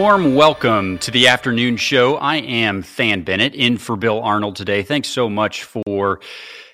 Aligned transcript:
Warm 0.00 0.34
welcome 0.34 0.96
to 0.96 1.10
the 1.10 1.28
afternoon 1.28 1.76
show. 1.76 2.16
I 2.16 2.36
am 2.36 2.82
Than 2.96 3.22
Bennett 3.22 3.54
in 3.54 3.76
for 3.76 3.96
Bill 3.96 4.22
Arnold 4.22 4.56
today. 4.56 4.82
Thanks 4.82 5.08
so 5.08 5.28
much 5.28 5.64
for 5.64 6.20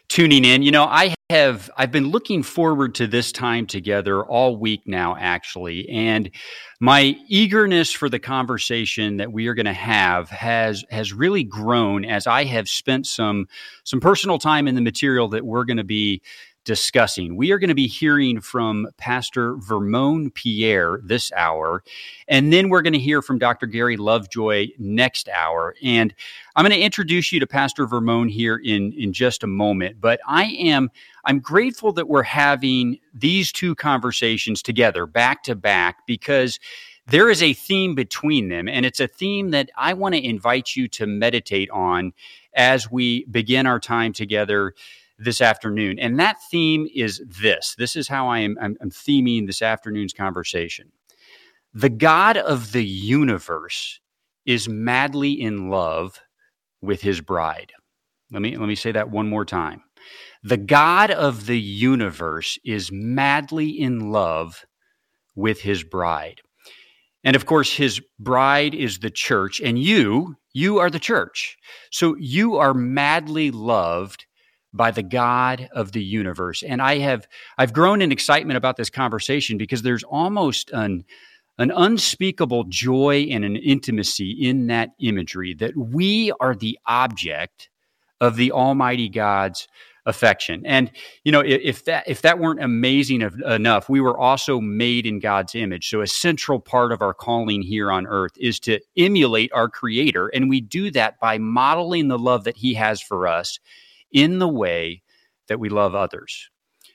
tuning 0.07 0.45
in. 0.45 0.63
You 0.63 0.71
know, 0.71 0.85
I 0.85 1.17
have 1.29 1.69
I've 1.77 1.91
been 1.91 2.11
looking 2.11 2.45
forward 2.45 2.95
to 2.95 3.09
this 3.09 3.33
time 3.33 3.67
together 3.67 4.25
all 4.25 4.57
week 4.57 4.83
now 4.87 5.17
actually, 5.19 5.89
and 5.89 6.31
my 6.79 7.17
eagerness 7.27 7.91
for 7.91 8.09
the 8.09 8.21
conversation 8.21 9.17
that 9.17 9.33
we 9.33 9.49
are 9.49 9.55
going 9.55 9.67
to 9.67 9.73
have 9.73 10.31
has 10.31 10.85
has 10.89 11.13
really 11.13 11.43
grown 11.43 12.05
as 12.05 12.29
I 12.29 12.45
have 12.45 12.69
spent 12.69 13.09
some 13.09 13.49
some 13.83 13.99
personal 13.99 14.39
time 14.39 14.69
in 14.69 14.77
the 14.77 14.81
material 14.81 15.27
that 15.31 15.45
we're 15.45 15.65
going 15.65 15.79
to 15.79 15.85
be 15.85 16.23
discussing. 16.67 17.37
We 17.37 17.53
are 17.53 17.59
going 17.59 17.69
to 17.69 17.75
be 17.75 17.87
hearing 17.87 18.41
from 18.43 18.89
Pastor 18.99 19.57
Vermon 19.57 20.31
Pierre 20.33 21.01
this 21.03 21.33
hour, 21.33 21.83
and 22.29 22.53
then 22.53 22.69
we're 22.69 22.83
going 22.83 22.93
to 22.93 22.99
hear 22.99 23.23
from 23.23 23.39
Dr. 23.39 23.67
Gary 23.67 23.97
Lovejoy 23.97 24.67
next 24.77 25.29
hour. 25.31 25.75
And 25.83 26.13
I'm 26.57 26.65
going 26.65 26.79
to 26.79 26.85
introduce 26.85 27.33
you 27.33 27.41
to 27.41 27.47
Pastor 27.47 27.87
Vermon 27.87 28.29
here 28.29 28.61
in 28.63 28.93
in 28.93 29.15
just 29.15 29.43
a 29.43 29.47
moment. 29.47 30.01
But 30.01 30.21
I 30.27 30.45
am 30.45 30.91
I'm 31.25 31.39
grateful 31.39 31.93
that 31.93 32.09
we're 32.09 32.25
having 32.25 32.99
these 33.15 33.53
two 33.53 33.75
conversations 33.75 34.61
together 34.61 35.07
back 35.07 35.45
to 35.45 35.55
back 35.55 36.07
because 36.07 36.59
there 37.07 37.31
is 37.31 37.43
a 37.43 37.53
theme 37.53 37.95
between 37.95 38.49
them, 38.49 38.69
and 38.69 38.85
it's 38.85 38.99
a 38.99 39.07
theme 39.07 39.53
that 39.53 39.71
I 39.77 39.95
want 39.95 40.17
to 40.17 40.25
invite 40.25 40.75
you 40.75 40.89
to 40.89 41.07
meditate 41.07 41.71
on 41.71 42.13
as 42.55 42.91
we 42.91 43.25
begin 43.27 43.67
our 43.67 43.79
time 43.79 44.13
together 44.13 44.75
this 45.19 45.41
afternoon. 45.41 45.99
And 45.99 46.19
that 46.19 46.37
theme 46.51 46.89
is 46.95 47.23
this. 47.27 47.75
This 47.79 47.97
is 47.97 48.09
how 48.09 48.29
I 48.29 48.41
am 48.41 48.57
I'm, 48.61 48.77
I'm 48.81 48.91
theming 48.91 49.47
this 49.47 49.63
afternoon's 49.63 50.13
conversation. 50.13 50.93
The 51.73 51.89
God 51.89 52.37
of 52.37 52.73
the 52.73 52.85
universe 52.85 54.01
is 54.45 54.69
madly 54.69 55.33
in 55.33 55.71
love 55.71 56.21
with 56.81 57.03
his 57.03 57.21
bride. 57.21 57.73
Let 58.31 58.43
me 58.43 58.57
let 58.57 58.69
me 58.69 58.75
say 58.75 58.93
that 58.93 59.11
one 59.11 59.29
more 59.29 59.45
time. 59.45 59.83
The 60.43 60.57
God 60.57 61.11
of 61.11 61.47
the 61.47 61.59
universe 61.59 62.59
is 62.65 62.91
madly 62.93 63.71
in 63.71 64.11
love 64.11 64.65
with 65.35 65.61
his 65.61 65.83
bride. 65.83 66.41
And 67.25 67.35
of 67.35 67.47
course, 67.47 67.73
his 67.73 68.01
bride 68.21 68.75
is 68.75 69.01
the 69.01 69.11
church, 69.11 69.61
and 69.61 69.79
you, 69.79 70.37
you 70.53 70.79
are 70.79 70.91
the 70.91 71.01
church. 71.01 71.57
So 71.91 72.15
you 72.21 72.57
are 72.57 72.73
madly 72.73 73.51
loved 73.51 74.26
by 74.77 74.91
the 74.91 75.03
God 75.03 75.69
of 75.73 75.93
the 75.93 76.03
universe. 76.03 76.63
And 76.63 76.81
I 76.83 76.99
have 76.99 77.27
I've 77.59 77.73
grown 77.73 78.03
in 78.03 78.13
excitement 78.13 78.57
about 78.57 78.77
this 78.77 78.91
conversation 78.91 79.59
because 79.59 79.83
there's 79.83 80.05
almost 80.05 80.71
an 80.71 81.05
an 81.59 81.71
unspeakable 81.71 82.65
joy 82.65 83.27
and 83.31 83.45
an 83.45 83.57
intimacy 83.57 84.31
in 84.31 84.67
that 84.67 84.91
imagery 85.01 85.55
that 85.55 85.77
we 85.77 86.31
are 86.41 86.55
the 86.55 86.79
object 86.87 87.71
of 88.21 88.37
the 88.37 88.53
Almighty 88.53 89.09
God's 89.09 89.67
affection. 90.07 90.63
And 90.65 90.91
you 91.25 91.33
know, 91.33 91.41
if 91.41 91.85
that 91.87 92.05
if 92.07 92.23
that 92.23 92.39
weren't 92.39 92.63
amazing 92.63 93.23
enough, 93.45 93.89
we 93.89 94.01
were 94.01 94.17
also 94.17 94.61
made 94.61 95.05
in 95.05 95.19
God's 95.19 95.55
image. 95.55 95.89
So 95.89 96.01
a 96.01 96.07
central 96.07 96.61
part 96.61 96.93
of 96.93 97.03
our 97.03 97.13
calling 97.13 97.63
here 97.63 97.91
on 97.91 98.07
earth 98.07 98.33
is 98.39 98.61
to 98.61 98.81
emulate 98.97 99.53
our 99.53 99.69
creator, 99.69 100.29
and 100.29 100.49
we 100.49 100.61
do 100.61 100.91
that 100.93 101.19
by 101.19 101.39
modeling 101.39 102.09
the 102.09 102.19
love 102.19 102.45
that 102.45 102.57
he 102.57 102.75
has 102.75 103.01
for 103.01 103.27
us 103.27 103.59
in 104.13 104.39
the 104.39 104.49
way 104.49 105.03
that 105.49 105.61
we 105.61 105.69
love 105.69 105.95
others. 105.95 106.51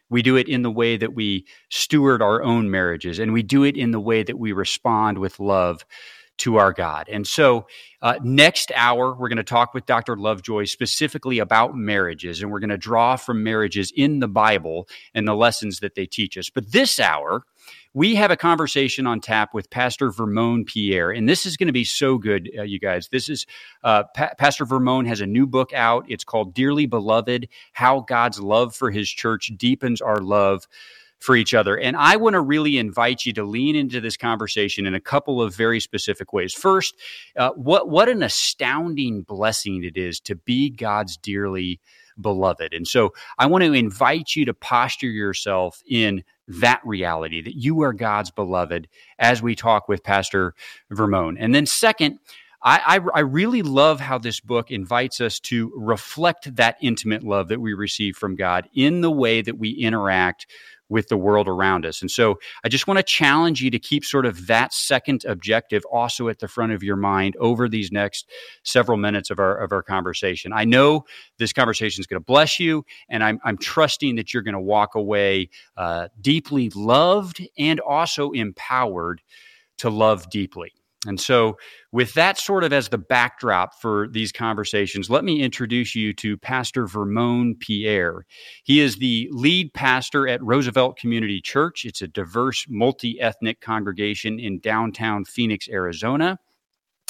We 0.10 0.22
do 0.22 0.36
it 0.36 0.50
in 0.50 0.62
the 0.62 0.72
way 0.72 0.98
that 0.98 1.14
we 1.14 1.46
steward 1.70 2.22
our 2.22 2.44
own 2.44 2.70
marriages, 2.70 3.18
and 3.18 3.32
we 3.32 3.44
do 3.44 3.64
it 3.64 3.78
in 3.78 3.92
the 3.92 4.00
way 4.00 4.24
that 4.24 4.38
we 4.38 4.52
respond 4.52 5.18
with 5.18 5.40
love 5.40 5.86
to 6.40 6.58
our 6.58 6.74
God. 6.74 7.08
And 7.08 7.26
so, 7.26 7.68
uh, 8.02 8.16
next 8.24 8.72
hour, 8.76 9.14
we're 9.14 9.30
going 9.30 9.38
to 9.38 9.44
talk 9.44 9.74
with 9.74 9.86
Dr. 9.86 10.18
Lovejoy 10.18 10.66
specifically 10.66 11.40
about 11.40 11.76
marriages, 11.76 12.42
and 12.42 12.52
we're 12.52 12.60
going 12.60 12.72
to 12.72 12.78
draw 12.78 13.16
from 13.16 13.44
marriages 13.44 13.94
in 13.96 14.20
the 14.20 14.28
Bible 14.28 14.88
and 15.14 15.28
the 15.28 15.36
lessons 15.36 15.80
that 15.80 15.96
they 15.96 16.06
teach 16.06 16.38
us. 16.38 16.50
But 16.50 16.72
this 16.72 17.00
hour, 17.00 17.46
we 17.94 18.16
have 18.16 18.32
a 18.32 18.38
conversation 18.38 19.06
on 19.06 19.20
tap 19.20 19.54
with 19.54 19.70
Pastor 19.70 20.12
Vermon 20.12 20.66
Pierre, 20.66 21.12
and 21.12 21.28
this 21.28 21.46
is 21.46 21.58
going 21.58 21.68
to 21.68 21.74
be 21.74 21.84
so 21.84 22.18
good, 22.18 22.50
uh, 22.58 22.64
you 22.64 22.80
guys. 22.80 23.10
This 23.10 23.28
is 23.30 23.46
uh, 23.84 24.04
pa- 24.16 24.34
Pastor 24.38 24.66
Vermon 24.66 25.06
has 25.06 25.22
a 25.22 25.26
new 25.26 25.46
book 25.46 25.74
out. 25.74 26.06
It's 26.08 26.24
called 26.24 26.54
Dearly 26.54 26.86
Beloved 26.86 27.50
How 27.74 28.02
God's 28.02 28.40
Love 28.40 28.74
for 28.74 28.92
His 28.92 29.10
Church 29.10 29.52
Deepens 29.58 30.02
Our 30.02 30.22
Love 30.22 30.68
for 31.20 31.36
each 31.36 31.54
other. 31.54 31.78
And 31.78 31.96
I 31.96 32.16
want 32.16 32.34
to 32.34 32.42
really 32.42 32.78
invite 32.78 33.26
you 33.26 33.34
to 33.34 33.44
lean 33.44 33.76
into 33.76 34.02
this 34.02 34.18
conversation 34.18 34.86
in 34.88 34.96
a 34.96 35.00
couple 35.00 35.42
of 35.42 35.54
very 35.54 35.80
specific 35.80 36.34
ways. 36.34 36.54
First, 36.54 36.96
uh, 37.38 37.52
what 37.52 37.90
what 37.90 38.10
an 38.10 38.24
astounding 38.24 39.22
blessing 39.22 39.84
it 39.84 39.98
is 39.98 40.20
to 40.22 40.36
be 40.36 40.70
God's 40.70 41.18
dearly. 41.18 41.80
And 42.74 42.88
so 42.88 43.14
I 43.38 43.48
want 43.48 43.64
to 43.64 43.74
invite 43.74 44.36
you 44.36 44.46
to 44.46 44.54
posture 44.54 45.10
yourself 45.10 45.82
in 45.88 46.24
that 46.48 46.82
reality 46.84 47.42
that 47.42 47.56
you 47.56 47.82
are 47.82 47.94
God's 47.94 48.32
beloved 48.32 48.88
as 49.20 49.42
we 49.42 49.56
talk 49.56 49.88
with 49.88 50.04
Pastor 50.04 50.54
Vermon. 50.90 51.38
And 51.38 51.56
then, 51.56 51.66
second, 51.66 52.20
I, 52.64 53.00
I, 53.00 53.20
I, 53.20 53.20
really 53.22 53.64
love 53.64 54.00
how 54.00 54.20
this 54.20 54.40
book 54.40 54.70
invites 54.70 55.20
us 55.20 55.40
to 55.42 55.72
reflect 55.76 56.56
that 56.58 56.78
intimate 56.80 57.24
love 57.24 57.48
that 57.48 57.60
we 57.60 57.74
receive 57.74 58.16
from 58.16 58.36
God 58.36 58.70
in 58.76 59.02
the 59.02 59.10
way 59.10 59.42
that 59.42 59.58
we 59.58 59.72
interact 59.72 60.46
with 60.92 61.08
the 61.08 61.18
world 61.18 61.48
around 61.48 61.86
us. 61.86 62.02
And 62.02 62.12
so 62.12 62.38
I 62.66 62.70
just 62.70 62.86
want 62.86 62.98
to 62.98 63.04
challenge 63.04 63.62
you 63.62 63.72
to 63.72 63.80
keep 63.80 64.04
sort 64.04 64.26
of 64.26 64.48
that 64.48 64.74
second 64.74 65.24
objective 65.26 65.84
also 65.92 66.28
at 66.28 66.40
the 66.40 66.50
front 66.50 66.74
of 66.74 66.84
your 66.84 66.98
mind 66.98 67.38
over 67.40 67.70
these 67.70 67.94
next 67.94 68.30
several 68.64 68.98
minutes 68.98 69.30
of 69.30 69.40
our 69.40 69.58
of 69.58 69.72
our 69.72 69.82
conversation. 69.82 70.52
I 70.54 70.66
know 70.66 71.06
this 71.38 71.54
conversation 71.54 72.02
is 72.02 72.08
going 72.08 72.20
to 72.20 72.26
bless 72.26 72.60
you, 72.60 72.86
and 73.10 73.24
I'm 73.24 73.40
I'm 73.46 73.58
trusting 73.58 74.18
that 74.18 74.34
you're 74.34 74.44
going 74.44 74.54
to 74.54 74.60
walk 74.60 74.96
away 74.96 75.50
uh, 75.78 76.10
deeply 76.20 76.70
loved 76.76 77.42
and 77.58 77.80
also 77.80 78.32
empowered 78.32 79.22
to 79.78 79.90
love 79.90 80.30
deeply. 80.30 80.74
And 81.08 81.20
so, 81.20 81.58
with 81.92 82.14
that 82.14 82.38
sort 82.38 82.64
of 82.64 82.72
as 82.72 82.90
the 82.90 82.98
backdrop 83.00 83.74
for 83.82 84.08
these 84.08 84.32
conversations, 84.32 85.10
let 85.10 85.24
me 85.24 85.42
introduce 85.42 85.96
you 85.96 86.14
to 86.14 86.38
Pastor 86.38 86.86
Vermon 86.86 87.56
Pierre. 87.60 88.26
He 88.64 88.80
is 88.80 88.98
the 88.98 89.28
lead 89.32 89.74
pastor 89.74 90.28
at 90.28 90.44
Roosevelt 90.44 90.98
Community 90.98 91.42
Church. 91.42 91.86
It's 91.86 92.04
a 92.04 92.08
diverse, 92.08 92.68
multi 92.70 93.20
ethnic 93.20 93.62
congregation 93.62 94.40
in 94.40 94.60
downtown 94.60 95.26
Phoenix, 95.26 95.68
Arizona. 95.68 96.38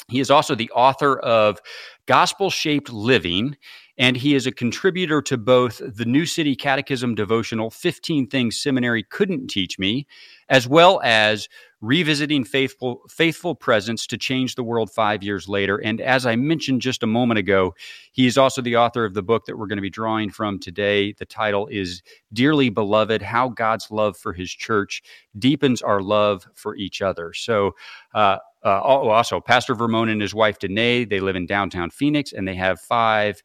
He 0.08 0.20
is 0.20 0.30
also 0.30 0.54
the 0.54 0.70
author 0.70 1.18
of 1.18 1.60
Gospel 2.06 2.50
Shaped 2.50 2.90
Living, 2.90 3.56
and 3.98 4.16
he 4.16 4.34
is 4.34 4.46
a 4.46 4.52
contributor 4.52 5.20
to 5.22 5.36
both 5.36 5.80
the 5.84 6.04
New 6.04 6.26
City 6.26 6.56
Catechism 6.56 7.14
devotional, 7.14 7.70
15 7.70 8.26
Things 8.26 8.60
Seminary 8.60 9.02
Couldn't 9.02 9.48
Teach 9.48 9.78
Me, 9.78 10.06
as 10.48 10.66
well 10.66 11.00
as 11.04 11.48
revisiting 11.82 12.44
faithful 12.44 13.02
faithful 13.10 13.56
presence 13.56 14.06
to 14.06 14.16
change 14.16 14.54
the 14.54 14.62
world 14.62 14.88
five 14.88 15.22
years 15.22 15.48
later. 15.48 15.78
And 15.78 16.00
as 16.00 16.24
i 16.24 16.36
mentioned 16.36 16.80
just 16.80 17.02
a 17.02 17.08
moment 17.08 17.38
ago 17.38 17.74
he 18.12 18.26
is 18.26 18.38
also 18.38 18.62
the 18.62 18.76
author 18.76 19.04
of 19.04 19.14
the 19.14 19.22
book 19.22 19.46
that 19.46 19.58
we're 19.58 19.66
going 19.66 19.78
to 19.78 19.82
be 19.82 19.90
drawing 19.90 20.30
from 20.30 20.60
today. 20.60 21.12
The 21.12 21.26
title 21.26 21.66
is 21.66 22.02
dearly 22.32 22.70
beloved 22.70 23.20
how 23.20 23.48
god's 23.48 23.90
love 23.90 24.16
for 24.16 24.32
his 24.32 24.50
church 24.50 25.02
deepens 25.36 25.82
our 25.82 26.00
love 26.00 26.46
for 26.54 26.76
each 26.76 27.02
other. 27.02 27.32
So 27.32 27.72
uh, 28.14 28.38
uh, 28.64 28.80
also 28.80 29.40
pastor 29.40 29.74
vermon 29.74 30.08
and 30.08 30.22
his 30.22 30.32
wife 30.32 30.60
danae 30.60 31.04
they 31.04 31.18
live 31.18 31.34
in 31.34 31.46
downtown 31.46 31.90
phoenix 31.90 32.32
and 32.32 32.46
they 32.46 32.54
have 32.54 32.80
five 32.80 33.42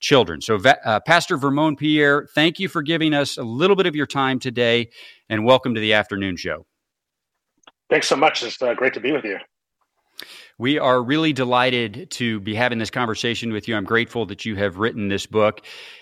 children. 0.00 0.40
So, 0.40 0.56
uh, 0.56 1.00
Pastor 1.00 1.36
Vermon 1.36 1.76
Pierre, 1.76 2.26
thank 2.34 2.58
you 2.58 2.68
for 2.68 2.82
giving 2.82 3.14
us 3.14 3.36
a 3.36 3.42
little 3.42 3.76
bit 3.76 3.86
of 3.86 3.96
your 3.96 4.06
time 4.06 4.38
today, 4.38 4.90
and 5.28 5.44
welcome 5.44 5.74
to 5.74 5.80
the 5.80 5.94
afternoon 5.94 6.36
show. 6.36 6.66
Thanks 7.90 8.08
so 8.08 8.16
much. 8.16 8.42
It's 8.42 8.60
uh, 8.60 8.74
great 8.74 8.94
to 8.94 9.00
be 9.00 9.12
with 9.12 9.24
you. 9.24 9.38
We 10.58 10.78
are 10.78 11.00
really 11.00 11.32
delighted 11.32 12.10
to 12.12 12.40
be 12.40 12.54
having 12.54 12.78
this 12.78 12.90
conversation 12.90 13.52
with 13.52 13.68
you. 13.68 13.76
I'm 13.76 13.84
grateful 13.84 14.26
that 14.26 14.44
you 14.44 14.56
have 14.56 14.78
written 14.78 15.06
this 15.06 15.24
book. 15.24 15.60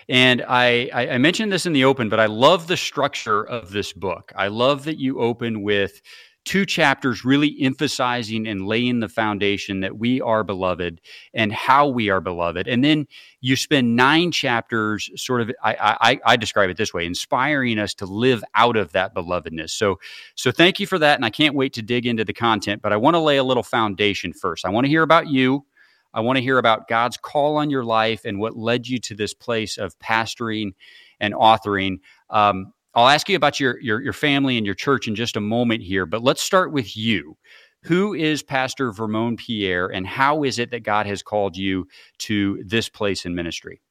And 0.08 0.42
I, 0.48 0.88
I, 0.94 1.08
I 1.10 1.18
mentioned 1.18 1.52
this 1.52 1.66
in 1.66 1.74
the 1.74 1.84
open, 1.84 2.08
but 2.08 2.18
I 2.18 2.26
love 2.26 2.66
the 2.66 2.76
structure 2.76 3.44
of 3.44 3.70
this 3.70 3.92
book. 3.92 4.32
I 4.34 4.48
love 4.48 4.84
that 4.84 4.98
you 4.98 5.20
open 5.20 5.62
with 5.62 6.00
two 6.46 6.64
chapters 6.64 7.24
really 7.24 7.56
emphasizing 7.60 8.46
and 8.46 8.66
laying 8.66 9.00
the 9.00 9.08
foundation 9.08 9.80
that 9.80 9.98
we 9.98 10.20
are 10.20 10.44
beloved 10.44 11.00
and 11.34 11.52
how 11.52 11.88
we 11.88 12.08
are 12.08 12.20
beloved. 12.20 12.68
And 12.68 12.84
then 12.84 13.08
you 13.40 13.56
spend 13.56 13.96
nine 13.96 14.30
chapters 14.30 15.10
sort 15.16 15.40
of, 15.42 15.50
I, 15.62 15.98
I, 16.00 16.20
I 16.24 16.36
describe 16.36 16.70
it 16.70 16.76
this 16.76 16.94
way, 16.94 17.04
inspiring 17.04 17.80
us 17.80 17.94
to 17.94 18.06
live 18.06 18.44
out 18.54 18.76
of 18.76 18.92
that 18.92 19.12
belovedness. 19.12 19.70
So, 19.70 19.98
so 20.36 20.52
thank 20.52 20.78
you 20.78 20.86
for 20.86 21.00
that. 21.00 21.16
And 21.16 21.24
I 21.24 21.30
can't 21.30 21.56
wait 21.56 21.72
to 21.74 21.82
dig 21.82 22.06
into 22.06 22.24
the 22.24 22.32
content, 22.32 22.80
but 22.80 22.92
I 22.92 22.96
want 22.96 23.14
to 23.14 23.20
lay 23.20 23.38
a 23.38 23.44
little 23.44 23.64
foundation 23.64 24.32
first. 24.32 24.64
I 24.64 24.70
want 24.70 24.84
to 24.84 24.88
hear 24.88 25.02
about 25.02 25.28
you. 25.28 25.66
I 26.14 26.20
want 26.20 26.36
to 26.36 26.42
hear 26.42 26.58
about 26.58 26.86
God's 26.88 27.16
call 27.16 27.56
on 27.56 27.70
your 27.70 27.84
life 27.84 28.24
and 28.24 28.38
what 28.38 28.56
led 28.56 28.86
you 28.86 28.98
to 29.00 29.14
this 29.14 29.34
place 29.34 29.78
of 29.78 29.98
pastoring 29.98 30.74
and 31.18 31.34
authoring. 31.34 31.98
Um, 32.30 32.72
I'll 32.96 33.08
ask 33.08 33.28
you 33.28 33.36
about 33.36 33.60
your, 33.60 33.78
your, 33.80 34.00
your 34.00 34.14
family 34.14 34.56
and 34.56 34.64
your 34.64 34.74
church 34.74 35.06
in 35.06 35.14
just 35.14 35.36
a 35.36 35.40
moment 35.40 35.82
here, 35.82 36.06
but 36.06 36.22
let's 36.22 36.42
start 36.42 36.72
with 36.72 36.96
you. 36.96 37.36
Who 37.82 38.14
is 38.14 38.42
Pastor 38.42 38.90
Vermon 38.90 39.36
Pierre, 39.36 39.88
and 39.88 40.06
how 40.06 40.44
is 40.44 40.58
it 40.58 40.70
that 40.70 40.82
God 40.82 41.04
has 41.04 41.22
called 41.22 41.58
you 41.58 41.86
to 42.20 42.64
this 42.64 42.88
place 42.88 43.26
in 43.26 43.34
ministry? 43.34 43.82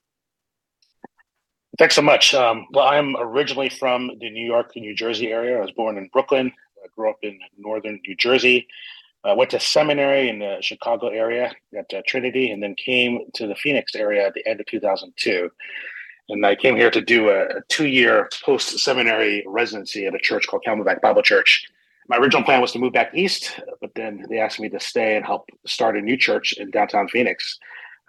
Thanks 1.78 1.96
so 1.96 2.02
much. 2.02 2.34
Um, 2.34 2.66
well, 2.72 2.88
I'm 2.88 3.16
originally 3.18 3.70
from 3.70 4.08
the 4.20 4.30
New 4.32 4.44
York, 4.44 4.72
New 4.76 4.96
Jersey 4.96 5.28
area. 5.32 5.58
I 5.58 5.62
was 5.62 5.72
born 5.72 6.00
in 6.00 6.10
Brooklyn. 6.12 6.52
I 6.84 6.88
grew 6.96 7.12
up 7.12 7.20
in 7.22 7.40
northern 7.60 8.02
New 8.08 8.16
Jersey. 8.16 8.68
I 9.24 9.34
went 9.34 9.52
to 9.52 9.60
seminary 9.60 10.30
in 10.30 10.40
the 10.40 10.58
Chicago 10.62 11.10
area 11.10 11.54
at 11.78 11.94
uh, 11.94 12.02
Trinity, 12.08 12.50
and 12.50 12.62
then 12.62 12.74
came 12.74 13.20
to 13.36 13.46
the 13.46 13.56
Phoenix 13.56 13.94
area 13.94 14.26
at 14.26 14.34
the 14.34 14.46
end 14.48 14.60
of 14.60 14.66
2002. 14.66 15.52
And 16.30 16.46
I 16.46 16.56
came 16.56 16.76
here 16.76 16.90
to 16.90 17.02
do 17.02 17.30
a, 17.30 17.46
a 17.58 17.62
two-year 17.70 18.30
post-seminary 18.44 19.44
residency 19.48 20.06
at 20.06 20.16
a 20.16 20.20
church 20.20 20.48
called 20.48 20.64
Camelback 20.66 21.02
Bible 21.02 21.22
Church. 21.22 21.68
My 22.08 22.18
original 22.18 22.44
plan 22.44 22.62
was 22.62 22.72
to 22.74 22.80
move 22.80 22.94
back 22.94 23.14
east, 23.14 23.60
but 23.82 23.92
then 23.96 24.26
they 24.30 24.40
asked 24.40 24.60
me 24.60 24.70
to 24.70 24.80
stay 24.80 25.16
and 25.16 25.26
help 25.26 25.50
start 25.66 25.98
a 25.98 26.02
new 26.02 26.18
church 26.18 26.54
in 26.54 26.72
downtown 26.72 27.08
Phoenix. 27.08 27.60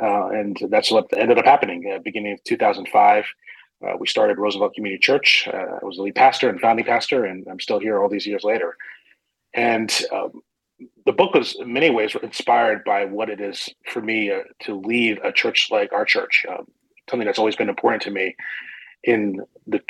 Uh, 0.02 0.28
and 0.28 0.58
that's 0.70 0.90
what 0.90 1.06
ended 1.16 1.38
up 1.38 1.44
happening. 1.44 1.90
Uh, 1.94 1.98
beginning 1.98 2.34
of 2.34 2.44
2005, 2.44 3.24
uh, 3.86 3.92
we 3.98 4.06
started 4.06 4.38
Roosevelt 4.38 4.74
Community 4.74 5.00
Church. 5.00 5.48
Uh, 5.52 5.78
I 5.82 5.84
was 5.84 5.96
the 5.96 6.02
lead 6.02 6.14
pastor 6.14 6.48
and 6.48 6.60
founding 6.60 6.84
pastor, 6.84 7.24
and 7.24 7.46
I'm 7.50 7.60
still 7.60 7.78
here 7.78 8.00
all 8.00 8.08
these 8.08 8.26
years 8.26 8.44
later. 8.44 8.76
And 9.54 9.92
um, 10.12 10.42
the 11.06 11.12
book 11.12 11.34
was 11.34 11.56
in 11.56 11.72
many 11.72 11.90
ways 11.90 12.14
inspired 12.22 12.84
by 12.84 13.04
what 13.06 13.30
it 13.30 13.40
is 13.40 13.68
for 13.90 14.02
me 14.02 14.30
uh, 14.30 14.40
to 14.64 14.78
leave 14.78 15.18
a 15.24 15.32
church 15.32 15.68
like 15.70 15.92
our 15.92 16.04
church. 16.04 16.44
Um, 16.48 16.66
something 17.08 17.26
that's 17.26 17.38
always 17.38 17.56
been 17.56 17.68
important 17.68 18.02
to 18.02 18.10
me 18.10 18.36
in 19.04 19.40
the 19.66 19.80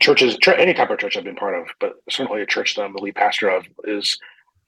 churches, 0.00 0.36
any 0.46 0.74
type 0.74 0.90
of 0.90 0.98
church 0.98 1.16
I've 1.16 1.24
been 1.24 1.36
part 1.36 1.54
of, 1.54 1.68
but 1.80 1.94
certainly 2.10 2.42
a 2.42 2.46
church 2.46 2.74
that 2.74 2.82
I'm 2.82 2.92
the 2.92 3.02
lead 3.02 3.14
pastor 3.14 3.48
of 3.48 3.66
is 3.84 4.18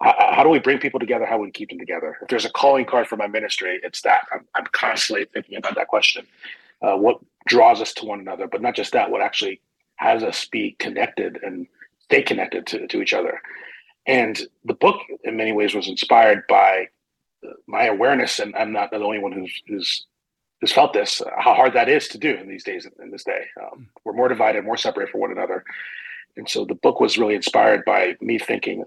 how, 0.01 0.43
do 0.43 0.51
we 0.51 0.59
bring 0.59 0.79
people 0.79 1.01
together? 1.01 1.25
How 1.25 1.37
do 1.37 1.43
we 1.43 1.51
keep 1.51 1.71
them 1.71 1.79
together? 1.79 2.19
If 2.23 2.29
there's 2.29 2.45
a 2.45 2.51
calling 2.51 2.85
card 2.85 3.09
for 3.09 3.17
my 3.17 3.27
ministry, 3.27 3.81
it's 3.83 4.03
that. 4.03 4.27
I'm, 4.33 4.47
I'm 4.55 4.67
constantly 4.73 5.27
thinking 5.33 5.57
about 5.57 5.75
that 5.75 5.89
question. 5.89 6.27
Uh, 6.83 6.97
what 6.97 7.19
draws 7.47 7.81
us 7.81 7.95
to 7.95 8.05
one 8.05 8.21
another, 8.21 8.47
but 8.47 8.61
not 8.61 8.77
just 8.77 8.93
that, 8.93 9.11
what 9.11 9.23
actually 9.23 9.61
has 9.97 10.23
us 10.23 10.45
be 10.45 10.77
connected 10.79 11.39
and 11.43 11.67
stay 12.01 12.23
connected 12.23 12.67
to, 12.67 12.87
to 12.87 13.01
each 13.01 13.15
other. 13.15 13.41
And 14.07 14.39
the 14.65 14.75
book, 14.75 15.01
in 15.25 15.37
many 15.37 15.53
ways, 15.53 15.75
was 15.75 15.89
inspired 15.89 16.45
by 16.49 16.89
my 17.67 17.87
awareness, 17.87 18.39
and 18.39 18.55
I'm 18.55 18.73
not 18.73 18.91
the 18.91 18.99
only 18.99 19.19
one 19.19 19.33
who's, 19.33 19.63
who's, 19.67 20.07
who's 20.61 20.73
felt 20.73 20.93
this, 20.93 21.23
how 21.39 21.55
hard 21.55 21.75
that 21.75 21.89
is 21.89 22.09
to 22.09 22.19
do 22.19 22.35
in 22.35 22.49
these 22.49 22.65
days, 22.65 22.89
in 23.03 23.11
this 23.11 23.25
day. 23.25 23.47
Um, 23.63 23.89
we're 24.05 24.13
more 24.13 24.29
divided, 24.29 24.65
more 24.65 24.77
separated 24.77 25.13
from 25.13 25.21
one 25.21 25.33
another. 25.33 25.65
And 26.37 26.49
so 26.49 26.65
the 26.65 26.75
book 26.75 27.01
was 27.01 27.19
really 27.19 27.35
inspired 27.35 27.85
by 27.85 28.17
me 28.21 28.39
thinking, 28.39 28.85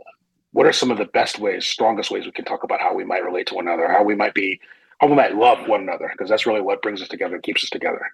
what 0.52 0.66
are 0.66 0.74
some 0.74 0.92
of 0.92 0.98
the 0.98 1.06
best 1.06 1.40
ways, 1.40 1.68
strongest 1.68 2.10
ways 2.12 2.26
we 2.26 2.32
can 2.32 2.46
talk 2.46 2.64
about 2.64 2.82
how 2.82 2.94
we 2.94 3.06
might 3.06 3.24
relate 3.24 3.48
to 3.48 3.56
one 3.56 3.68
another, 3.68 3.88
how 3.88 4.04
we 4.04 4.16
might 4.16 4.34
be, 4.34 4.60
how 5.00 5.08
we 5.08 5.16
might 5.16 5.36
love 5.36 5.68
one 5.68 5.82
another, 5.82 6.10
because 6.12 6.30
that's 6.30 6.46
really 6.46 6.62
what 6.62 6.82
brings 6.82 7.02
us 7.02 7.08
together 7.08 7.36
and 7.36 7.44
keeps 7.44 7.64
us 7.64 7.70
together. 7.70 8.12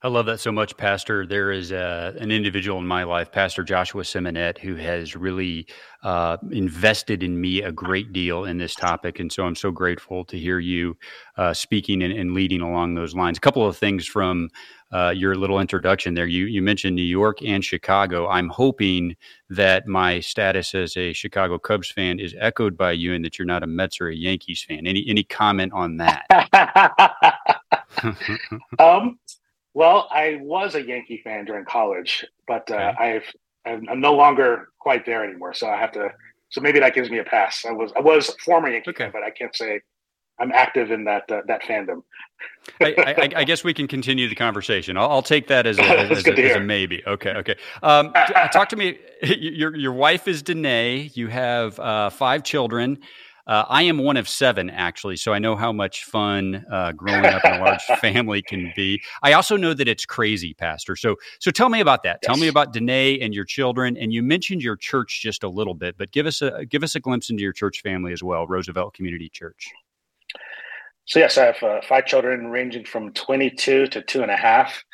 I 0.00 0.06
love 0.06 0.26
that 0.26 0.38
so 0.38 0.52
much, 0.52 0.76
Pastor. 0.76 1.26
There 1.26 1.50
is 1.50 1.72
uh, 1.72 2.12
an 2.20 2.30
individual 2.30 2.78
in 2.78 2.86
my 2.86 3.02
life, 3.02 3.32
Pastor 3.32 3.64
Joshua 3.64 4.04
Simonette, 4.04 4.56
who 4.56 4.76
has 4.76 5.16
really 5.16 5.66
uh, 6.04 6.36
invested 6.52 7.24
in 7.24 7.40
me 7.40 7.62
a 7.62 7.72
great 7.72 8.12
deal 8.12 8.44
in 8.44 8.58
this 8.58 8.76
topic. 8.76 9.18
And 9.18 9.32
so 9.32 9.44
I'm 9.44 9.56
so 9.56 9.72
grateful 9.72 10.24
to 10.26 10.38
hear 10.38 10.60
you 10.60 10.96
uh, 11.36 11.52
speaking 11.52 12.04
and, 12.04 12.12
and, 12.12 12.32
leading 12.32 12.60
along 12.60 12.94
those 12.94 13.16
lines. 13.16 13.38
A 13.38 13.40
couple 13.40 13.66
of 13.66 13.76
things 13.76 14.06
from 14.06 14.50
uh, 14.92 15.12
your 15.16 15.34
little 15.34 15.58
introduction 15.58 16.14
there. 16.14 16.28
You, 16.28 16.44
you 16.44 16.62
mentioned 16.62 16.94
New 16.94 17.02
York 17.02 17.42
and 17.44 17.64
Chicago. 17.64 18.28
I'm 18.28 18.50
hoping 18.50 19.16
that 19.50 19.88
my 19.88 20.20
status 20.20 20.76
as 20.76 20.96
a 20.96 21.12
Chicago 21.12 21.58
Cubs 21.58 21.90
fan 21.90 22.20
is 22.20 22.36
echoed 22.38 22.76
by 22.76 22.92
you 22.92 23.14
and 23.14 23.24
that 23.24 23.36
you're 23.36 23.46
not 23.46 23.64
a 23.64 23.66
Mets 23.66 24.00
or 24.00 24.06
a 24.06 24.14
Yankees 24.14 24.62
fan. 24.62 24.86
Any, 24.86 25.04
any 25.08 25.24
comment 25.24 25.72
on 25.72 25.96
that? 25.96 26.24
um, 28.78 29.18
well, 29.78 30.08
I 30.10 30.40
was 30.42 30.74
a 30.74 30.84
Yankee 30.84 31.20
fan 31.22 31.44
during 31.44 31.64
college, 31.64 32.26
but 32.48 32.68
uh, 32.68 32.74
okay. 32.74 33.22
I've 33.64 33.84
I'm 33.88 34.00
no 34.00 34.12
longer 34.12 34.70
quite 34.80 35.06
there 35.06 35.22
anymore. 35.24 35.54
So 35.54 35.68
I 35.68 35.76
have 35.76 35.92
to. 35.92 36.08
So 36.48 36.60
maybe 36.60 36.80
that 36.80 36.94
gives 36.94 37.10
me 37.10 37.18
a 37.18 37.24
pass. 37.24 37.64
I 37.64 37.70
was 37.70 37.92
I 37.96 38.00
was 38.00 38.34
former 38.44 38.68
Yankee 38.68 38.90
okay. 38.90 39.04
fan, 39.04 39.12
but 39.12 39.22
I 39.22 39.30
can't 39.30 39.54
say 39.54 39.80
I'm 40.40 40.50
active 40.50 40.90
in 40.90 41.04
that 41.04 41.30
uh, 41.30 41.42
that 41.46 41.62
fandom. 41.62 42.02
I, 42.80 42.94
I, 42.98 43.28
I, 43.36 43.44
guess 43.44 43.62
we 43.62 43.72
can 43.72 43.86
continue 43.86 44.28
the 44.28 44.34
conversation. 44.34 44.96
I'll, 44.96 45.10
I'll 45.10 45.22
take 45.22 45.46
that 45.48 45.64
as 45.66 45.78
a, 45.78 45.82
as, 46.10 46.26
a, 46.26 46.44
as 46.44 46.56
a, 46.56 46.60
maybe. 46.60 47.02
Okay, 47.06 47.30
okay. 47.30 47.54
Um, 47.82 48.12
talk 48.52 48.68
to 48.70 48.76
me. 48.76 48.98
Your 49.22 49.76
your 49.76 49.92
wife 49.92 50.26
is 50.26 50.42
Danae. 50.42 51.10
You 51.14 51.28
have 51.28 51.78
uh, 51.78 52.10
five 52.10 52.42
children. 52.42 52.98
Uh, 53.48 53.64
I 53.70 53.82
am 53.84 53.96
one 53.96 54.18
of 54.18 54.28
seven, 54.28 54.68
actually, 54.68 55.16
so 55.16 55.32
I 55.32 55.38
know 55.38 55.56
how 55.56 55.72
much 55.72 56.04
fun 56.04 56.66
uh, 56.70 56.92
growing 56.92 57.24
up 57.24 57.42
in 57.46 57.52
a 57.54 57.64
large 57.64 57.82
family 58.00 58.42
can 58.42 58.70
be. 58.76 59.00
I 59.22 59.32
also 59.32 59.56
know 59.56 59.72
that 59.72 59.88
it's 59.88 60.04
crazy, 60.04 60.52
Pastor. 60.52 60.96
So, 60.96 61.16
so 61.40 61.50
tell 61.50 61.70
me 61.70 61.80
about 61.80 62.02
that. 62.02 62.18
Yes. 62.22 62.26
Tell 62.26 62.36
me 62.36 62.48
about 62.48 62.74
Danae 62.74 63.18
and 63.20 63.34
your 63.34 63.46
children. 63.46 63.96
And 63.96 64.12
you 64.12 64.22
mentioned 64.22 64.62
your 64.62 64.76
church 64.76 65.22
just 65.22 65.42
a 65.42 65.48
little 65.48 65.72
bit, 65.72 65.96
but 65.96 66.12
give 66.12 66.26
us 66.26 66.42
a 66.42 66.66
give 66.66 66.82
us 66.82 66.94
a 66.94 67.00
glimpse 67.00 67.30
into 67.30 67.42
your 67.42 67.54
church 67.54 67.80
family 67.80 68.12
as 68.12 68.22
well, 68.22 68.46
Roosevelt 68.46 68.92
Community 68.92 69.30
Church. 69.30 69.72
So 71.06 71.18
yes, 71.18 71.38
I 71.38 71.46
have 71.46 71.62
uh, 71.62 71.80
five 71.88 72.04
children, 72.04 72.48
ranging 72.48 72.84
from 72.84 73.14
22 73.14 73.86
to 73.86 74.02
two 74.02 74.20
and 74.20 74.30
a 74.30 74.36
half. 74.36 74.84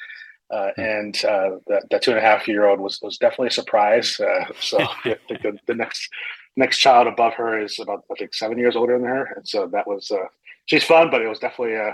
Uh, 0.51 0.71
hmm. 0.77 0.81
and 0.81 1.25
uh, 1.25 1.51
that, 1.67 1.83
that, 1.91 2.03
two 2.03 2.11
and 2.11 2.19
a 2.19 2.23
half 2.23 2.47
year 2.47 2.67
old 2.67 2.79
was 2.79 3.01
was 3.03 3.19
definitely 3.19 3.49
a 3.49 3.51
surprise. 3.51 4.21
Uh, 4.21 4.45
so 4.61 4.79
the, 5.05 5.59
the, 5.67 5.75
next 5.75 6.09
next 6.57 6.79
child 6.79 7.07
above 7.07 7.35
her 7.35 7.61
is 7.61 7.79
about 7.79 8.05
I 8.11 8.15
think 8.15 8.35
seven 8.35 8.59
years 8.59 8.77
older 8.77 8.99
than 8.99 9.09
her, 9.09 9.25
and 9.37 9.47
so 9.47 9.67
that 9.69 9.87
was 9.87 10.11
uh, 10.11 10.27
she's 10.67 10.85
fun, 10.85 11.11
but 11.11 11.23
it 11.23 11.29
was 11.29 11.39
definitely 11.39 11.77
uh, 11.77 11.93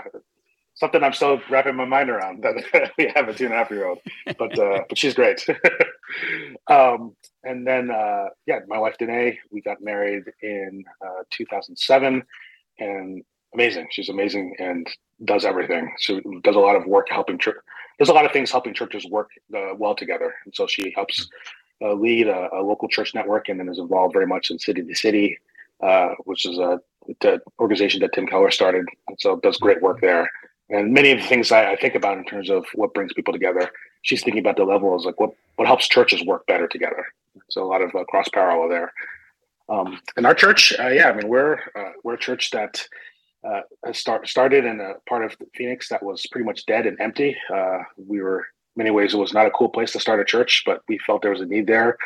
something 0.75 1.03
I'm 1.03 1.13
still 1.13 1.41
wrapping 1.49 1.75
my 1.75 1.85
mind 1.85 2.09
around 2.09 2.43
that 2.43 2.91
we 2.97 3.11
have 3.15 3.27
a 3.29 3.33
two 3.33 3.45
and 3.45 3.53
a 3.53 3.57
half 3.57 3.71
year 3.71 3.87
old, 3.87 3.99
but 4.37 4.57
uh, 4.57 4.79
but 4.87 4.97
she's 4.97 5.13
great. 5.13 5.45
um, 6.67 7.15
and 7.43 7.65
then 7.65 7.91
uh, 7.91 8.29
yeah, 8.45 8.59
my 8.67 8.77
wife 8.77 8.97
Danae, 8.97 9.39
we 9.51 9.61
got 9.61 9.81
married 9.81 10.23
in 10.41 10.83
uh, 11.05 11.23
2007, 11.31 12.23
and 12.79 13.23
amazing. 13.53 13.87
She's 13.91 14.09
amazing 14.09 14.55
and 14.59 14.87
does 15.25 15.45
everything. 15.45 15.93
She 15.99 16.21
does 16.43 16.55
a 16.55 16.59
lot 16.59 16.75
of 16.75 16.85
work 16.85 17.07
helping 17.09 17.37
church. 17.37 17.57
There's 17.97 18.09
a 18.09 18.13
lot 18.13 18.25
of 18.25 18.31
things 18.31 18.51
helping 18.51 18.73
churches 18.73 19.05
work 19.05 19.29
uh, 19.55 19.73
well 19.77 19.95
together, 19.95 20.33
and 20.45 20.55
so 20.55 20.67
she 20.67 20.91
helps 20.95 21.27
uh, 21.81 21.93
lead 21.93 22.27
a, 22.27 22.49
a, 22.53 22.61
local 22.61 22.87
church 22.87 23.13
network 23.15 23.49
and 23.49 23.59
then 23.59 23.67
is 23.69 23.79
involved 23.79 24.13
very 24.13 24.27
much 24.27 24.51
in 24.51 24.59
City 24.59 24.83
to 24.83 24.95
City, 24.95 25.37
uh, 25.81 26.09
which 26.25 26.45
is 26.45 26.57
a 26.57 26.79
organization 27.59 27.99
that 28.01 28.13
Tim 28.13 28.27
Keller 28.27 28.51
started. 28.51 28.85
And 29.07 29.19
so 29.19 29.37
does 29.37 29.57
great 29.57 29.81
work 29.81 30.01
there. 30.01 30.29
And 30.69 30.93
many 30.93 31.11
of 31.11 31.19
the 31.19 31.27
things 31.27 31.51
I, 31.51 31.71
I, 31.71 31.75
think 31.75 31.95
about 31.95 32.17
in 32.17 32.23
terms 32.23 32.49
of 32.49 32.65
what 32.75 32.93
brings 32.93 33.13
people 33.13 33.33
together, 33.33 33.69
she's 34.03 34.23
thinking 34.23 34.39
about 34.39 34.57
the 34.57 34.63
levels 34.63 35.05
like 35.05 35.19
what 35.19 35.31
what 35.55 35.67
helps 35.67 35.87
churches 35.87 36.23
work 36.23 36.45
better 36.47 36.67
together. 36.67 37.05
So 37.49 37.63
a 37.63 37.67
lot 37.67 37.81
of 37.81 37.93
uh, 37.95 38.03
cross 38.05 38.27
parallel 38.29 38.69
there. 38.69 38.93
Um, 39.67 39.99
and 40.17 40.25
our 40.25 40.33
church, 40.33 40.73
uh, 40.79 40.87
yeah, 40.87 41.09
I 41.09 41.13
mean 41.13 41.27
we're 41.27 41.55
uh, 41.75 41.91
we're 42.03 42.13
a 42.13 42.19
church 42.19 42.51
that 42.51 42.87
uh, 43.47 43.61
start, 43.91 44.27
started 44.27 44.65
in 44.65 44.79
a 44.79 44.93
part 45.09 45.25
of 45.25 45.35
Phoenix 45.55 45.89
that 45.89 46.03
was 46.03 46.25
pretty 46.31 46.45
much 46.45 46.65
dead 46.65 46.85
and 46.85 46.99
empty. 47.01 47.35
Uh, 47.53 47.79
we 47.97 48.21
were 48.21 48.45
many 48.75 48.91
ways 48.91 49.13
it 49.13 49.17
was 49.17 49.33
not 49.33 49.47
a 49.47 49.51
cool 49.51 49.69
place 49.69 49.91
to 49.93 49.99
start 49.99 50.19
a 50.19 50.25
church, 50.25 50.63
but 50.65 50.81
we 50.87 50.97
felt 50.99 51.21
there 51.21 51.31
was 51.31 51.41
a 51.41 51.45
need 51.45 51.67
there. 51.67 51.97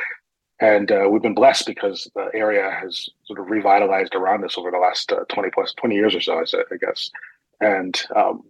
And 0.60 0.92
uh, 0.92 1.08
we've 1.10 1.22
been 1.22 1.36
blessed 1.36 1.66
because 1.66 2.10
the 2.16 2.30
area 2.34 2.72
has 2.82 3.10
sort 3.26 3.40
of 3.40 3.50
revitalized 3.50 4.16
around 4.16 4.46
us 4.46 4.58
over 4.58 4.72
the 4.72 4.78
last 4.78 5.12
uh, 5.12 5.26
20 5.30 5.50
plus 5.52 5.74
20 5.74 5.96
years 5.96 6.16
or 6.16 6.22
so, 6.22 6.40
I 6.40 6.78
guess. 6.78 7.12
And, 7.60 8.02
um, 8.16 8.44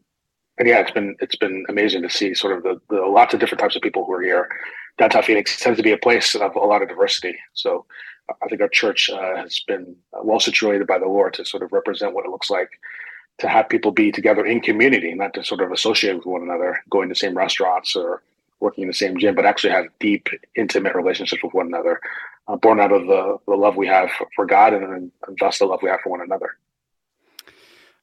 and 0.57 0.67
yeah, 0.67 0.79
it's 0.79 0.91
been, 0.91 1.15
it's 1.19 1.36
been 1.36 1.65
amazing 1.67 2.03
to 2.03 2.10
see 2.10 2.34
sort 2.36 2.55
of 2.55 2.63
the, 2.63 2.79
the 2.89 3.01
lots 3.01 3.34
of 3.34 3.39
different 3.39 3.60
types 3.60 3.75
of 3.75 3.81
people 3.81 4.05
who 4.05 4.13
are 4.13 4.22
here. 4.22 4.50
Downtown 4.98 5.24
Phoenix 5.24 5.60
tends 5.60 5.77
to 5.77 5.84
be 5.84 5.91
a 5.91 5.98
place 5.98 6.36
of 6.36 6.55
a 6.55 6.60
lot 6.60 6.81
of 6.84 6.89
diversity. 6.89 7.38
So 7.53 7.86
I 8.41 8.48
think 8.48 8.62
our 8.62 8.69
church 8.69 9.10
uh, 9.10 9.36
has 9.36 9.60
been 9.67 9.95
well 10.13 10.39
situated 10.39 10.88
by 10.88 11.00
the 11.00 11.07
Lord 11.07 11.34
to 11.36 11.45
sort 11.45 11.63
of 11.63 11.74
represent 11.74 12.13
what 12.13 12.25
it 12.25 12.31
looks 12.31 12.50
like 12.50 12.69
to 13.39 13.48
have 13.50 13.70
people 13.70 13.92
be 13.92 14.12
together 14.12 14.46
in 14.46 14.62
community, 14.62 15.13
not 15.13 15.34
to 15.34 15.44
sort 15.44 15.62
of 15.62 15.72
associate 15.72 16.15
with 16.18 16.25
one 16.25 16.42
another, 16.42 16.82
going 16.89 17.10
to 17.10 17.13
the 17.13 17.20
same 17.20 17.38
restaurants 17.38 17.96
or 17.96 18.22
working 18.60 18.84
in 18.84 18.88
the 18.88 18.94
same 18.94 19.18
gym, 19.18 19.36
but 19.36 19.46
actually 19.46 19.72
have 19.72 19.86
deep, 20.00 20.30
intimate 20.56 20.96
relationships 20.96 21.44
with 21.44 21.54
one 21.54 21.68
another, 21.68 22.00
uh, 22.48 22.56
born 22.56 22.80
out 22.80 22.92
of 22.92 23.06
the, 23.08 23.38
the 23.46 23.56
love 23.56 23.75
we 23.75 23.88
have 23.88 24.10
for 24.36 24.46
God 24.46 24.74
and, 24.74 24.84
and 24.86 25.12
thus 25.39 25.60
the 25.60 25.65
love 25.65 25.82
we 25.82 25.89
have 25.89 26.00
for 26.01 26.10
one 26.10 26.22
another. 26.22 26.58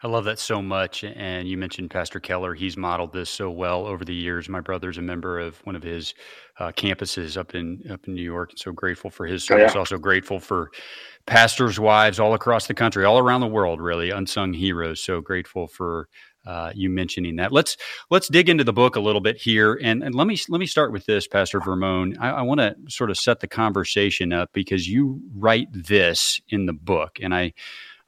I 0.05 0.09
love 0.09 0.25
that 0.25 0.41
so 0.41 0.61
much. 0.61 1.05
And 1.05 1.47
you 1.47 1.57
mentioned 1.57 1.91
Pastor 1.91 2.19
Keller. 2.19 2.55
He's 2.55 2.77
modeled 2.77 3.13
this 3.13 3.31
so 3.31 3.51
well 3.51 3.87
over 3.87 4.05
the 4.05 4.15
years. 4.15 4.49
My 4.49 4.61
brother's 4.61 4.99
a 4.99 5.03
member 5.03 5.39
of 5.39 5.59
one 5.65 5.77
of 5.77 5.83
his 5.83 6.15
uh, 6.59 6.73
campuses 6.73 7.37
up 7.37 7.55
in 7.55 7.83
up 7.89 8.07
in 8.09 8.15
New 8.15 8.23
York, 8.23 8.51
and 8.51 8.59
so 8.59 8.73
grateful 8.73 9.11
for 9.11 9.27
his 9.27 9.45
service. 9.45 9.73
Oh, 9.73 9.75
yeah. 9.75 9.79
Also 9.79 9.99
grateful 9.99 10.41
for 10.41 10.71
pastors' 11.27 11.79
wives 11.79 12.19
all 12.19 12.35
across 12.35 12.67
the 12.67 12.75
country, 12.75 13.05
all 13.05 13.19
around 13.19 13.43
the 13.43 13.47
world. 13.47 13.81
Really 13.81 14.11
unsung 14.11 14.53
heroes. 14.53 15.03
So 15.03 15.21
grateful 15.21 15.69
for 15.69 16.09
uh, 16.45 16.73
you 16.75 16.91
mentioning 16.91 17.37
that. 17.37 17.53
Let's 17.53 17.77
let's 18.11 18.29
dig 18.29 18.49
into 18.49 18.65
the 18.65 18.73
book 18.73 18.97
a 18.97 19.01
little 19.01 19.21
bit 19.21 19.37
here, 19.37 19.79
and, 19.83 20.03
and 20.03 20.15
let 20.15 20.27
me 20.27 20.37
let 20.49 20.59
me 20.59 20.67
start 20.67 20.91
with 20.93 21.07
this, 21.07 21.29
Pastor 21.29 21.61
Vermon. 21.61 22.17
I, 22.21 22.31
I 22.31 22.43
want 22.43 22.61
to 22.61 22.75
sort 22.89 23.11
of 23.11 23.19
set 23.19 23.41
the 23.41 23.47
conversation 23.47 24.33
up 24.33 24.51
because 24.53 24.89
you 24.89 25.21
write 25.35 25.69
this 25.73 26.41
in 26.49 26.67
the 26.67 26.73
book, 26.73 27.19
and 27.23 27.33
I 27.35 27.53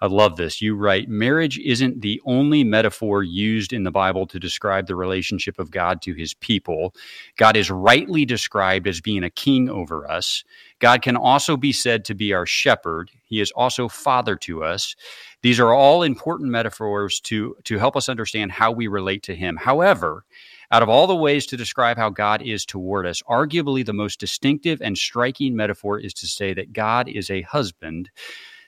I 0.04 0.06
love 0.06 0.37
this. 0.37 0.61
You 0.61 0.76
write, 0.76 1.08
marriage 1.08 1.58
isn't 1.58 2.02
the 2.02 2.20
only 2.26 2.62
metaphor 2.62 3.23
used 3.23 3.73
in 3.73 3.84
the 3.84 3.90
Bible 3.90 4.26
to 4.26 4.38
describe 4.38 4.87
the 4.87 4.96
relationship 4.96 5.58
of 5.58 5.70
God 5.70 6.02
to 6.02 6.12
his 6.12 6.34
people. 6.34 6.94
God 7.38 7.56
is 7.56 7.70
rightly 7.70 8.26
described 8.26 8.87
as 8.87 9.00
being 9.00 9.25
a 9.25 9.30
king 9.30 9.70
over 9.70 10.06
us. 10.06 10.44
God 10.78 11.00
can 11.00 11.16
also 11.16 11.56
be 11.56 11.73
said 11.73 12.04
to 12.04 12.14
be 12.14 12.34
our 12.34 12.44
shepherd. 12.44 13.12
He 13.25 13.40
is 13.40 13.50
also 13.52 13.88
father 13.88 14.37
to 14.37 14.62
us. 14.62 14.94
These 15.40 15.58
are 15.58 15.73
all 15.73 16.02
important 16.02 16.50
metaphors 16.50 17.18
to, 17.20 17.56
to 17.64 17.78
help 17.78 17.96
us 17.96 18.11
understand 18.11 18.52
how 18.52 18.73
we 18.73 18.88
relate 18.88 19.23
to 19.23 19.34
him. 19.34 19.56
However, 19.56 20.26
out 20.70 20.82
of 20.82 20.90
all 20.90 21.06
the 21.06 21.16
ways 21.16 21.46
to 21.46 21.56
describe 21.56 21.96
how 21.96 22.11
God 22.11 22.42
is 22.42 22.66
toward 22.66 23.06
us, 23.06 23.23
arguably 23.23 23.87
the 23.87 23.94
most 23.94 24.20
distinctive 24.20 24.82
and 24.82 24.99
striking 24.99 25.56
metaphor 25.56 25.99
is 25.99 26.12
to 26.14 26.26
say 26.26 26.52
that 26.52 26.75
God 26.75 27.08
is 27.08 27.30
a 27.30 27.40
husband 27.40 28.11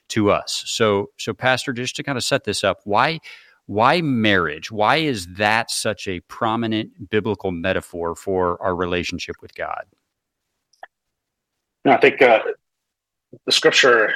to 0.08 0.30
us. 0.30 0.64
So, 0.66 1.10
so 1.18 1.34
Pastor, 1.34 1.72
just 1.72 1.96
to 1.96 2.02
kind 2.02 2.18
of 2.18 2.24
set 2.24 2.44
this 2.44 2.64
up, 2.64 2.80
why 2.84 3.20
why 3.66 4.00
marriage? 4.00 4.70
Why 4.70 4.96
is 4.96 5.26
that 5.34 5.72
such 5.72 6.06
a 6.06 6.20
prominent 6.20 7.10
biblical 7.10 7.50
metaphor 7.50 8.14
for 8.14 8.62
our 8.62 8.76
relationship 8.76 9.36
with 9.42 9.54
God? 9.56 9.84
No, 11.84 11.92
I 11.92 11.96
think 11.98 12.22
uh, 12.22 12.40
the 13.44 13.52
scripture 13.52 14.12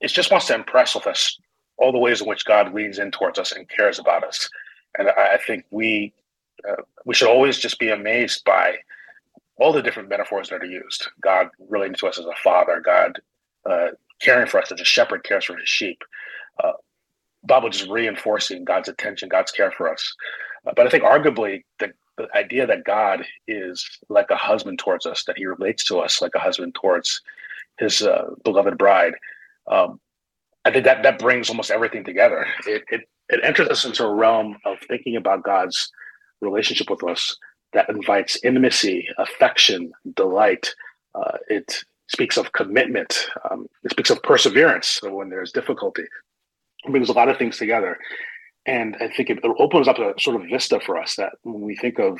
it 0.00 0.08
just 0.08 0.30
wants 0.30 0.46
to 0.48 0.54
impress 0.54 0.94
with 0.94 1.06
us 1.06 1.38
all 1.78 1.92
the 1.92 1.98
ways 1.98 2.20
in 2.20 2.28
which 2.28 2.44
God 2.44 2.74
leans 2.74 2.98
in 2.98 3.10
towards 3.10 3.38
us 3.38 3.52
and 3.52 3.68
cares 3.68 3.98
about 3.98 4.22
us. 4.22 4.48
And 4.98 5.08
I, 5.08 5.34
I 5.34 5.38
think 5.38 5.64
we 5.70 6.12
uh, 6.68 6.82
we 7.04 7.14
should 7.14 7.28
always 7.28 7.58
just 7.58 7.78
be 7.78 7.88
amazed 7.88 8.44
by 8.44 8.76
all 9.56 9.72
the 9.72 9.82
different 9.82 10.08
metaphors 10.08 10.48
that 10.50 10.62
are 10.62 10.66
used. 10.66 11.08
God 11.20 11.48
relating 11.68 11.94
to 11.96 12.06
us 12.06 12.18
as 12.18 12.26
a 12.26 12.34
father, 12.42 12.82
God 12.84 13.20
uh, 13.68 13.88
caring 14.24 14.46
for 14.46 14.60
us 14.60 14.72
as 14.72 14.80
a 14.80 14.84
shepherd 14.84 15.24
cares 15.24 15.44
for 15.44 15.56
his 15.56 15.68
sheep. 15.68 16.02
Uh, 16.62 16.72
Bible 17.46 17.70
just 17.70 17.90
reinforcing 17.90 18.64
God's 18.64 18.88
attention, 18.88 19.28
God's 19.28 19.52
care 19.52 19.70
for 19.70 19.92
us. 19.92 20.14
Uh, 20.66 20.72
but 20.74 20.86
I 20.86 20.90
think 20.90 21.04
arguably 21.04 21.64
the, 21.78 21.92
the 22.16 22.28
idea 22.34 22.66
that 22.66 22.84
God 22.84 23.24
is 23.46 23.86
like 24.08 24.30
a 24.30 24.36
husband 24.36 24.78
towards 24.78 25.04
us, 25.04 25.24
that 25.24 25.36
he 25.36 25.46
relates 25.46 25.84
to 25.84 25.98
us 25.98 26.22
like 26.22 26.34
a 26.34 26.38
husband 26.38 26.74
towards 26.74 27.20
his 27.78 28.02
uh, 28.02 28.30
beloved 28.44 28.78
bride, 28.78 29.14
um, 29.70 30.00
I 30.64 30.70
think 30.70 30.84
that 30.84 31.02
that 31.02 31.18
brings 31.18 31.50
almost 31.50 31.70
everything 31.70 32.04
together. 32.04 32.46
It, 32.66 32.84
it 32.90 33.08
it 33.28 33.40
enters 33.42 33.68
us 33.68 33.84
into 33.84 34.04
a 34.04 34.14
realm 34.14 34.58
of 34.64 34.78
thinking 34.86 35.16
about 35.16 35.42
God's 35.42 35.90
relationship 36.40 36.90
with 36.90 37.02
us 37.04 37.36
that 37.72 37.88
invites 37.88 38.38
intimacy, 38.44 39.08
affection, 39.18 39.92
delight. 40.14 40.74
Uh, 41.14 41.38
it 41.48 41.84
speaks 42.08 42.36
of 42.36 42.52
commitment. 42.52 43.26
Um, 43.50 43.66
it 43.82 43.90
speaks 43.90 44.10
of 44.10 44.22
perseverance 44.22 45.00
when 45.02 45.30
there's 45.30 45.52
difficulty. 45.52 46.02
It 46.02 46.90
brings 46.90 47.08
a 47.08 47.12
lot 47.12 47.28
of 47.28 47.38
things 47.38 47.58
together. 47.58 47.98
And 48.66 48.96
I 49.00 49.08
think 49.08 49.30
it 49.30 49.38
opens 49.58 49.88
up 49.88 49.98
a 49.98 50.14
sort 50.18 50.36
of 50.36 50.48
vista 50.48 50.80
for 50.80 50.98
us 50.98 51.16
that 51.16 51.32
when 51.42 51.60
we 51.60 51.76
think 51.76 51.98
of 51.98 52.18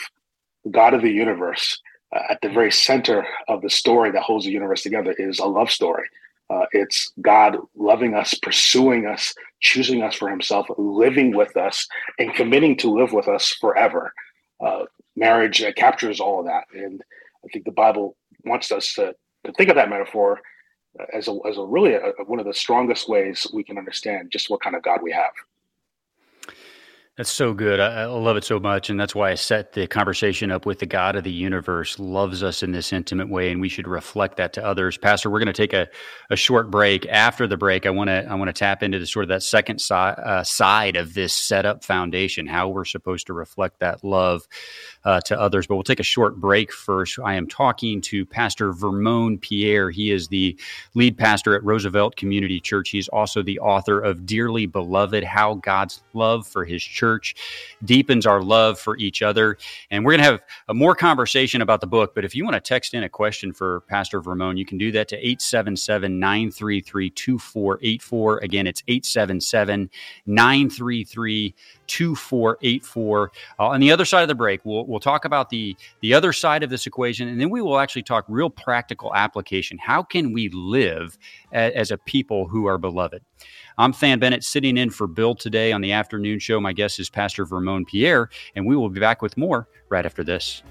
God 0.70 0.94
of 0.94 1.02
the 1.02 1.10
universe, 1.10 1.80
uh, 2.14 2.22
at 2.30 2.40
the 2.42 2.48
very 2.48 2.70
center 2.70 3.26
of 3.48 3.60
the 3.62 3.70
story 3.70 4.10
that 4.10 4.22
holds 4.22 4.44
the 4.44 4.52
universe 4.52 4.82
together 4.82 5.14
is 5.18 5.38
a 5.38 5.46
love 5.46 5.70
story. 5.70 6.06
Uh, 6.50 6.66
it's 6.72 7.12
God 7.20 7.56
loving 7.74 8.14
us, 8.14 8.34
pursuing 8.34 9.06
us, 9.06 9.34
choosing 9.60 10.02
us 10.02 10.14
for 10.14 10.28
Himself, 10.28 10.66
living 10.76 11.34
with 11.34 11.56
us, 11.56 11.88
and 12.18 12.34
committing 12.34 12.76
to 12.78 12.90
live 12.90 13.12
with 13.12 13.28
us 13.28 13.56
forever. 13.60 14.12
Uh, 14.64 14.84
marriage 15.16 15.62
uh, 15.62 15.72
captures 15.72 16.20
all 16.20 16.40
of 16.40 16.46
that, 16.46 16.64
and 16.74 17.02
I 17.44 17.48
think 17.52 17.64
the 17.64 17.72
Bible 17.72 18.16
wants 18.44 18.70
us 18.70 18.92
to 18.94 19.14
to 19.44 19.52
think 19.52 19.70
of 19.70 19.76
that 19.76 19.90
metaphor 19.90 20.40
as 21.12 21.28
a, 21.28 21.38
as 21.48 21.56
a 21.56 21.64
really 21.64 21.94
a, 21.94 22.12
one 22.26 22.38
of 22.38 22.46
the 22.46 22.54
strongest 22.54 23.08
ways 23.08 23.46
we 23.52 23.64
can 23.64 23.78
understand 23.78 24.30
just 24.30 24.50
what 24.50 24.60
kind 24.60 24.76
of 24.76 24.82
God 24.82 25.00
we 25.02 25.12
have. 25.12 25.32
That's 27.16 27.30
so 27.30 27.54
good. 27.54 27.78
I, 27.78 28.02
I, 28.02 28.04
love 28.06 28.36
it 28.36 28.42
so 28.42 28.58
much. 28.58 28.90
And 28.90 28.98
that's 28.98 29.14
why 29.14 29.30
I 29.30 29.36
set 29.36 29.72
the 29.72 29.86
conversation 29.86 30.50
up 30.50 30.66
with 30.66 30.80
the 30.80 30.86
God 30.86 31.14
of 31.14 31.22
the 31.22 31.30
universe 31.30 31.96
loves 32.00 32.42
us 32.42 32.64
in 32.64 32.72
this 32.72 32.92
intimate 32.92 33.28
way, 33.28 33.52
and 33.52 33.60
we 33.60 33.68
should 33.68 33.86
reflect 33.86 34.36
that 34.38 34.52
to 34.54 34.64
others. 34.64 34.98
Pastor, 34.98 35.30
we're 35.30 35.38
going 35.38 35.46
to 35.46 35.52
take 35.52 35.72
a, 35.72 35.86
a 36.30 36.34
short 36.34 36.72
break. 36.72 37.06
After 37.06 37.46
the 37.46 37.56
break, 37.56 37.86
I 37.86 37.90
want 37.90 38.08
to 38.08 38.26
I 38.28 38.34
want 38.34 38.48
to 38.48 38.52
tap 38.52 38.82
into 38.82 38.98
the 38.98 39.06
sort 39.06 39.22
of 39.22 39.28
that 39.28 39.44
second 39.44 39.80
si- 39.80 39.94
uh, 39.94 40.42
side 40.42 40.96
of 40.96 41.14
this 41.14 41.32
setup 41.32 41.84
foundation, 41.84 42.48
how 42.48 42.68
we're 42.68 42.84
supposed 42.84 43.28
to 43.28 43.32
reflect 43.32 43.78
that 43.78 44.02
love 44.02 44.48
uh, 45.04 45.20
to 45.20 45.40
others. 45.40 45.68
But 45.68 45.76
we'll 45.76 45.84
take 45.84 46.00
a 46.00 46.04
short 46.04 46.40
break 46.40 46.72
first. 46.72 47.20
I 47.20 47.34
am 47.34 47.46
talking 47.46 48.00
to 48.02 48.26
Pastor 48.26 48.72
Vermon 48.72 49.38
Pierre. 49.38 49.90
He 49.90 50.10
is 50.10 50.26
the 50.26 50.58
lead 50.94 51.16
pastor 51.16 51.54
at 51.54 51.62
Roosevelt 51.62 52.16
Community 52.16 52.58
Church. 52.58 52.88
He's 52.88 53.06
also 53.06 53.40
the 53.40 53.60
author 53.60 54.00
of 54.00 54.26
Dearly 54.26 54.66
Beloved 54.66 55.22
How 55.22 55.54
God's 55.54 56.02
Love 56.12 56.44
for 56.44 56.64
His 56.64 56.82
Church 56.82 57.03
Deepens 57.84 58.26
Our 58.26 58.42
Love 58.42 58.78
for 58.78 58.96
Each 58.96 59.22
Other. 59.22 59.58
And 59.90 60.04
we're 60.04 60.12
going 60.12 60.24
to 60.24 60.30
have 60.32 60.40
a 60.68 60.74
more 60.74 60.94
conversation 60.94 61.62
about 61.62 61.80
the 61.80 61.86
book. 61.86 62.14
But 62.14 62.24
if 62.24 62.34
you 62.34 62.44
want 62.44 62.54
to 62.54 62.60
text 62.60 62.94
in 62.94 63.02
a 63.02 63.08
question 63.08 63.52
for 63.52 63.82
Pastor 63.82 64.20
Vermon, 64.20 64.56
you 64.56 64.64
can 64.64 64.78
do 64.78 64.92
that 64.92 65.08
to 65.08 65.16
877 65.16 66.18
933 66.18 67.10
2484. 67.10 68.38
Again, 68.38 68.66
it's 68.66 68.82
877 68.88 69.90
933 70.26 71.54
2484. 71.86 73.32
Uh, 73.58 73.66
on 73.66 73.80
the 73.80 73.92
other 73.92 74.04
side 74.04 74.22
of 74.22 74.28
the 74.28 74.34
break, 74.34 74.64
we'll, 74.64 74.86
we'll 74.86 75.00
talk 75.00 75.24
about 75.24 75.50
the, 75.50 75.76
the 76.00 76.14
other 76.14 76.32
side 76.32 76.62
of 76.62 76.70
this 76.70 76.86
equation, 76.86 77.28
and 77.28 77.40
then 77.40 77.50
we 77.50 77.60
will 77.60 77.78
actually 77.78 78.02
talk 78.02 78.24
real 78.28 78.50
practical 78.50 79.14
application. 79.14 79.78
How 79.78 80.02
can 80.02 80.32
we 80.32 80.48
live 80.48 81.18
as 81.52 81.90
a 81.90 81.98
people 81.98 82.48
who 82.48 82.66
are 82.66 82.78
beloved? 82.78 83.22
I'm 83.76 83.90
Than 83.90 84.20
Bennett 84.20 84.44
sitting 84.44 84.76
in 84.76 84.90
for 84.90 85.08
Bill 85.08 85.34
today 85.34 85.72
on 85.72 85.80
the 85.80 85.90
afternoon 85.90 86.38
show. 86.38 86.60
My 86.60 86.72
guest 86.72 87.00
is 87.00 87.10
Pastor 87.10 87.44
Vermon 87.44 87.84
Pierre, 87.84 88.30
and 88.54 88.66
we 88.66 88.76
will 88.76 88.88
be 88.88 89.00
back 89.00 89.20
with 89.20 89.36
more 89.36 89.68
right 89.88 90.06
after 90.06 90.22
this. 90.22 90.62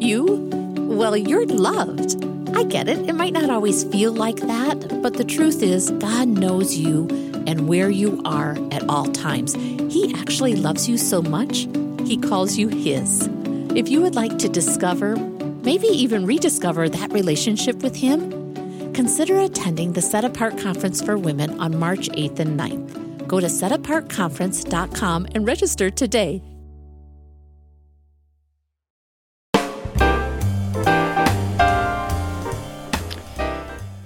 You 0.00 0.48
well, 0.76 1.16
you're 1.16 1.44
loved. 1.46 2.24
I 2.56 2.62
get 2.64 2.88
it. 2.88 2.98
It 3.08 3.14
might 3.14 3.32
not 3.34 3.50
always 3.50 3.84
feel 3.84 4.12
like 4.12 4.36
that, 4.36 5.02
but 5.02 5.14
the 5.14 5.24
truth 5.24 5.62
is, 5.62 5.90
God 5.90 6.28
knows 6.28 6.76
you 6.76 7.08
and 7.46 7.68
where 7.68 7.90
you 7.90 8.22
are 8.24 8.56
at 8.70 8.88
all 8.88 9.06
times. 9.12 9.54
He 9.54 10.14
actually 10.16 10.54
loves 10.56 10.88
you 10.88 10.96
so 10.96 11.20
much, 11.20 11.66
He 12.06 12.16
calls 12.16 12.56
you 12.56 12.68
His. 12.68 13.28
If 13.74 13.88
you 13.88 14.00
would 14.02 14.14
like 14.14 14.38
to 14.38 14.48
discover, 14.48 15.16
maybe 15.16 15.86
even 15.88 16.26
rediscover 16.26 16.88
that 16.88 17.12
relationship 17.12 17.82
with 17.82 17.96
Him, 17.96 18.92
consider 18.92 19.40
attending 19.40 19.92
the 19.94 20.02
Set 20.02 20.24
Apart 20.24 20.58
Conference 20.58 21.02
for 21.02 21.16
Women 21.16 21.58
on 21.58 21.78
March 21.78 22.08
8th 22.10 22.38
and 22.38 22.58
9th. 22.58 23.26
Go 23.26 23.40
to 23.40 23.46
setapartconference.com 23.46 25.28
and 25.34 25.46
register 25.46 25.90
today. 25.90 26.42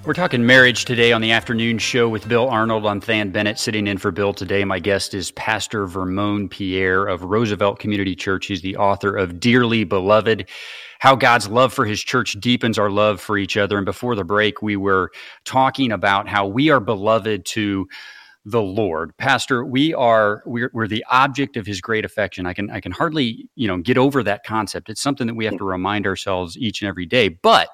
We're 0.08 0.14
talking 0.14 0.46
marriage 0.46 0.86
today 0.86 1.12
on 1.12 1.20
the 1.20 1.32
afternoon 1.32 1.76
show 1.76 2.08
with 2.08 2.26
Bill 2.26 2.48
Arnold. 2.48 2.86
I'm 2.86 2.98
Than 2.98 3.30
Bennett 3.30 3.58
sitting 3.58 3.86
in 3.86 3.98
for 3.98 4.10
Bill 4.10 4.32
today. 4.32 4.64
My 4.64 4.78
guest 4.78 5.12
is 5.12 5.32
Pastor 5.32 5.86
Vermon 5.86 6.48
Pierre 6.48 7.04
of 7.04 7.24
Roosevelt 7.24 7.78
Community 7.78 8.16
Church. 8.16 8.46
He's 8.46 8.62
the 8.62 8.78
author 8.78 9.14
of 9.14 9.38
Dearly 9.38 9.84
Beloved 9.84 10.48
How 11.00 11.14
God's 11.14 11.46
Love 11.48 11.74
for 11.74 11.84
His 11.84 12.00
Church 12.00 12.40
Deepens 12.40 12.78
Our 12.78 12.88
Love 12.88 13.20
for 13.20 13.36
Each 13.36 13.58
Other. 13.58 13.76
And 13.76 13.84
before 13.84 14.14
the 14.14 14.24
break, 14.24 14.62
we 14.62 14.76
were 14.76 15.10
talking 15.44 15.92
about 15.92 16.26
how 16.26 16.46
we 16.46 16.70
are 16.70 16.80
beloved 16.80 17.44
to 17.44 17.86
the 18.46 18.62
Lord. 18.62 19.14
Pastor, 19.18 19.62
we 19.62 19.92
are 19.92 20.42
we're, 20.46 20.70
we're 20.72 20.88
the 20.88 21.04
object 21.10 21.58
of 21.58 21.66
his 21.66 21.82
great 21.82 22.06
affection. 22.06 22.46
I 22.46 22.54
can 22.54 22.70
I 22.70 22.80
can 22.80 22.92
hardly, 22.92 23.46
you 23.56 23.68
know, 23.68 23.76
get 23.76 23.98
over 23.98 24.22
that 24.22 24.42
concept. 24.42 24.88
It's 24.88 25.02
something 25.02 25.26
that 25.26 25.34
we 25.34 25.44
have 25.44 25.58
to 25.58 25.64
remind 25.64 26.06
ourselves 26.06 26.56
each 26.56 26.80
and 26.80 26.88
every 26.88 27.04
day. 27.04 27.28
But 27.28 27.68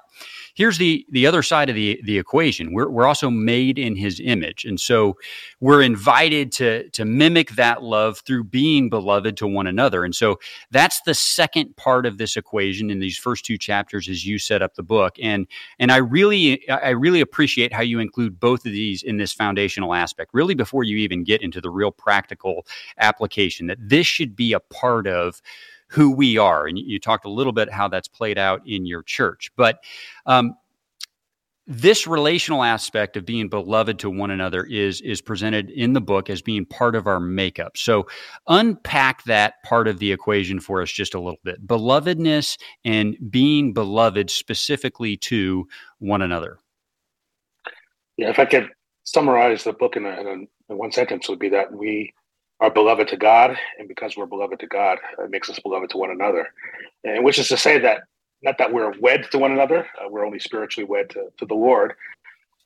here's 0.54 0.78
the 0.78 1.04
the 1.10 1.26
other 1.26 1.42
side 1.42 1.68
of 1.68 1.74
the 1.74 2.00
the 2.04 2.18
equation. 2.18 2.72
We're 2.72 2.88
we're 2.88 3.06
also 3.06 3.30
made 3.30 3.78
in 3.78 3.96
His 3.96 4.20
image, 4.24 4.64
and 4.64 4.80
so 4.80 5.16
we're 5.60 5.82
invited 5.82 6.52
to 6.52 6.88
to 6.90 7.04
mimic 7.04 7.50
that 7.52 7.82
love 7.82 8.20
through 8.20 8.44
being 8.44 8.88
beloved 8.88 9.36
to 9.38 9.46
one 9.46 9.66
another. 9.66 10.04
And 10.04 10.14
so 10.14 10.38
that's 10.70 11.00
the 11.02 11.14
second 11.14 11.76
part 11.76 12.06
of 12.06 12.18
this 12.18 12.36
equation 12.36 12.90
in 12.90 13.00
these 13.00 13.18
first 13.18 13.44
two 13.44 13.58
chapters 13.58 14.08
as 14.08 14.24
you 14.24 14.38
set 14.38 14.62
up 14.62 14.74
the 14.74 14.82
book. 14.82 15.16
And 15.20 15.46
and 15.78 15.92
I 15.92 15.96
really 15.98 16.66
I 16.68 16.90
really 16.90 17.20
appreciate 17.20 17.72
how 17.72 17.82
you 17.82 17.98
include 17.98 18.40
both 18.40 18.64
of 18.64 18.72
these 18.72 19.02
in 19.02 19.16
this 19.18 19.32
foundational 19.32 19.94
aspect. 19.94 20.30
Really, 20.32 20.54
before 20.54 20.84
you 20.84 20.96
even 20.98 21.24
get 21.24 21.42
into 21.42 21.60
the 21.60 21.70
real 21.70 21.90
practical 21.90 22.66
application, 22.98 23.66
that 23.66 23.78
this 23.80 24.06
should 24.06 24.36
be 24.36 24.52
a 24.52 24.60
part 24.60 25.06
of 25.06 25.42
who 25.88 26.10
we 26.10 26.38
are. 26.38 26.66
And 26.66 26.78
you, 26.78 26.98
talked 26.98 27.24
a 27.24 27.30
little 27.30 27.52
bit 27.52 27.70
how 27.70 27.88
that's 27.88 28.08
played 28.08 28.38
out 28.38 28.62
in 28.66 28.86
your 28.86 29.02
church. 29.02 29.50
But 29.56 29.80
um, 30.26 30.56
this 31.66 32.06
relational 32.06 32.62
aspect 32.62 33.16
of 33.16 33.24
being 33.24 33.48
beloved 33.48 33.98
to 34.00 34.10
one 34.10 34.30
another 34.30 34.64
is 34.64 35.00
is 35.00 35.22
presented 35.22 35.70
in 35.70 35.94
the 35.94 36.00
book 36.00 36.28
as 36.28 36.42
being 36.42 36.66
part 36.66 36.94
of 36.94 37.06
our 37.06 37.20
makeup. 37.20 37.76
So 37.76 38.06
unpack 38.48 39.24
that 39.24 39.62
part 39.64 39.88
of 39.88 39.98
the 39.98 40.12
equation 40.12 40.60
for 40.60 40.82
us 40.82 40.90
just 40.90 41.14
a 41.14 41.20
little 41.20 41.40
bit. 41.42 41.66
Belovedness 41.66 42.58
and 42.84 43.16
being 43.30 43.72
beloved 43.72 44.30
specifically 44.30 45.16
to 45.18 45.66
one 46.00 46.20
another. 46.20 46.58
Yeah, 48.16 48.30
if 48.30 48.38
I 48.38 48.44
could 48.44 48.68
summarize 49.04 49.64
the 49.64 49.72
book 49.72 49.96
in, 49.96 50.04
a, 50.04 50.20
in, 50.20 50.26
a, 50.26 50.72
in 50.72 50.78
one 50.78 50.92
sentence, 50.92 51.28
would 51.28 51.38
be 51.38 51.48
that 51.48 51.72
we 51.72 52.12
are 52.60 52.70
beloved 52.70 53.08
to 53.08 53.16
God, 53.16 53.56
and 53.78 53.88
because 53.88 54.16
we're 54.16 54.26
beloved 54.26 54.60
to 54.60 54.66
God, 54.66 54.98
it 55.18 55.30
makes 55.30 55.50
us 55.50 55.58
beloved 55.58 55.90
to 55.90 55.98
one 55.98 56.10
another. 56.10 56.48
And 57.02 57.24
which 57.24 57.38
is 57.38 57.48
to 57.48 57.56
say 57.56 57.78
that 57.78 58.02
not 58.42 58.58
that 58.58 58.72
we're 58.72 58.92
wed 59.00 59.26
to 59.30 59.38
one 59.38 59.52
another, 59.52 59.86
uh, 60.00 60.08
we're 60.08 60.24
only 60.24 60.38
spiritually 60.38 60.86
wed 60.86 61.10
to, 61.10 61.28
to 61.38 61.46
the 61.46 61.54
Lord, 61.54 61.94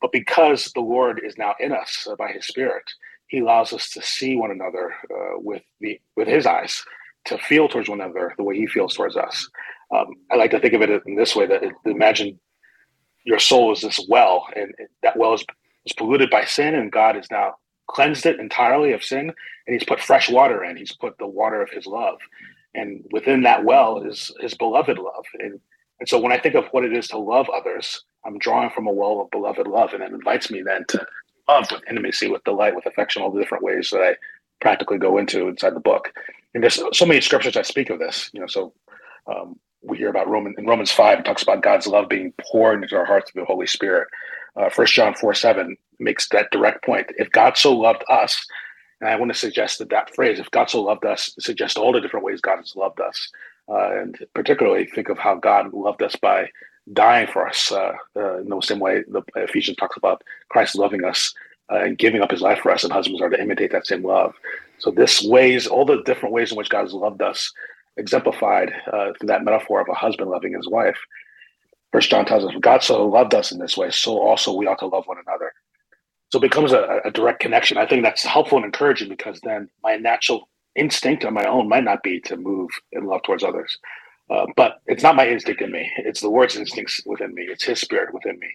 but 0.00 0.12
because 0.12 0.70
the 0.74 0.80
Lord 0.80 1.20
is 1.24 1.38
now 1.38 1.54
in 1.58 1.72
us 1.72 2.06
uh, 2.10 2.16
by 2.16 2.32
His 2.32 2.46
Spirit, 2.46 2.84
He 3.28 3.38
allows 3.38 3.72
us 3.72 3.90
to 3.90 4.02
see 4.02 4.36
one 4.36 4.50
another 4.50 4.94
uh, 5.10 5.38
with 5.38 5.62
the 5.80 6.00
with 6.16 6.28
His 6.28 6.46
eyes, 6.46 6.82
to 7.26 7.38
feel 7.38 7.68
towards 7.68 7.88
one 7.88 8.00
another 8.00 8.34
the 8.36 8.44
way 8.44 8.56
He 8.56 8.66
feels 8.66 8.94
towards 8.94 9.16
us. 9.16 9.48
Um, 9.94 10.14
I 10.30 10.36
like 10.36 10.50
to 10.52 10.60
think 10.60 10.74
of 10.74 10.82
it 10.82 11.02
in 11.06 11.16
this 11.16 11.34
way: 11.34 11.46
that 11.46 11.62
imagine 11.84 12.38
your 13.24 13.38
soul 13.38 13.72
is 13.72 13.80
this 13.80 14.04
well, 14.08 14.46
and 14.54 14.72
that 15.02 15.16
well 15.16 15.34
is, 15.34 15.44
is 15.84 15.92
polluted 15.92 16.30
by 16.30 16.44
sin, 16.44 16.74
and 16.74 16.92
God 16.92 17.16
is 17.16 17.26
now 17.30 17.56
cleansed 17.88 18.26
it 18.26 18.40
entirely 18.40 18.92
of 18.92 19.04
sin, 19.04 19.32
and 19.66 19.74
He's 19.74 19.84
put 19.84 20.00
fresh 20.00 20.30
water 20.30 20.64
in. 20.64 20.76
He's 20.76 20.92
put 20.92 21.18
the 21.18 21.26
water 21.26 21.62
of 21.62 21.70
His 21.70 21.86
love, 21.86 22.18
and 22.74 23.04
within 23.12 23.42
that 23.42 23.64
well 23.64 24.02
is 24.02 24.32
His 24.40 24.54
beloved 24.54 24.98
love. 24.98 25.24
And 25.40 25.60
and 26.00 26.08
so 26.08 26.20
when 26.20 26.32
I 26.32 26.38
think 26.38 26.54
of 26.54 26.66
what 26.70 26.84
it 26.84 26.92
is 26.92 27.08
to 27.08 27.18
love 27.18 27.48
others, 27.54 28.04
I'm 28.24 28.38
drawing 28.38 28.70
from 28.70 28.86
a 28.86 28.92
well 28.92 29.20
of 29.20 29.30
beloved 29.30 29.66
love, 29.66 29.92
and 29.94 30.02
it 30.02 30.12
invites 30.12 30.50
me 30.50 30.62
then 30.62 30.84
to 30.88 31.06
love 31.48 31.70
with 31.72 31.82
intimacy, 31.90 32.28
with 32.28 32.44
delight, 32.44 32.76
with 32.76 32.86
affection, 32.86 33.22
all 33.22 33.32
the 33.32 33.40
different 33.40 33.64
ways 33.64 33.90
that 33.90 34.02
I 34.02 34.16
practically 34.60 34.98
go 34.98 35.18
into 35.18 35.48
inside 35.48 35.74
the 35.74 35.80
book. 35.80 36.12
And 36.54 36.62
there's 36.62 36.80
so 36.92 37.06
many 37.06 37.20
scriptures 37.20 37.54
that 37.54 37.66
speak 37.66 37.90
of 37.90 37.98
this. 37.98 38.30
You 38.32 38.40
know, 38.40 38.46
so 38.46 38.72
um, 39.26 39.58
we 39.82 39.98
hear 39.98 40.08
about 40.10 40.28
Roman 40.28 40.54
in 40.58 40.66
Romans 40.66 40.90
five, 40.90 41.20
it 41.20 41.24
talks 41.24 41.42
about 41.42 41.62
God's 41.62 41.86
love 41.86 42.08
being 42.08 42.32
poured 42.40 42.82
into 42.82 42.96
our 42.96 43.04
hearts 43.04 43.30
through 43.30 43.42
the 43.42 43.46
Holy 43.46 43.66
Spirit. 43.66 44.08
Uh, 44.58 44.68
First 44.70 44.94
John 44.94 45.14
four 45.14 45.34
seven 45.34 45.76
makes 45.98 46.28
that 46.30 46.50
direct 46.50 46.84
point. 46.84 47.06
If 47.16 47.30
God 47.30 47.56
so 47.56 47.72
loved 47.72 48.04
us, 48.10 48.44
and 49.00 49.08
I 49.08 49.16
want 49.16 49.32
to 49.32 49.38
suggest 49.38 49.78
that 49.78 49.90
that 49.90 50.14
phrase, 50.14 50.38
if 50.40 50.50
God 50.50 50.68
so 50.68 50.82
loved 50.82 51.04
us, 51.04 51.32
suggests 51.38 51.76
all 51.78 51.92
the 51.92 52.00
different 52.00 52.26
ways 52.26 52.40
God 52.40 52.56
has 52.58 52.74
loved 52.74 53.00
us. 53.00 53.30
Uh, 53.70 54.00
and 54.00 54.18
particularly 54.34 54.86
think 54.86 55.08
of 55.10 55.18
how 55.18 55.34
God 55.36 55.72
loved 55.72 56.02
us 56.02 56.16
by 56.16 56.50
dying 56.94 57.26
for 57.26 57.46
us 57.46 57.70
uh, 57.70 57.92
uh, 58.16 58.38
in 58.38 58.48
the 58.48 58.60
same 58.62 58.80
way 58.80 59.04
the 59.08 59.22
Ephesians 59.36 59.76
talks 59.76 59.96
about 59.96 60.22
Christ 60.48 60.74
loving 60.74 61.04
us 61.04 61.34
uh, 61.70 61.76
and 61.76 61.98
giving 61.98 62.22
up 62.22 62.30
his 62.30 62.40
life 62.40 62.60
for 62.60 62.72
us, 62.72 62.82
and 62.82 62.92
husbands 62.92 63.20
are 63.20 63.28
to 63.28 63.40
imitate 63.40 63.72
that 63.72 63.86
same 63.86 64.04
love. 64.04 64.34
So 64.78 64.90
this 64.90 65.22
ways, 65.22 65.66
all 65.66 65.84
the 65.84 66.02
different 66.02 66.34
ways 66.34 66.50
in 66.50 66.56
which 66.56 66.70
God 66.70 66.82
has 66.82 66.94
loved 66.94 67.20
us, 67.20 67.52
exemplified 67.98 68.72
uh, 68.92 69.12
through 69.12 69.26
that 69.26 69.44
metaphor 69.44 69.80
of 69.80 69.88
a 69.88 69.94
husband 69.94 70.30
loving 70.30 70.54
his 70.54 70.68
wife. 70.68 70.98
First 71.92 72.10
John 72.10 72.24
tells 72.24 72.44
us, 72.44 72.52
God 72.60 72.82
so 72.82 73.06
loved 73.06 73.34
us 73.34 73.50
in 73.50 73.58
this 73.58 73.76
way, 73.76 73.90
so 73.90 74.18
also 74.18 74.52
we 74.52 74.66
ought 74.66 74.78
to 74.80 74.86
love 74.86 75.06
one 75.06 75.18
another. 75.26 75.52
So 76.30 76.38
it 76.38 76.42
becomes 76.42 76.72
a, 76.72 77.00
a 77.04 77.10
direct 77.10 77.40
connection. 77.40 77.78
I 77.78 77.86
think 77.86 78.02
that's 78.02 78.22
helpful 78.22 78.58
and 78.58 78.66
encouraging 78.66 79.08
because 79.08 79.40
then 79.42 79.70
my 79.82 79.96
natural 79.96 80.48
instinct 80.76 81.24
on 81.24 81.32
my 81.32 81.44
own 81.44 81.68
might 81.68 81.84
not 81.84 82.02
be 82.02 82.20
to 82.20 82.36
move 82.36 82.70
in 82.92 83.06
love 83.06 83.22
towards 83.22 83.42
others. 83.42 83.78
Uh, 84.30 84.44
but 84.56 84.82
it's 84.86 85.02
not 85.02 85.16
my 85.16 85.26
instinct 85.26 85.62
in 85.62 85.72
me. 85.72 85.90
It's 85.98 86.20
the 86.20 86.28
Lord's 86.28 86.56
instincts 86.56 87.00
within 87.06 87.34
me. 87.34 87.44
It's 87.44 87.64
His 87.64 87.80
Spirit 87.80 88.12
within 88.12 88.38
me. 88.38 88.48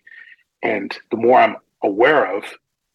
And 0.62 0.96
the 1.10 1.18
more 1.18 1.40
I'm 1.40 1.58
aware 1.82 2.38
of 2.38 2.44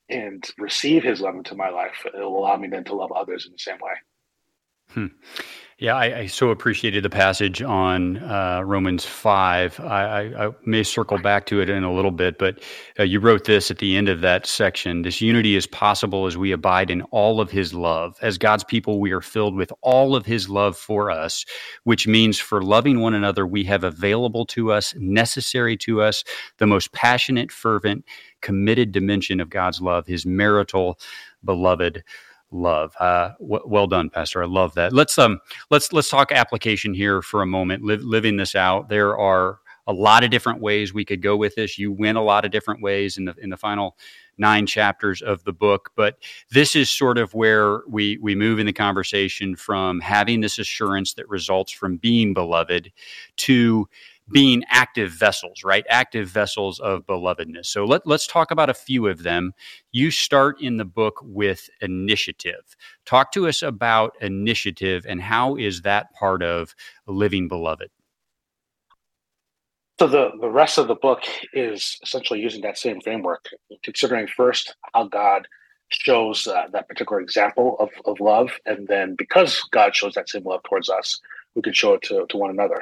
and 0.09 0.45
receive 0.59 1.03
His 1.03 1.21
love 1.21 1.35
into 1.35 1.57
my 1.57 1.71
life, 1.71 2.07
it'll 2.15 2.39
allow 2.39 2.57
me 2.57 2.69
then 2.69 2.85
to 2.85 2.95
love 2.95 3.11
others 3.11 3.47
in 3.47 3.53
the 3.53 3.59
same 3.59 3.79
way. 3.83 3.93
Hmm. 4.91 5.07
Yeah, 5.81 5.95
I, 5.95 6.19
I, 6.19 6.27
so 6.27 6.51
appreciated 6.51 7.05
the 7.05 7.11
passage 7.11 7.63
on 7.63 8.17
uh, 8.17 8.63
Romans 8.65 9.05
5. 9.05 9.79
I, 9.79 9.85
I, 9.85 10.47
I, 10.47 10.51
may 10.65 10.83
circle 10.83 11.19
back 11.19 11.47
to 11.47 11.61
it 11.61 11.71
in 11.71 11.85
a 11.85 11.93
little 11.95 12.11
bit, 12.11 12.37
but 12.37 12.61
uh, 12.99 13.05
you 13.05 13.21
wrote 13.21 13.45
this 13.45 13.71
at 13.71 13.79
the 13.79 13.97
end 13.97 14.09
of 14.09 14.21
that 14.23 14.45
section. 14.45 15.03
This 15.03 15.21
unity 15.21 15.55
is 15.55 15.69
possible 15.69 16.27
as 16.27 16.37
we 16.37 16.51
abide 16.51 16.91
in 16.91 17.03
all 17.13 17.41
of 17.41 17.53
his 17.53 17.73
love. 17.75 18.19
As 18.23 18.39
God's 18.39 18.65
people, 18.65 18.99
we 18.99 19.13
are 19.13 19.21
filled 19.21 19.55
with 19.55 19.73
all 19.81 20.17
of 20.17 20.27
his 20.27 20.49
love 20.49 20.77
for 20.77 21.13
us, 21.13 21.45
which 21.85 22.09
means 22.09 22.41
for 22.41 22.61
loving 22.61 22.99
one 22.99 23.15
another, 23.15 23.47
we 23.47 23.63
have 23.63 23.85
available 23.85 24.47
to 24.47 24.73
us, 24.73 24.97
necessary 24.99 25.77
to 25.77 26.03
us, 26.03 26.25
the 26.57 26.67
most 26.67 26.91
passionate, 26.91 27.53
fervent, 27.53 28.05
committed 28.41 28.91
dimension 28.91 29.39
of 29.39 29.49
God's 29.49 29.81
love, 29.81 30.09
his 30.09 30.27
marital, 30.27 30.99
beloved 31.45 32.03
love. 32.51 32.95
Uh, 32.99 33.31
w- 33.41 33.63
well 33.67 33.87
done, 33.87 34.11
Pastor. 34.11 34.43
I 34.43 34.47
love 34.47 34.75
that. 34.75 34.93
Let's 34.93 35.19
um 35.19 35.41
let's 35.71 35.93
let's 35.93 36.09
talk 36.09 36.33
application 36.33 36.95
here 36.95 37.23
for 37.23 37.43
a 37.43 37.47
moment. 37.47 37.83
living 37.83 38.37
this 38.37 38.55
out, 38.55 38.89
there 38.89 39.19
are 39.19 39.61
a 39.87 39.93
lot 39.93 40.23
of 40.23 40.31
different 40.31 40.61
ways 40.61 40.93
we 40.93 41.05
could 41.05 41.23
go 41.23 41.37
with 41.37 41.55
this. 41.55 41.79
You 41.79 41.91
win 41.91 42.17
a 42.17 42.23
lot 42.23 42.45
of 42.45 42.51
different 42.51 42.83
ways 42.83 43.17
in 43.17 43.25
the 43.25 43.35
in 43.41 43.51
the 43.51 43.57
final 43.57 43.97
nine 44.37 44.67
chapters 44.67 45.21
of 45.23 45.43
the 45.45 45.53
book, 45.53 45.91
but 45.97 46.19
this 46.51 46.77
is 46.77 46.91
sort 46.91 47.19
of 47.19 47.35
where 47.35 47.81
we 47.89 48.19
we 48.19 48.35
move 48.35 48.59
in 48.59 48.67
the 48.67 48.73
conversation 48.73 49.57
from 49.57 50.01
having 50.01 50.41
this 50.41 50.59
assurance 50.59 51.15
that 51.15 51.29
results 51.29 51.73
from 51.73 51.97
being 51.97 52.35
beloved 52.35 52.93
to 53.37 53.89
being 54.31 54.63
active 54.69 55.11
vessels, 55.11 55.65
right? 55.65 55.85
Active 55.89 56.29
vessels 56.29 56.81
of 56.81 57.07
belovedness. 57.07 57.67
So 57.67 57.85
let, 57.85 58.07
let's 58.07 58.27
talk 58.27 58.51
about 58.51 58.71
a 58.71 58.75
few 58.75 59.07
of 59.07 59.23
them. 59.23 59.53
You 59.93 60.11
start 60.11 60.61
in 60.61 60.77
the 60.77 60.85
book 60.85 61.17
with 61.23 61.69
initiative. 61.81 62.77
Talk 63.07 63.33
to 63.33 63.49
us 63.49 63.63
about 63.63 64.15
initiative 64.21 65.07
and 65.09 65.21
how 65.21 65.57
is 65.57 65.83
that 65.83 66.13
part 66.15 66.43
of 66.43 66.75
living 67.07 67.49
beloved? 67.49 67.91
So 69.99 70.07
the, 70.07 70.31
the 70.41 70.49
rest 70.49 70.79
of 70.79 70.87
the 70.87 70.95
book 70.95 71.23
is 71.53 71.99
essentially 72.05 72.39
using 72.39 72.63
that 72.63 72.79
same 72.79 73.01
framework, 73.01 73.47
considering 73.83 74.29
first 74.29 74.77
how 74.95 75.09
God 75.09 75.49
shows 75.89 76.47
uh, 76.47 76.67
that 76.73 76.89
particular 76.89 77.21
example 77.21 77.77
of, 77.81 77.89
of 78.05 78.21
love. 78.21 78.51
And 78.65 78.87
then 78.87 79.17
because 79.17 79.61
God 79.73 79.97
shows 79.97 80.15
that 80.15 80.29
same 80.29 80.45
love 80.45 80.63
towards 80.63 80.89
us, 80.89 81.21
we 81.57 81.63
can 81.63 81.73
show 81.73 81.95
it 81.95 82.03
to, 82.03 82.27
to 82.29 82.37
one 82.37 82.51
another. 82.51 82.81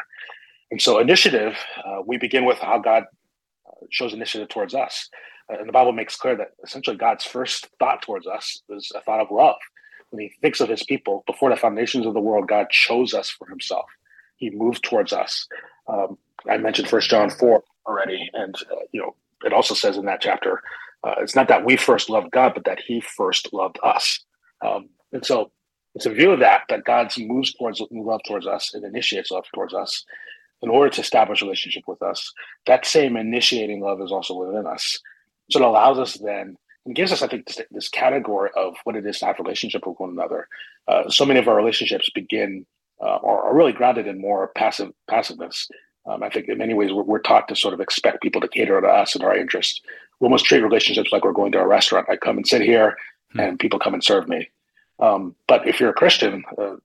And 0.71 0.81
so, 0.83 0.99
initiative, 0.99 1.57
uh, 1.85 2.03
we 2.05 2.19
begin 2.19 2.45
with 2.45 2.59
how 2.59 2.79
God 2.79 3.05
uh, 3.67 3.87
shows 3.91 4.13
initiative 4.13 4.49
towards 4.49 4.75
us. 4.75 5.09
Uh, 5.51 5.59
and 5.59 5.69
the 5.69 5.73
Bible 5.73 5.93
makes 5.93 6.17
clear 6.17 6.37
that 6.37 6.53
essentially 6.65 6.97
God's 6.97 7.25
first 7.25 7.69
thought 7.79 8.03
towards 8.03 8.27
us 8.27 8.63
is 8.69 8.91
a 8.95 9.01
thought 9.01 9.21
of 9.21 9.31
love. 9.31 9.57
When 10.11 10.23
he 10.23 10.33
thinks 10.41 10.61
of 10.61 10.69
his 10.69 10.83
people, 10.83 11.25
before 11.27 11.51
the 11.51 11.57
foundations 11.57 12.07
of 12.07 12.15
the 12.15 12.21
world, 12.21 12.49
God 12.49 12.71
chose 12.71 13.15
us 13.15 13.31
for 13.31 13.49
himself. 13.49 13.87
He 14.37 14.51
moved 14.51 14.83
towards 14.83 15.13
us. 15.13 15.47
Um, 15.89 16.19
I 16.49 16.57
mentioned 16.59 16.89
First 16.89 17.11
John 17.11 17.31
4 17.31 17.63
already. 17.87 18.29
And, 18.35 18.55
uh, 18.71 18.85
you 18.93 19.01
know, 19.01 19.15
it 19.45 19.53
also 19.53 19.75
says 19.75 19.97
in 19.97 20.05
that 20.07 20.21
chapter, 20.21 20.63
uh, 21.05 21.15
it's 21.19 21.37
not 21.37 21.49
that 21.49 21.65
we 21.65 21.77
first 21.77 22.11
loved 22.11 22.31
God, 22.31 22.53
but 22.55 22.65
that 22.65 22.81
he 22.81 23.01
first 23.01 23.53
loved 23.53 23.79
us. 23.83 24.21
Um, 24.65 24.89
and 25.13 25.25
so 25.25 25.51
it's 25.95 26.07
a 26.07 26.11
view 26.11 26.33
of 26.33 26.41
that, 26.41 26.63
that 26.69 26.85
God 26.85 27.13
moves 27.19 27.55
towards 27.55 27.83
love 27.91 28.21
towards 28.27 28.47
us 28.47 28.75
and 28.75 28.85
initiates 28.85 29.31
love 29.31 29.45
towards 29.55 29.75
us 29.75 30.05
in 30.63 30.71
order 30.71 30.91
to 30.91 31.01
establish 31.01 31.43
a 31.43 31.45
relationship 31.45 31.85
with 31.87 32.03
us, 32.03 32.33
that 32.67 32.87
same 32.87 33.17
initiating 33.17 33.81
love 33.81 34.01
is 34.01 34.13
also 34.13 34.35
within 34.35 34.67
us. 34.67 34.99
So 35.51 35.61
it 35.61 35.67
allows 35.67 35.99
us 35.99 36.15
then 36.15 36.57
and 36.85 36.95
gives 36.95 37.13
us, 37.13 37.23
I 37.23 37.29
think, 37.29 37.47
this, 37.47 37.61
this 37.71 37.89
category 37.89 38.51
of 38.57 38.75
what 38.85 38.97
it 38.97 39.07
is 39.07 39.19
to 39.19 39.27
have 39.27 39.39
a 39.39 39.43
relationship 39.43 39.87
with 39.87 39.99
one 39.99 40.11
another. 40.11 40.49
Uh, 40.89 41.09
so 41.09 41.25
many 41.25 41.41
of 41.41 41.49
our 41.49 41.57
relationships 41.57 42.11
begin 42.15 42.65
uh, 43.01 43.19
are, 43.23 43.45
are, 43.45 43.55
really 43.55 43.73
grounded 43.73 44.07
in 44.07 44.21
more 44.21 44.49
passive 44.57 44.91
passiveness. 45.09 45.69
Um, 46.07 46.23
I 46.23 46.31
think 46.31 46.49
in 46.49 46.57
many 46.57 46.73
ways 46.73 46.93
we're, 46.93 47.03
we're, 47.03 47.19
taught 47.19 47.49
to 47.49 47.57
sort 47.57 47.75
of 47.75 47.81
expect 47.81 48.23
people 48.23 48.41
to 48.41 48.49
cater 48.49 48.81
to 48.81 48.87
us 48.87 49.15
and 49.15 49.23
our 49.23 49.37
interests. 49.37 49.81
We 50.19 50.27
almost 50.27 50.47
treat 50.47 50.63
relationships 50.63 51.13
like 51.13 51.25
we're 51.25 51.33
going 51.33 51.53
to 51.53 51.61
a 51.61 51.67
restaurant. 51.67 52.09
I 52.09 52.17
come 52.17 52.39
and 52.39 52.47
sit 52.47 52.63
here, 52.63 52.97
hmm. 53.33 53.41
and 53.41 53.59
people 53.59 53.79
come 53.79 53.93
and 53.93 54.03
serve 54.03 54.29
me. 54.29 54.49
Um, 54.99 55.35
but 55.47 55.69
if 55.69 55.79
you're 55.79 55.91
a 55.91 55.95
Christian, 55.95 56.43
uh, 56.57 56.77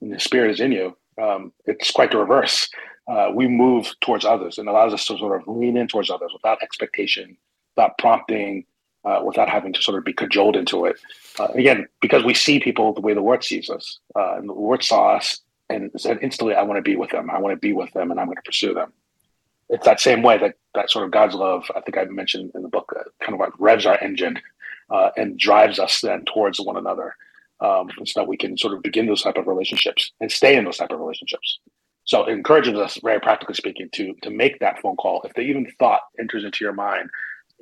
and 0.00 0.12
the 0.12 0.18
Spirit 0.18 0.50
is 0.50 0.60
in 0.60 0.72
you, 0.72 0.96
um, 1.20 1.52
it's 1.66 1.90
quite 1.90 2.10
the 2.10 2.18
reverse. 2.18 2.68
Uh, 3.08 3.30
we 3.34 3.48
move 3.48 3.94
towards 4.00 4.24
others 4.24 4.58
and 4.58 4.68
allows 4.68 4.94
us 4.94 5.04
to 5.06 5.18
sort 5.18 5.40
of 5.40 5.48
lean 5.48 5.76
in 5.76 5.88
towards 5.88 6.10
others 6.10 6.30
without 6.32 6.62
expectation, 6.62 7.36
without 7.74 7.98
prompting, 7.98 8.64
uh, 9.04 9.20
without 9.24 9.48
having 9.48 9.72
to 9.72 9.82
sort 9.82 9.98
of 9.98 10.04
be 10.04 10.12
cajoled 10.12 10.56
into 10.56 10.84
it. 10.84 10.98
Uh, 11.38 11.48
again, 11.54 11.86
because 12.00 12.24
we 12.24 12.34
see 12.34 12.60
people 12.60 12.92
the 12.92 13.00
way 13.00 13.14
the 13.14 13.20
Lord 13.20 13.42
sees 13.42 13.68
us, 13.68 13.98
uh, 14.14 14.34
and 14.34 14.48
the 14.48 14.52
Lord 14.52 14.82
saw 14.84 15.16
us 15.16 15.40
and 15.68 15.90
said 15.96 16.18
instantly, 16.22 16.54
"I 16.54 16.62
want 16.62 16.78
to 16.78 16.82
be 16.82 16.96
with 16.96 17.10
them. 17.10 17.30
I 17.30 17.38
want 17.38 17.52
to 17.52 17.58
be 17.60 17.72
with 17.72 17.92
them, 17.92 18.10
and 18.10 18.20
I'm 18.20 18.26
going 18.26 18.36
to 18.36 18.42
pursue 18.42 18.74
them." 18.74 18.92
It's 19.68 19.86
that 19.86 20.00
same 20.00 20.22
way 20.22 20.38
that 20.38 20.56
that 20.74 20.90
sort 20.90 21.04
of 21.04 21.10
God's 21.10 21.34
love. 21.34 21.70
I 21.74 21.80
think 21.80 21.96
I 21.98 22.04
mentioned 22.04 22.52
in 22.54 22.62
the 22.62 22.68
book, 22.68 22.92
uh, 22.96 23.04
kind 23.20 23.34
of 23.34 23.40
like 23.40 23.52
revs 23.58 23.86
our 23.86 23.98
engine 24.00 24.38
uh, 24.90 25.10
and 25.16 25.38
drives 25.38 25.78
us 25.78 26.00
then 26.00 26.24
towards 26.26 26.60
one 26.60 26.76
another, 26.76 27.16
um, 27.60 27.90
so 28.04 28.20
that 28.20 28.28
we 28.28 28.36
can 28.36 28.56
sort 28.56 28.74
of 28.74 28.82
begin 28.82 29.06
those 29.06 29.22
type 29.22 29.36
of 29.36 29.46
relationships 29.46 30.12
and 30.20 30.30
stay 30.30 30.56
in 30.56 30.64
those 30.64 30.76
type 30.76 30.90
of 30.90 31.00
relationships. 31.00 31.58
So 32.04 32.24
it 32.24 32.32
encourages 32.32 32.74
us, 32.74 32.98
very 33.02 33.20
practically 33.20 33.54
speaking, 33.54 33.88
to 33.92 34.14
to 34.22 34.30
make 34.30 34.58
that 34.58 34.80
phone 34.80 34.96
call. 34.96 35.22
If 35.22 35.34
they 35.34 35.44
even 35.44 35.70
thought 35.78 36.00
enters 36.18 36.44
into 36.44 36.64
your 36.64 36.72
mind, 36.72 37.10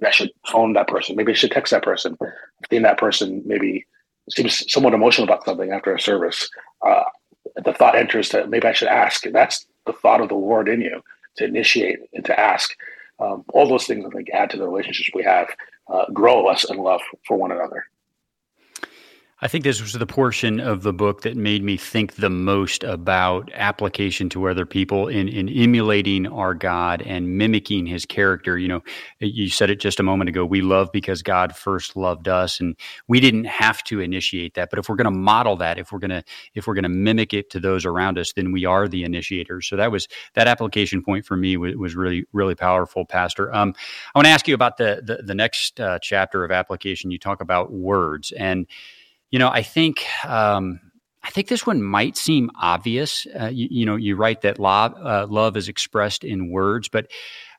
I 0.04 0.10
should 0.10 0.30
phone 0.50 0.72
that 0.74 0.88
person. 0.88 1.16
Maybe 1.16 1.32
I 1.32 1.34
should 1.34 1.50
text 1.50 1.72
that 1.72 1.82
person. 1.82 2.16
Seeing 2.68 2.82
that 2.82 2.98
person 2.98 3.42
maybe 3.44 3.86
seems 4.30 4.70
somewhat 4.72 4.94
emotional 4.94 5.24
about 5.24 5.44
something 5.44 5.72
after 5.72 5.94
a 5.94 6.00
service. 6.00 6.48
Uh, 6.86 7.04
the 7.64 7.72
thought 7.72 7.96
enters 7.96 8.28
to 8.30 8.46
maybe 8.46 8.66
I 8.66 8.72
should 8.72 8.88
ask. 8.88 9.26
And 9.26 9.34
that's 9.34 9.66
the 9.86 9.92
thought 9.92 10.20
of 10.20 10.28
the 10.28 10.34
Lord 10.34 10.68
in 10.68 10.80
you 10.80 11.02
to 11.36 11.44
initiate 11.44 11.98
and 12.12 12.24
to 12.24 12.38
ask. 12.38 12.74
Um, 13.18 13.44
all 13.52 13.68
those 13.68 13.86
things 13.86 14.04
I 14.06 14.10
think 14.10 14.30
add 14.32 14.50
to 14.50 14.56
the 14.56 14.66
relationships 14.66 15.10
we 15.14 15.24
have, 15.24 15.48
uh, 15.92 16.06
grow 16.12 16.46
us 16.46 16.64
in 16.70 16.78
love 16.78 17.02
for 17.26 17.36
one 17.36 17.52
another. 17.52 17.84
I 19.42 19.48
think 19.48 19.64
this 19.64 19.80
was 19.80 19.94
the 19.94 20.06
portion 20.06 20.60
of 20.60 20.82
the 20.82 20.92
book 20.92 21.22
that 21.22 21.34
made 21.34 21.64
me 21.64 21.78
think 21.78 22.16
the 22.16 22.28
most 22.28 22.84
about 22.84 23.50
application 23.54 24.28
to 24.30 24.50
other 24.50 24.66
people 24.66 25.08
in, 25.08 25.28
in 25.28 25.48
emulating 25.48 26.26
our 26.26 26.52
God 26.52 27.00
and 27.00 27.38
mimicking 27.38 27.86
his 27.86 28.04
character. 28.04 28.58
You 28.58 28.68
know, 28.68 28.82
you 29.18 29.48
said 29.48 29.70
it 29.70 29.80
just 29.80 29.98
a 29.98 30.02
moment 30.02 30.28
ago. 30.28 30.44
We 30.44 30.60
love 30.60 30.92
because 30.92 31.22
God 31.22 31.56
first 31.56 31.96
loved 31.96 32.28
us 32.28 32.60
and 32.60 32.76
we 33.08 33.18
didn't 33.18 33.44
have 33.44 33.82
to 33.84 34.00
initiate 34.00 34.56
that. 34.56 34.68
But 34.68 34.78
if 34.78 34.90
we're 34.90 34.96
going 34.96 35.06
to 35.06 35.18
model 35.18 35.56
that, 35.56 35.78
if 35.78 35.90
we're 35.90 36.00
going 36.00 36.10
to, 36.10 36.22
if 36.54 36.66
we're 36.66 36.74
going 36.74 36.82
to 36.82 36.90
mimic 36.90 37.32
it 37.32 37.48
to 37.50 37.60
those 37.60 37.86
around 37.86 38.18
us, 38.18 38.34
then 38.34 38.52
we 38.52 38.66
are 38.66 38.88
the 38.88 39.04
initiators. 39.04 39.66
So 39.66 39.76
that 39.76 39.90
was, 39.90 40.06
that 40.34 40.48
application 40.48 41.02
point 41.02 41.24
for 41.24 41.38
me 41.38 41.56
was, 41.56 41.76
was 41.76 41.96
really, 41.96 42.26
really 42.34 42.54
powerful, 42.54 43.06
Pastor. 43.06 43.54
Um, 43.54 43.74
I 44.14 44.18
want 44.18 44.26
to 44.26 44.32
ask 44.32 44.46
you 44.46 44.54
about 44.54 44.76
the, 44.76 45.00
the, 45.02 45.22
the 45.22 45.34
next 45.34 45.80
uh, 45.80 45.98
chapter 46.02 46.44
of 46.44 46.50
application. 46.50 47.10
You 47.10 47.18
talk 47.18 47.40
about 47.40 47.72
words 47.72 48.32
and, 48.32 48.66
you 49.30 49.38
know, 49.38 49.48
I 49.48 49.62
think 49.62 50.04
um, 50.24 50.80
I 51.22 51.30
think 51.30 51.48
this 51.48 51.66
one 51.66 51.82
might 51.82 52.16
seem 52.16 52.50
obvious. 52.60 53.26
Uh, 53.38 53.46
you, 53.46 53.68
you, 53.70 53.86
know, 53.86 53.96
you 53.96 54.16
write 54.16 54.40
that 54.42 54.58
love, 54.58 54.94
uh, 54.94 55.26
love 55.28 55.56
is 55.56 55.68
expressed 55.68 56.24
in 56.24 56.50
words, 56.50 56.88
but 56.88 57.10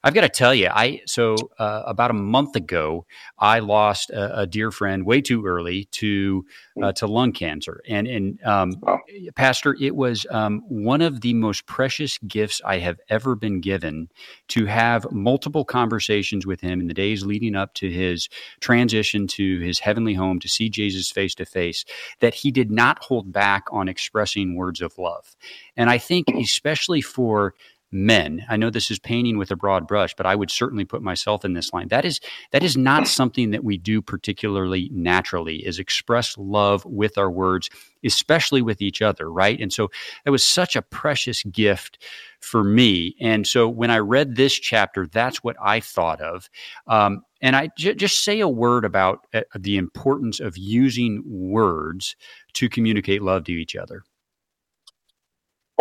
I've 0.03 0.15
got 0.15 0.21
to 0.21 0.29
tell 0.29 0.53
you, 0.55 0.67
I 0.71 1.01
so 1.05 1.35
uh, 1.59 1.83
about 1.85 2.09
a 2.09 2.15
month 2.15 2.55
ago, 2.55 3.05
I 3.37 3.59
lost 3.59 4.09
a, 4.09 4.41
a, 4.41 4.47
dear 4.47 4.71
friend 4.71 5.05
way 5.05 5.21
too 5.21 5.45
early 5.45 5.85
to 5.91 6.43
uh, 6.81 6.87
hmm. 6.87 6.91
to 6.93 7.07
lung 7.07 7.31
cancer, 7.33 7.81
and 7.87 8.07
and 8.07 8.43
um, 8.43 8.73
wow. 8.81 8.99
Pastor, 9.35 9.75
it 9.79 9.95
was 9.95 10.25
um, 10.31 10.63
one 10.67 11.01
of 11.01 11.21
the 11.21 11.35
most 11.35 11.67
precious 11.67 12.17
gifts 12.19 12.61
I 12.65 12.79
have 12.79 12.99
ever 13.09 13.35
been 13.35 13.61
given 13.61 14.09
to 14.49 14.65
have 14.65 15.11
multiple 15.11 15.65
conversations 15.65 16.47
with 16.47 16.61
him 16.61 16.81
in 16.81 16.87
the 16.87 16.95
days 16.95 17.23
leading 17.23 17.55
up 17.55 17.75
to 17.75 17.91
his 17.91 18.27
transition 18.59 19.27
to 19.27 19.59
his 19.59 19.79
heavenly 19.79 20.15
home 20.15 20.39
to 20.39 20.49
see 20.49 20.69
Jesus 20.69 21.11
face 21.11 21.35
to 21.35 21.45
face. 21.45 21.85
That 22.21 22.33
he 22.33 22.49
did 22.49 22.71
not 22.71 23.03
hold 23.03 23.31
back 23.31 23.65
on 23.71 23.87
expressing 23.87 24.55
words 24.55 24.81
of 24.81 24.97
love, 24.97 25.35
and 25.77 25.91
I 25.91 25.99
think 25.99 26.27
especially 26.29 27.01
for 27.01 27.53
men. 27.91 28.45
I 28.49 28.57
know 28.57 28.69
this 28.69 28.89
is 28.91 28.99
painting 28.99 29.37
with 29.37 29.51
a 29.51 29.55
broad 29.55 29.87
brush 29.87 30.13
but 30.15 30.25
i 30.25 30.35
would 30.35 30.51
certainly 30.51 30.85
put 30.85 31.01
myself 31.01 31.43
in 31.43 31.53
this 31.53 31.73
line. 31.73 31.89
That 31.89 32.05
is 32.05 32.19
that 32.51 32.63
is 32.63 32.77
not 32.77 33.07
something 33.07 33.51
that 33.51 33.63
we 33.63 33.77
do 33.77 34.01
particularly 34.01 34.89
naturally 34.93 35.57
is 35.57 35.79
express 35.79 36.37
love 36.37 36.85
with 36.85 37.17
our 37.17 37.29
words 37.31 37.69
especially 38.03 38.61
with 38.61 38.81
each 38.81 39.01
other 39.01 39.31
right? 39.31 39.59
And 39.59 39.71
so 39.71 39.89
it 40.25 40.29
was 40.29 40.43
such 40.43 40.75
a 40.75 40.81
precious 40.81 41.43
gift 41.43 42.03
for 42.39 42.63
me. 42.63 43.15
And 43.19 43.45
so 43.45 43.67
when 43.67 43.91
i 43.91 43.97
read 43.97 44.35
this 44.35 44.53
chapter 44.53 45.07
that's 45.07 45.43
what 45.43 45.55
i 45.61 45.79
thought 45.79 46.21
of. 46.21 46.49
Um, 46.87 47.23
and 47.41 47.55
I 47.55 47.69
j- 47.77 47.95
just 47.95 48.23
say 48.23 48.39
a 48.39 48.47
word 48.47 48.85
about 48.85 49.25
uh, 49.33 49.41
the 49.57 49.77
importance 49.77 50.39
of 50.39 50.57
using 50.57 51.23
words 51.25 52.15
to 52.53 52.69
communicate 52.69 53.21
love 53.21 53.45
to 53.45 53.51
each 53.51 53.75
other 53.75 54.03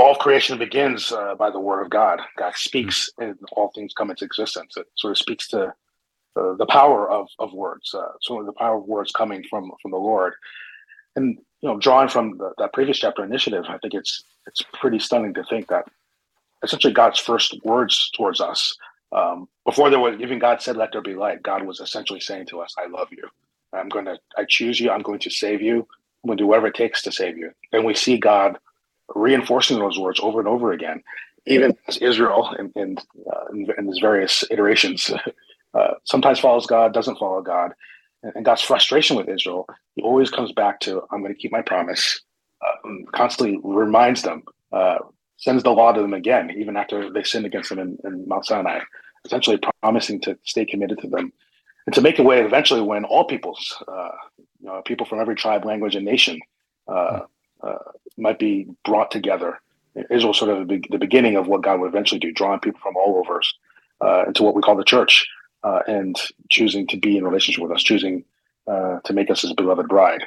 all 0.00 0.14
creation 0.14 0.58
begins 0.58 1.12
uh, 1.12 1.34
by 1.34 1.50
the 1.50 1.60
word 1.60 1.82
of 1.82 1.90
God. 1.90 2.20
God 2.38 2.54
speaks, 2.56 3.10
mm-hmm. 3.12 3.30
and 3.30 3.38
all 3.52 3.70
things 3.74 3.92
come 3.92 4.10
into 4.10 4.24
existence. 4.24 4.76
It 4.76 4.86
sort 4.96 5.12
of 5.12 5.18
speaks 5.18 5.46
to 5.48 5.74
uh, 6.36 6.54
the 6.54 6.66
power 6.66 7.10
of 7.10 7.28
of 7.38 7.52
words. 7.52 7.94
Uh, 7.94 8.12
sort 8.22 8.40
of 8.40 8.46
the 8.46 8.58
power 8.58 8.78
of 8.78 8.84
words 8.84 9.12
coming 9.12 9.44
from 9.48 9.72
from 9.82 9.90
the 9.90 9.98
Lord, 9.98 10.34
and 11.16 11.38
you 11.60 11.68
know, 11.68 11.78
drawing 11.78 12.08
from 12.08 12.38
the, 12.38 12.52
that 12.58 12.72
previous 12.72 12.98
chapter 12.98 13.22
initiative, 13.22 13.64
I 13.68 13.78
think 13.78 13.94
it's 13.94 14.24
it's 14.46 14.62
pretty 14.72 14.98
stunning 14.98 15.34
to 15.34 15.44
think 15.44 15.68
that 15.68 15.86
essentially 16.62 16.92
God's 16.92 17.18
first 17.18 17.56
words 17.64 18.10
towards 18.16 18.40
us, 18.40 18.76
um, 19.12 19.48
before 19.66 19.90
there 19.90 20.00
was 20.00 20.18
even 20.20 20.38
God 20.38 20.62
said, 20.62 20.76
"Let 20.76 20.92
there 20.92 21.02
be 21.02 21.14
light." 21.14 21.42
God 21.42 21.66
was 21.66 21.80
essentially 21.80 22.20
saying 22.20 22.46
to 22.46 22.60
us, 22.60 22.74
"I 22.78 22.86
love 22.86 23.08
you. 23.10 23.28
I'm 23.72 23.88
going 23.88 24.06
to. 24.06 24.18
I 24.36 24.44
choose 24.44 24.80
you. 24.80 24.90
I'm 24.90 25.02
going 25.02 25.20
to 25.20 25.30
save 25.30 25.60
you. 25.60 25.86
I'm 26.22 26.28
going 26.28 26.38
to 26.38 26.44
do 26.44 26.46
whatever 26.46 26.68
it 26.68 26.74
takes 26.74 27.02
to 27.02 27.12
save 27.12 27.36
you." 27.36 27.52
And 27.72 27.84
we 27.84 27.94
see 27.94 28.16
God 28.16 28.58
reinforcing 29.14 29.78
those 29.78 29.98
words 29.98 30.20
over 30.22 30.38
and 30.38 30.48
over 30.48 30.72
again, 30.72 31.02
even 31.46 31.76
as 31.88 31.98
Israel 31.98 32.54
in, 32.58 32.72
in, 32.76 32.98
uh, 33.32 33.46
in, 33.52 33.66
in 33.78 33.86
his 33.86 33.98
various 33.98 34.44
iterations 34.50 35.10
uh, 35.74 35.94
sometimes 36.04 36.38
follows 36.38 36.66
God, 36.66 36.92
doesn't 36.92 37.18
follow 37.18 37.42
God. 37.42 37.72
And, 38.22 38.44
God's 38.44 38.62
frustration 38.62 39.16
with 39.16 39.28
Israel, 39.28 39.66
he 39.94 40.02
always 40.02 40.30
comes 40.30 40.52
back 40.52 40.80
to, 40.80 41.02
I'm 41.10 41.22
going 41.22 41.34
to 41.34 41.40
keep 41.40 41.52
my 41.52 41.62
promise, 41.62 42.20
uh, 42.60 42.90
constantly 43.12 43.58
reminds 43.64 44.22
them, 44.22 44.42
uh, 44.72 44.98
sends 45.38 45.62
the 45.62 45.70
law 45.70 45.92
to 45.92 46.02
them 46.02 46.12
again, 46.12 46.50
even 46.58 46.76
after 46.76 47.10
they 47.10 47.22
sinned 47.22 47.46
against 47.46 47.72
him 47.72 47.78
in, 47.78 47.96
in 48.04 48.28
Mount 48.28 48.44
Sinai, 48.44 48.80
essentially 49.24 49.58
promising 49.82 50.20
to 50.22 50.38
stay 50.44 50.66
committed 50.66 50.98
to 50.98 51.08
them 51.08 51.32
and 51.86 51.94
to 51.94 52.02
make 52.02 52.18
a 52.18 52.22
way 52.22 52.42
eventually 52.42 52.82
when 52.82 53.04
all 53.04 53.24
peoples, 53.24 53.74
uh, 53.88 54.10
you 54.60 54.66
know, 54.66 54.82
people 54.84 55.06
from 55.06 55.20
every 55.20 55.34
tribe, 55.34 55.64
language, 55.64 55.96
and 55.96 56.04
nation 56.04 56.38
uh, 57.62 57.78
might 58.16 58.38
be 58.38 58.68
brought 58.84 59.10
together. 59.10 59.60
Israel 60.08 60.34
sort 60.34 60.50
of 60.50 60.68
the, 60.68 60.82
the, 60.90 60.98
beginning 60.98 61.36
of 61.36 61.48
what 61.48 61.62
God 61.62 61.80
would 61.80 61.88
eventually 61.88 62.20
do, 62.20 62.32
drawing 62.32 62.60
people 62.60 62.80
from 62.80 62.96
all 62.96 63.18
over 63.18 63.40
uh, 64.00 64.24
into 64.26 64.42
what 64.42 64.54
we 64.54 64.62
call 64.62 64.76
the 64.76 64.84
church, 64.84 65.26
uh, 65.64 65.80
and 65.86 66.16
choosing 66.48 66.86
to 66.88 66.96
be 66.96 67.16
in 67.16 67.24
relationship 67.24 67.62
with 67.62 67.72
us, 67.72 67.82
choosing 67.82 68.24
uh, 68.66 69.00
to 69.00 69.12
make 69.12 69.30
us 69.30 69.42
his 69.42 69.52
beloved 69.52 69.88
bride. 69.88 70.22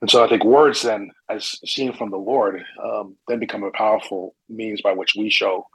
And 0.00 0.10
so 0.10 0.24
I 0.24 0.28
think 0.28 0.44
words 0.44 0.82
then, 0.82 1.10
as 1.28 1.58
seen 1.64 1.92
from 1.92 2.10
the 2.10 2.16
Lord, 2.16 2.64
um, 2.82 3.16
then 3.28 3.38
become 3.38 3.62
a 3.64 3.70
powerful 3.70 4.34
means 4.48 4.80
by 4.80 4.92
which 4.92 5.14
we 5.14 5.28
show 5.28 5.66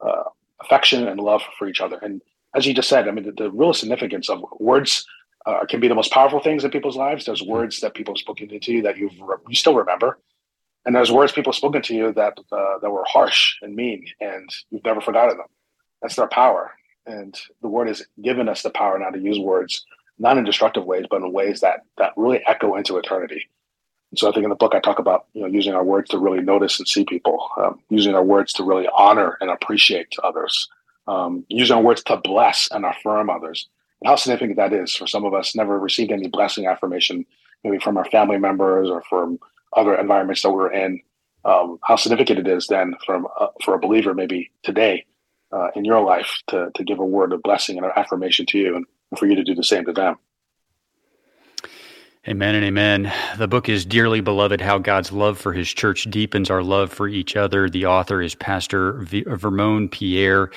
uh, 0.00 0.24
affection 0.60 1.08
and 1.08 1.20
love 1.20 1.42
for 1.58 1.68
each 1.68 1.80
other. 1.80 1.98
And 2.02 2.20
as 2.54 2.66
you 2.66 2.74
just 2.74 2.88
said, 2.88 3.08
I 3.08 3.10
mean, 3.10 3.24
the, 3.24 3.32
the 3.32 3.50
real 3.50 3.74
significance 3.74 4.28
of 4.28 4.44
words 4.58 5.06
uh, 5.46 5.64
can 5.66 5.80
be 5.80 5.88
the 5.88 5.94
most 5.94 6.12
powerful 6.12 6.40
things 6.40 6.64
in 6.64 6.70
people's 6.70 6.96
lives. 6.96 7.24
There's 7.24 7.42
words 7.42 7.80
that 7.80 7.94
people 7.94 8.14
have 8.14 8.20
spoken 8.20 8.48
to 8.48 8.72
you 8.72 8.82
that 8.82 8.96
you 8.96 9.10
you 9.48 9.54
still 9.56 9.74
remember, 9.74 10.18
and 10.84 10.94
there's 10.94 11.12
words 11.12 11.32
people 11.32 11.52
spoken 11.52 11.82
to 11.82 11.94
you 11.94 12.12
that 12.12 12.38
uh, 12.50 12.78
that 12.80 12.90
were 12.90 13.04
harsh 13.06 13.56
and 13.62 13.74
mean, 13.74 14.06
and 14.20 14.50
you've 14.70 14.84
never 14.84 15.00
forgotten 15.00 15.36
them. 15.36 15.46
That's 16.00 16.16
their 16.16 16.28
power, 16.28 16.72
and 17.06 17.38
the 17.60 17.68
word 17.68 17.88
has 17.88 18.04
given 18.20 18.48
us 18.48 18.62
the 18.62 18.70
power 18.70 18.98
now 18.98 19.10
to 19.10 19.20
use 19.20 19.38
words 19.38 19.84
not 20.18 20.38
in 20.38 20.44
destructive 20.44 20.84
ways, 20.84 21.06
but 21.10 21.22
in 21.22 21.32
ways 21.32 21.60
that 21.60 21.80
that 21.98 22.12
really 22.16 22.40
echo 22.46 22.76
into 22.76 22.96
eternity. 22.96 23.48
And 24.10 24.18
so 24.18 24.28
I 24.28 24.32
think 24.32 24.44
in 24.44 24.50
the 24.50 24.56
book 24.56 24.74
I 24.74 24.80
talk 24.80 24.98
about 24.98 25.26
you 25.34 25.42
know 25.42 25.48
using 25.48 25.74
our 25.74 25.84
words 25.84 26.10
to 26.10 26.18
really 26.18 26.40
notice 26.40 26.78
and 26.78 26.88
see 26.88 27.04
people, 27.04 27.48
um, 27.58 27.80
using 27.90 28.14
our 28.14 28.22
words 28.22 28.52
to 28.54 28.64
really 28.64 28.88
honor 28.96 29.36
and 29.40 29.50
appreciate 29.50 30.14
others, 30.22 30.68
um, 31.06 31.44
using 31.48 31.76
our 31.76 31.82
words 31.82 32.02
to 32.04 32.16
bless 32.16 32.68
and 32.70 32.84
affirm 32.84 33.30
others. 33.30 33.68
And 34.00 34.08
how 34.08 34.16
significant 34.16 34.56
that 34.56 34.72
is 34.72 34.94
for 34.94 35.06
some 35.06 35.24
of 35.24 35.34
us 35.34 35.54
never 35.54 35.78
received 35.78 36.12
any 36.12 36.28
blessing 36.28 36.66
affirmation, 36.66 37.24
maybe 37.64 37.78
from 37.78 37.96
our 37.96 38.04
family 38.06 38.38
members 38.38 38.90
or 38.90 39.02
from 39.08 39.38
other 39.72 39.94
environments 39.94 40.42
that 40.42 40.50
we're 40.50 40.72
in, 40.72 41.00
um, 41.44 41.78
how 41.82 41.96
significant 41.96 42.38
it 42.38 42.48
is 42.48 42.66
then 42.66 42.94
from 43.04 43.26
uh, 43.38 43.48
for 43.64 43.74
a 43.74 43.78
believer 43.78 44.14
maybe 44.14 44.50
today 44.62 45.04
uh, 45.52 45.68
in 45.74 45.84
your 45.84 46.00
life 46.00 46.42
to 46.48 46.70
to 46.74 46.84
give 46.84 46.98
a 46.98 47.04
word 47.04 47.32
of 47.32 47.42
blessing 47.42 47.76
and 47.76 47.86
an 47.86 47.92
affirmation 47.96 48.46
to 48.46 48.58
you, 48.58 48.76
and 48.76 48.86
for 49.18 49.26
you 49.26 49.34
to 49.34 49.44
do 49.44 49.54
the 49.54 49.64
same 49.64 49.84
to 49.84 49.92
them. 49.92 50.16
Amen 52.28 52.54
and 52.54 52.64
amen. 52.64 53.12
The 53.36 53.48
book 53.48 53.68
is 53.68 53.84
Dearly 53.84 54.20
Beloved 54.20 54.60
How 54.60 54.78
God's 54.78 55.10
Love 55.10 55.38
for 55.38 55.52
His 55.52 55.68
Church 55.68 56.04
Deepens 56.04 56.50
Our 56.50 56.62
Love 56.62 56.92
for 56.92 57.08
Each 57.08 57.34
Other. 57.34 57.68
The 57.68 57.86
author 57.86 58.22
is 58.22 58.36
Pastor 58.36 59.00
Vermon 59.02 59.88
Pierre. 59.88 60.52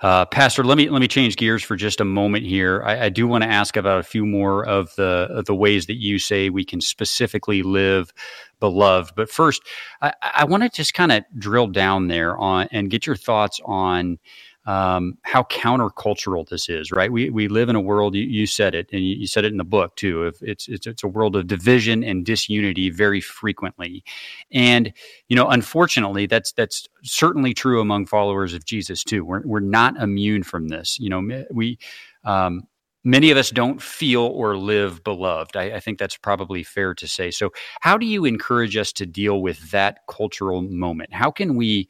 Uh, 0.00 0.24
Pastor, 0.24 0.64
let 0.64 0.78
me 0.78 0.88
let 0.88 1.02
me 1.02 1.08
change 1.08 1.36
gears 1.36 1.62
for 1.62 1.76
just 1.76 2.00
a 2.00 2.06
moment 2.06 2.46
here. 2.46 2.82
I, 2.86 3.04
I 3.04 3.08
do 3.10 3.28
want 3.28 3.44
to 3.44 3.50
ask 3.50 3.76
about 3.76 4.00
a 4.00 4.02
few 4.02 4.24
more 4.24 4.64
of 4.66 4.94
the 4.96 5.28
of 5.30 5.44
the 5.44 5.54
ways 5.54 5.84
that 5.88 6.00
you 6.00 6.18
say 6.18 6.48
we 6.48 6.64
can 6.64 6.80
specifically 6.80 7.62
live 7.62 8.14
beloved. 8.60 9.14
But 9.16 9.30
first, 9.30 9.62
I, 10.00 10.12
I 10.22 10.44
want 10.44 10.62
to 10.62 10.68
just 10.68 10.94
kind 10.94 11.12
of 11.12 11.24
drill 11.38 11.66
down 11.66 12.08
there 12.08 12.36
on 12.38 12.68
and 12.70 12.90
get 12.90 13.06
your 13.06 13.16
thoughts 13.16 13.60
on 13.64 14.18
um, 14.66 15.16
how 15.22 15.42
countercultural 15.44 16.48
this 16.48 16.68
is, 16.68 16.92
right? 16.92 17.10
We 17.10 17.30
we 17.30 17.48
live 17.48 17.70
in 17.70 17.76
a 17.76 17.80
world. 17.80 18.14
You, 18.14 18.22
you 18.22 18.46
said 18.46 18.74
it, 18.74 18.90
and 18.92 19.02
you, 19.02 19.26
said 19.26 19.44
it 19.44 19.52
in 19.52 19.56
the 19.56 19.64
book 19.64 19.96
too. 19.96 20.26
If 20.26 20.42
it's 20.42 20.68
it's 20.68 20.86
it's 20.86 21.02
a 21.02 21.08
world 21.08 21.34
of 21.34 21.46
division 21.46 22.04
and 22.04 22.26
disunity 22.26 22.90
very 22.90 23.20
frequently, 23.20 24.04
and 24.52 24.92
you 25.28 25.36
know, 25.36 25.48
unfortunately, 25.48 26.26
that's 26.26 26.52
that's 26.52 26.86
certainly 27.02 27.54
true 27.54 27.80
among 27.80 28.06
followers 28.06 28.52
of 28.52 28.66
Jesus 28.66 29.02
too. 29.02 29.24
We're 29.24 29.42
we're 29.44 29.60
not 29.60 29.96
immune 29.96 30.42
from 30.42 30.68
this. 30.68 30.98
You 31.00 31.10
know, 31.10 31.44
we. 31.50 31.78
Um, 32.22 32.64
many 33.04 33.30
of 33.30 33.38
us 33.38 33.50
don't 33.50 33.80
feel 33.80 34.22
or 34.22 34.56
live 34.56 35.02
beloved. 35.04 35.56
I, 35.56 35.76
I, 35.76 35.80
think 35.80 35.98
that's 35.98 36.16
probably 36.16 36.62
fair 36.62 36.94
to 36.94 37.08
say. 37.08 37.30
So, 37.30 37.50
how 37.80 37.96
do 37.96 38.06
you 38.06 38.24
encourage 38.24 38.76
us 38.76 38.92
to 38.94 39.06
deal 39.06 39.40
with 39.40 39.70
that 39.70 40.00
cultural 40.08 40.62
moment? 40.62 41.12
How 41.12 41.30
can 41.30 41.56
we 41.56 41.88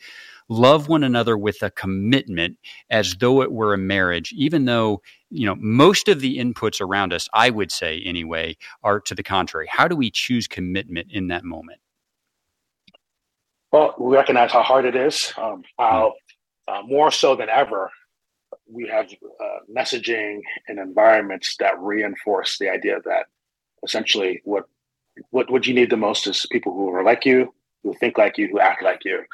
love 0.51 0.89
one 0.89 1.05
another 1.05 1.39
with 1.39 1.63
a 1.63 1.71
commitment 1.71 2.59
as 2.91 3.15
though 3.17 3.41
it 3.41 3.53
were 3.53 3.73
a 3.73 3.79
marriage, 3.79 4.35
even 4.37 4.65
though, 4.65 5.01
you 5.31 5.47
know, 5.47 5.55
most 5.59 6.09
of 6.09 6.21
the 6.21 6.39
inputs 6.39 6.81
around 6.81 7.13
us, 7.13 7.29
I 7.33 7.51
would 7.51 7.71
say 7.71 8.03
anyway, 8.05 8.57
are 8.83 9.01
to 9.01 9.15
the 9.15 9.23
contrary. 9.23 9.69
How 9.71 9.89
do 9.89 9.97
we 9.97 10.11
choose 10.11 10.49
commitment 10.49 11.13
in 11.13 11.29
that 11.29 11.45
moment? 11.45 11.79
Well, 13.73 13.95
we 13.99 14.17
recognize 14.17 14.51
how 14.51 14.63
hard 14.63 14.85
it 14.85 14.97
is, 14.97 15.33
um, 15.39 15.63
how 15.79 16.15
uh, 16.67 16.83
more 16.83 17.13
so 17.13 17.37
than 17.37 17.49
ever, 17.49 17.89
we 18.71 18.87
have 18.89 19.11
uh, 19.41 19.59
messaging 19.75 20.41
and 20.69 20.79
environments 20.79 21.57
that 21.59 21.79
reinforce 21.81 22.59
the 22.59 22.69
idea 22.69 22.99
that 23.05 23.27
essentially 23.83 24.41
what 24.45 24.65
what 25.31 25.51
what 25.51 25.67
you 25.67 25.75
need 25.75 25.91
the 25.91 25.97
most 25.97 26.27
is 26.27 26.47
people 26.51 26.73
who 26.73 26.89
are 26.95 27.03
like 27.03 27.25
you, 27.25 27.53
who 27.83 27.95
think 27.95 28.17
like 28.17 28.39
you, 28.39 28.49
who 28.49 28.61
act 28.61 28.83
like 28.83 29.05
you, 29.05 29.25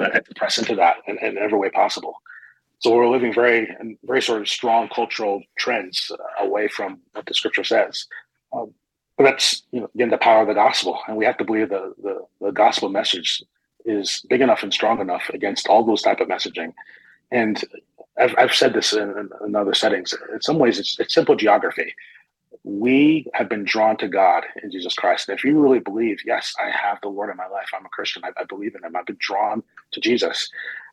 to 0.00 0.22
press 0.34 0.58
into 0.58 0.74
that 0.74 0.96
in, 1.06 1.18
in 1.18 1.38
every 1.38 1.58
way 1.58 1.70
possible. 1.70 2.16
So 2.78 2.94
we're 2.94 3.08
living 3.08 3.32
very, 3.32 3.74
very 4.04 4.20
sort 4.20 4.42
of 4.42 4.48
strong 4.48 4.88
cultural 4.88 5.42
trends 5.56 6.12
uh, 6.12 6.44
away 6.44 6.68
from 6.68 7.00
what 7.12 7.24
the 7.24 7.32
scripture 7.32 7.64
says. 7.64 8.06
Um, 8.52 8.74
but 9.16 9.24
that's 9.24 9.62
you 9.72 9.80
know 9.80 9.90
again 9.94 10.10
the 10.10 10.18
power 10.18 10.42
of 10.42 10.48
the 10.48 10.54
gospel, 10.54 10.98
and 11.08 11.16
we 11.16 11.24
have 11.24 11.38
to 11.38 11.44
believe 11.44 11.70
the, 11.70 11.94
the 12.02 12.26
the 12.40 12.52
gospel 12.52 12.88
message 12.88 13.42
is 13.86 14.24
big 14.28 14.40
enough 14.40 14.62
and 14.62 14.72
strong 14.72 15.00
enough 15.00 15.30
against 15.32 15.68
all 15.68 15.84
those 15.84 16.02
type 16.02 16.20
of 16.20 16.28
messaging. 16.28 16.72
And 17.30 17.62
I've, 18.18 18.34
I've 18.38 18.54
said 18.54 18.72
this 18.72 18.92
in, 18.92 19.28
in 19.44 19.56
other 19.56 19.74
settings. 19.74 20.14
In 20.32 20.40
some 20.40 20.58
ways, 20.58 20.78
it's, 20.78 20.98
it's 20.98 21.14
simple 21.14 21.36
geography 21.36 21.94
we 22.66 23.24
have 23.32 23.48
been 23.48 23.64
drawn 23.64 23.96
to 23.96 24.08
God 24.08 24.44
in 24.60 24.72
Jesus 24.72 24.92
Christ. 24.94 25.28
And 25.28 25.38
if 25.38 25.44
you 25.44 25.56
really 25.60 25.78
believe, 25.78 26.18
yes, 26.26 26.52
I 26.60 26.68
have 26.68 26.98
the 27.00 27.08
Lord 27.08 27.30
in 27.30 27.36
my 27.36 27.46
life, 27.46 27.68
I'm 27.72 27.86
a 27.86 27.88
Christian, 27.88 28.24
I, 28.24 28.30
I 28.40 28.44
believe 28.44 28.74
in 28.74 28.84
Him, 28.84 28.96
I've 28.96 29.06
been 29.06 29.16
drawn 29.20 29.62
to 29.92 30.00
Jesus. 30.00 30.50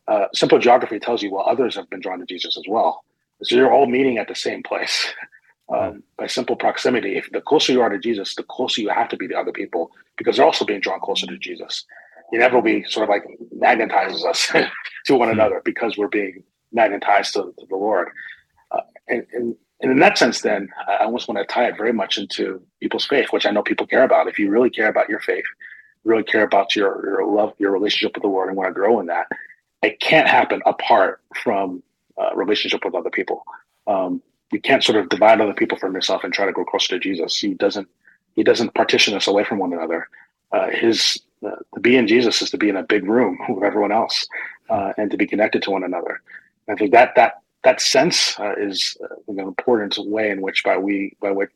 Uh, 0.07 0.27
simple 0.35 0.59
geography 0.59 0.99
tells 0.99 1.23
you, 1.23 1.31
well, 1.31 1.45
others 1.47 1.75
have 1.75 1.89
been 1.89 1.99
drawn 1.99 2.19
to 2.19 2.27
Jesus 2.27 2.57
as 2.57 2.65
well. 2.67 3.03
So 3.41 3.55
you're 3.55 3.73
all 3.73 3.87
meeting 3.87 4.19
at 4.19 4.27
the 4.27 4.35
same 4.35 4.61
place 4.61 5.11
um, 5.73 6.03
by 6.15 6.27
simple 6.27 6.55
proximity. 6.55 7.17
If 7.17 7.31
the 7.31 7.41
closer 7.41 7.73
you 7.73 7.81
are 7.81 7.89
to 7.89 7.97
Jesus, 7.97 8.35
the 8.35 8.43
closer 8.43 8.81
you 8.81 8.89
have 8.89 9.09
to 9.09 9.17
be 9.17 9.27
to 9.29 9.35
other 9.35 9.51
people 9.51 9.89
because 10.15 10.37
they're 10.37 10.45
also 10.45 10.65
being 10.65 10.79
drawn 10.79 10.99
closer 10.99 11.25
to 11.25 11.37
Jesus. 11.39 11.85
Inevitably, 12.33 12.83
sort 12.85 13.03
of 13.03 13.09
like 13.09 13.23
magnetizes 13.57 14.25
us 14.25 14.47
to 15.05 15.15
one 15.15 15.29
hmm. 15.29 15.33
another 15.33 15.61
because 15.63 15.97
we're 15.97 16.07
being 16.07 16.43
magnetized 16.71 17.33
to, 17.33 17.53
to 17.59 17.65
the 17.69 17.75
Lord. 17.75 18.09
Uh, 18.71 18.81
and, 19.07 19.25
and 19.33 19.55
and 19.83 19.91
in 19.91 19.99
that 19.99 20.17
sense, 20.17 20.41
then 20.41 20.69
I 20.87 21.03
almost 21.03 21.27
want 21.27 21.39
to 21.39 21.53
tie 21.53 21.67
it 21.67 21.75
very 21.75 21.91
much 21.91 22.17
into 22.17 22.61
people's 22.79 23.05
faith, 23.05 23.27
which 23.31 23.45
I 23.45 23.51
know 23.51 23.61
people 23.61 23.85
care 23.85 24.03
about. 24.03 24.29
If 24.29 24.39
you 24.39 24.49
really 24.49 24.69
care 24.69 24.87
about 24.87 25.09
your 25.09 25.19
faith, 25.19 25.43
really 26.05 26.23
care 26.23 26.43
about 26.43 26.73
your, 26.73 27.03
your 27.05 27.25
love, 27.25 27.53
your 27.59 27.71
relationship 27.71 28.15
with 28.15 28.23
the 28.23 28.29
Lord, 28.29 28.47
and 28.47 28.55
want 28.55 28.69
to 28.69 28.73
grow 28.73 29.01
in 29.01 29.07
that, 29.07 29.27
it 29.81 29.99
can't 29.99 30.27
happen 30.27 30.61
apart 30.65 31.19
from 31.43 31.83
uh, 32.17 32.33
relationship 32.33 32.85
with 32.85 32.95
other 32.95 33.09
people. 33.09 33.43
Um, 33.85 34.21
you 34.53 34.61
can't 34.61 34.81
sort 34.81 34.97
of 34.97 35.09
divide 35.09 35.41
other 35.41 35.53
people 35.53 35.77
from 35.77 35.93
yourself 35.93 36.23
and 36.23 36.33
try 36.33 36.45
to 36.45 36.53
grow 36.53 36.63
closer 36.63 36.95
to 36.95 36.99
Jesus. 36.99 37.37
He 37.37 37.53
doesn't. 37.53 37.87
He 38.35 38.43
doesn't 38.43 38.73
partition 38.73 39.13
us 39.13 39.27
away 39.27 39.43
from 39.43 39.59
one 39.59 39.73
another. 39.73 40.07
Uh, 40.51 40.69
his 40.69 41.19
to 41.43 41.79
be 41.79 41.95
in 41.95 42.07
Jesus 42.07 42.41
is 42.41 42.49
to 42.51 42.57
be 42.57 42.69
in 42.69 42.77
a 42.77 42.83
big 42.83 43.05
room 43.05 43.37
with 43.49 43.63
everyone 43.63 43.91
else 43.91 44.27
uh, 44.69 44.93
and 44.97 45.11
to 45.11 45.17
be 45.17 45.27
connected 45.27 45.61
to 45.63 45.71
one 45.71 45.83
another. 45.83 46.21
I 46.69 46.75
think 46.75 46.91
that 46.91 47.13
that 47.15 47.41
that 47.63 47.81
sense 47.81 48.37
uh, 48.39 48.53
is 48.57 48.97
uh, 49.03 49.15
an 49.27 49.39
important 49.39 49.97
way 49.97 50.29
in 50.29 50.41
which 50.41 50.63
by 50.63 50.77
we 50.77 51.15
by 51.21 51.31
which 51.31 51.49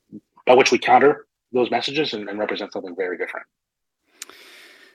by 0.46 0.54
which 0.54 0.72
we 0.72 0.78
counter 0.78 1.26
those 1.54 1.72
messages 1.72 2.14
and, 2.14 2.28
and 2.30 2.40
represent 2.40 2.74
something 2.74 2.96
very 2.96 3.18
different. 3.18 3.46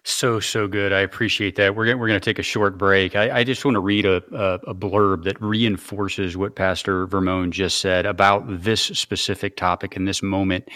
So 0.05 0.41
so 0.41 0.67
good. 0.67 0.93
I 0.93 1.01
appreciate 1.01 1.55
that. 1.57 1.77
We're 1.77 1.97
we're 1.97 2.09
going 2.09 2.21
to 2.21 2.25
take 2.25 2.41
a 2.41 2.43
short 2.43 2.77
break. 2.77 3.15
I, 3.15 3.39
I 3.39 3.45
just 3.45 3.65
want 3.65 3.77
to 3.77 3.81
read 3.81 4.05
a, 4.05 4.17
a, 4.33 4.71
a, 4.71 4.75
blurb 4.75 5.23
that 5.25 5.41
reinforces 5.41 6.37
what 6.37 6.57
Pastor 6.57 7.07
Vermon 7.07 7.53
just 7.53 7.79
said 7.79 8.05
about 8.05 8.43
this 8.47 8.83
specific 8.83 9.57
topic 9.57 9.95
in 9.95 10.05
this 10.05 10.21
moment 10.21 10.69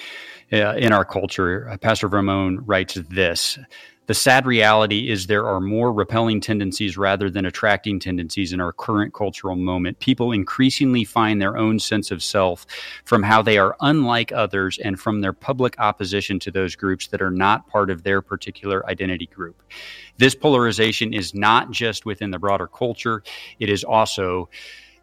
uh, 0.52 0.74
in 0.74 0.92
our 0.92 1.04
culture. 1.04 1.76
Pastor 1.80 2.08
Vermon 2.08 2.64
writes 2.66 2.94
this. 3.10 3.58
The 4.06 4.14
sad 4.14 4.46
reality 4.46 5.10
is 5.10 5.26
there 5.26 5.46
are 5.46 5.60
more 5.60 5.92
repelling 5.92 6.40
tendencies 6.40 6.96
rather 6.96 7.28
than 7.28 7.44
attracting 7.44 7.98
tendencies 7.98 8.52
in 8.52 8.60
our 8.60 8.72
current 8.72 9.12
cultural 9.12 9.56
moment. 9.56 9.98
People 9.98 10.30
increasingly 10.30 11.04
find 11.04 11.42
their 11.42 11.56
own 11.56 11.80
sense 11.80 12.12
of 12.12 12.22
self 12.22 12.66
from 13.04 13.24
how 13.24 13.42
they 13.42 13.58
are 13.58 13.76
unlike 13.80 14.30
others 14.30 14.78
and 14.78 15.00
from 15.00 15.20
their 15.20 15.32
public 15.32 15.74
opposition 15.80 16.38
to 16.38 16.52
those 16.52 16.76
groups 16.76 17.08
that 17.08 17.20
are 17.20 17.32
not 17.32 17.66
part 17.68 17.90
of 17.90 18.04
their 18.04 18.22
particular 18.22 18.88
identity 18.88 19.26
group. 19.26 19.60
This 20.18 20.36
polarization 20.36 21.12
is 21.12 21.34
not 21.34 21.72
just 21.72 22.06
within 22.06 22.30
the 22.30 22.38
broader 22.38 22.68
culture, 22.68 23.24
it 23.58 23.68
is 23.68 23.82
also 23.82 24.48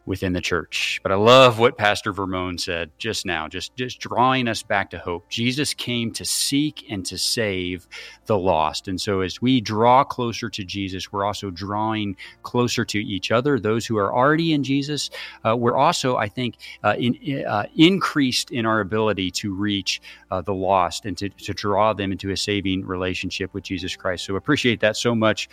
within 0.05 0.33
the 0.33 0.41
church. 0.41 0.99
But 1.01 1.11
I 1.11 1.15
love 1.15 1.59
what 1.59 1.77
Pastor 1.77 2.11
Vermon 2.11 2.57
said 2.57 2.91
just 2.97 3.25
now, 3.25 3.47
just, 3.47 3.75
just 3.75 3.99
drawing 3.99 4.47
us 4.47 4.61
back 4.61 4.89
to 4.89 4.97
hope. 4.97 5.29
Jesus 5.29 5.73
came 5.73 6.11
to 6.13 6.25
seek 6.25 6.85
and 6.89 7.05
to 7.05 7.17
save 7.17 7.87
the 8.25 8.37
lost. 8.37 8.87
And 8.87 8.99
so 8.99 9.21
as 9.21 9.41
we 9.41 9.61
draw 9.61 10.03
closer 10.03 10.49
to 10.49 10.63
Jesus, 10.63 11.11
we're 11.11 11.25
also 11.25 11.49
drawing 11.51 12.17
closer 12.41 12.83
to 12.85 12.99
each 12.99 13.31
other, 13.31 13.59
those 13.59 13.85
who 13.85 13.97
are 13.97 14.13
already 14.13 14.53
in 14.53 14.63
Jesus. 14.63 15.09
Uh, 15.45 15.55
we're 15.55 15.77
also, 15.77 16.17
I 16.17 16.27
think, 16.27 16.57
uh, 16.83 16.95
in, 16.97 17.45
uh, 17.45 17.65
increased 17.77 18.51
in 18.51 18.65
our 18.65 18.81
ability 18.81 19.31
to 19.31 19.53
reach 19.53 20.01
uh, 20.31 20.41
the 20.41 20.53
lost 20.53 21.05
and 21.05 21.17
to, 21.17 21.29
to 21.29 21.53
draw 21.53 21.93
them 21.93 22.11
into 22.11 22.31
a 22.31 22.37
saving 22.37 22.85
relationship 22.85 23.53
with 23.53 23.63
Jesus 23.63 23.95
Christ. 23.95 24.25
So 24.25 24.35
appreciate 24.35 24.81
that 24.81 24.97
so 24.97 25.15
much. 25.15 25.49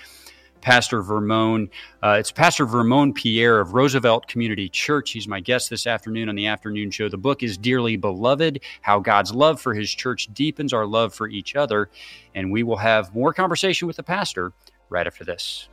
Pastor 0.61 1.03
Vermon. 1.03 1.71
Uh, 2.03 2.17
it's 2.19 2.31
Pastor 2.31 2.67
Vermon 2.67 3.13
Pierre 3.13 3.61
of 3.61 3.75
Roosevelt 3.75 4.27
Community 4.27 4.69
Church. 4.69 5.11
He's 5.11 5.29
my 5.29 5.41
guest 5.41 5.71
this 5.71 5.87
afternoon 5.87 6.29
on 6.29 6.35
the 6.35 6.47
afternoon 6.47 6.91
show. 6.91 7.09
The 7.09 7.17
book 7.17 7.43
is 7.43 7.57
Dearly 7.57 7.97
Beloved 7.97 8.61
How 8.83 9.01
God's 9.01 9.33
Love 9.33 9.61
for 9.61 9.75
His 9.75 9.93
Church 9.93 10.29
Deepens 10.33 10.73
Our 10.73 10.87
Love 10.87 11.15
for 11.15 11.29
Each 11.29 11.57
Other. 11.57 11.91
And 12.35 12.53
we 12.53 12.63
will 12.63 12.77
have 12.77 13.15
more 13.15 13.33
conversation 13.33 13.87
with 13.87 13.97
the 13.97 14.03
pastor 14.03 14.53
right 14.89 15.07
after 15.07 15.25
this. 15.25 15.69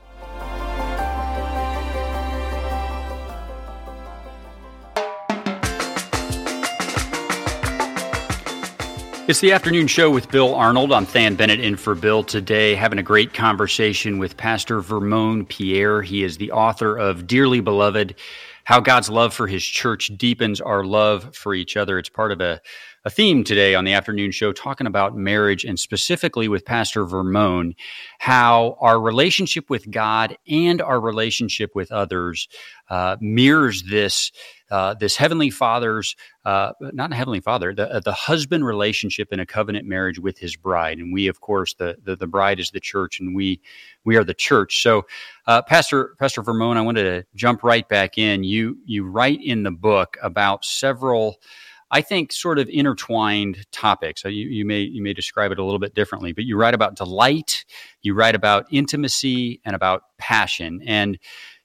It's 9.27 9.41
the 9.41 9.51
afternoon 9.51 9.87
show 9.87 10.09
with 10.09 10.31
Bill 10.31 10.55
Arnold. 10.55 10.93
I'm 10.93 11.03
Than 11.03 11.35
Bennett 11.35 11.59
in 11.59 11.75
for 11.75 11.95
Bill 11.95 12.23
today, 12.23 12.75
having 12.75 12.97
a 12.97 13.03
great 13.03 13.33
conversation 13.33 14.19
with 14.19 14.37
Pastor 14.37 14.79
Vermon 14.79 15.45
Pierre. 15.45 16.01
He 16.01 16.23
is 16.23 16.37
the 16.37 16.53
author 16.53 16.97
of 16.97 17.27
Dearly 17.27 17.59
Beloved 17.59 18.15
How 18.63 18.79
God's 18.79 19.09
Love 19.09 19.33
for 19.33 19.45
His 19.45 19.65
Church 19.65 20.09
Deepens 20.15 20.61
Our 20.61 20.85
Love 20.85 21.35
for 21.35 21.53
Each 21.53 21.75
Other. 21.75 21.99
It's 21.99 22.07
part 22.07 22.31
of 22.31 22.39
a, 22.39 22.61
a 23.03 23.09
theme 23.09 23.43
today 23.43 23.75
on 23.75 23.83
the 23.83 23.91
afternoon 23.91 24.31
show, 24.31 24.53
talking 24.53 24.87
about 24.87 25.17
marriage 25.17 25.65
and 25.65 25.77
specifically 25.77 26.47
with 26.47 26.63
Pastor 26.63 27.03
Vermon, 27.03 27.75
how 28.19 28.77
our 28.79 28.97
relationship 28.97 29.69
with 29.69 29.91
God 29.91 30.37
and 30.47 30.81
our 30.81 31.01
relationship 31.01 31.75
with 31.75 31.91
others 31.91 32.47
uh, 32.89 33.17
mirrors 33.19 33.83
this 33.83 34.31
uh, 34.69 34.93
this 34.95 35.15
heavenly 35.15 35.49
father's 35.49 36.15
uh, 36.45 36.71
not 36.79 37.11
a 37.11 37.15
heavenly 37.15 37.39
father 37.39 37.73
the, 37.73 37.91
uh, 37.91 37.99
the 37.99 38.11
husband 38.11 38.65
relationship 38.65 39.31
in 39.31 39.39
a 39.39 39.45
covenant 39.45 39.87
marriage 39.87 40.19
with 40.19 40.37
his 40.37 40.55
bride 40.55 40.97
and 40.97 41.13
we 41.13 41.27
of 41.27 41.41
course 41.41 41.73
the, 41.75 41.97
the, 42.03 42.15
the 42.15 42.27
bride 42.27 42.59
is 42.59 42.71
the 42.71 42.79
church 42.79 43.19
and 43.19 43.35
we 43.35 43.59
we 44.03 44.15
are 44.15 44.23
the 44.23 44.33
church 44.33 44.81
so 44.81 45.05
uh, 45.47 45.61
pastor 45.61 46.15
pastor 46.19 46.41
vermon 46.41 46.77
i 46.77 46.81
wanted 46.81 47.03
to 47.03 47.25
jump 47.35 47.63
right 47.63 47.87
back 47.89 48.17
in 48.17 48.43
you 48.43 48.77
you 48.85 49.05
write 49.05 49.39
in 49.41 49.63
the 49.63 49.71
book 49.71 50.17
about 50.21 50.65
several 50.65 51.37
I 51.89 52.01
think 52.01 52.33
sort 52.33 52.59
of 52.59 52.67
intertwined 52.67 53.65
topics. 53.71 54.23
You, 54.25 54.31
you 54.31 54.65
may 54.65 54.81
you 54.81 55.01
may 55.01 55.13
describe 55.13 55.51
it 55.51 55.59
a 55.59 55.63
little 55.63 55.79
bit 55.79 55.95
differently, 55.95 56.33
but 56.33 56.43
you 56.43 56.57
write 56.57 56.73
about 56.73 56.95
delight, 56.95 57.63
you 58.01 58.13
write 58.13 58.35
about 58.35 58.67
intimacy, 58.71 59.61
and 59.63 59.75
about 59.75 60.03
passion. 60.17 60.81
And 60.85 61.17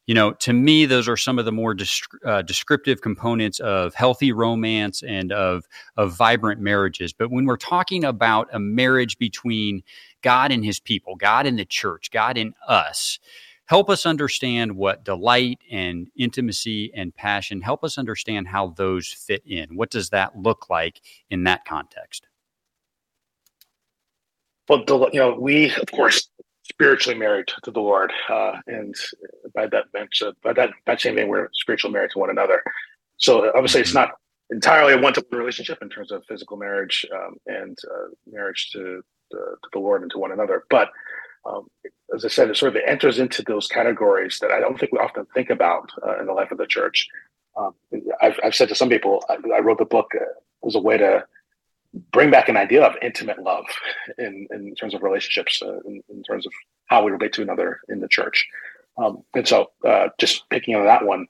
you 0.06 0.14
know, 0.14 0.32
to 0.32 0.52
me, 0.52 0.84
those 0.84 1.08
are 1.08 1.16
some 1.16 1.38
of 1.38 1.44
the 1.44 1.52
more 1.52 1.76
uh, 2.24 2.42
descriptive 2.42 3.00
components 3.00 3.60
of 3.60 3.94
healthy 3.94 4.32
romance 4.32 5.02
and 5.02 5.30
of 5.30 5.68
of 5.96 6.12
vibrant 6.12 6.60
marriages. 6.60 7.12
But 7.12 7.30
when 7.30 7.46
we're 7.46 7.56
talking 7.56 8.04
about 8.04 8.48
a 8.52 8.58
marriage 8.58 9.16
between 9.18 9.82
God 10.22 10.50
and 10.50 10.64
His 10.64 10.80
people, 10.80 11.14
God 11.14 11.46
and 11.46 11.58
the 11.58 11.64
church, 11.64 12.10
God 12.10 12.36
and 12.36 12.54
us, 12.66 13.20
help 13.66 13.88
us 13.88 14.04
understand 14.04 14.72
what 14.76 15.04
delight 15.04 15.60
and 15.70 16.08
intimacy 16.16 16.90
and 16.94 17.14
passion. 17.14 17.60
Help 17.60 17.84
us 17.84 17.96
understand 17.96 18.48
how 18.48 18.68
those 18.76 19.06
fit 19.06 19.42
in. 19.46 19.76
What 19.76 19.90
does 19.90 20.10
that 20.10 20.36
look 20.36 20.68
like 20.68 21.00
in 21.30 21.44
that 21.44 21.64
context? 21.64 22.26
Well, 24.68 24.84
you 25.12 25.20
know, 25.20 25.38
we 25.38 25.70
of 25.74 25.86
course 25.92 26.28
spiritually 26.82 27.16
married 27.18 27.46
to 27.62 27.70
the 27.70 27.80
Lord, 27.80 28.12
uh, 28.28 28.54
and 28.66 28.92
by 29.54 29.68
that 29.68 29.92
bench, 29.92 30.20
uh, 30.20 30.32
by 30.42 30.52
that 30.54 30.70
that 30.86 31.00
same 31.00 31.14
name, 31.14 31.28
we're 31.28 31.48
spiritually 31.52 31.92
married 31.92 32.10
to 32.10 32.18
one 32.18 32.30
another. 32.30 32.60
So 33.18 33.52
obviously, 33.54 33.82
it's 33.82 33.94
not 33.94 34.10
entirely 34.50 34.94
a 34.94 34.98
one-to-one 34.98 35.38
relationship 35.38 35.78
in 35.80 35.88
terms 35.88 36.10
of 36.10 36.24
physical 36.28 36.56
marriage 36.56 37.06
um, 37.14 37.36
and 37.46 37.78
uh, 37.88 38.08
marriage 38.30 38.70
to 38.72 39.02
the, 39.30 39.38
to 39.38 39.68
the 39.72 39.78
Lord 39.78 40.02
and 40.02 40.10
to 40.10 40.18
one 40.18 40.32
another. 40.32 40.64
But 40.70 40.90
um, 41.46 41.68
as 42.14 42.24
I 42.24 42.28
said, 42.28 42.50
it 42.50 42.56
sort 42.56 42.74
of 42.74 42.82
enters 42.84 43.20
into 43.20 43.42
those 43.42 43.68
categories 43.68 44.38
that 44.40 44.50
I 44.50 44.58
don't 44.58 44.78
think 44.78 44.92
we 44.92 44.98
often 44.98 45.24
think 45.34 45.50
about 45.50 45.88
uh, 46.04 46.18
in 46.18 46.26
the 46.26 46.32
life 46.32 46.50
of 46.50 46.58
the 46.58 46.66
church. 46.66 47.06
Um, 47.56 47.74
I've, 48.20 48.40
I've, 48.42 48.54
said 48.54 48.68
to 48.70 48.74
some 48.74 48.88
people, 48.88 49.24
I, 49.28 49.36
I 49.54 49.60
wrote 49.60 49.78
the 49.78 49.84
book 49.84 50.10
uh, 50.14 50.66
as 50.66 50.74
a 50.74 50.80
way 50.80 50.98
to 50.98 51.24
bring 52.12 52.30
back 52.30 52.48
an 52.48 52.56
idea 52.56 52.82
of 52.84 52.96
intimate 53.02 53.42
love 53.42 53.66
in, 54.18 54.46
in 54.50 54.74
terms 54.74 54.94
of 54.94 55.02
relationships, 55.02 55.60
uh, 55.62 55.80
in, 55.80 56.02
in, 56.08 56.22
terms 56.22 56.46
of 56.46 56.52
how 56.86 57.04
we 57.04 57.12
relate 57.12 57.32
to 57.34 57.42
another 57.42 57.80
in 57.88 58.00
the 58.00 58.08
church. 58.08 58.46
Um, 58.96 59.22
and 59.34 59.46
so, 59.46 59.70
uh, 59.86 60.08
just 60.18 60.48
picking 60.50 60.74
on 60.74 60.84
that 60.86 61.04
one, 61.04 61.26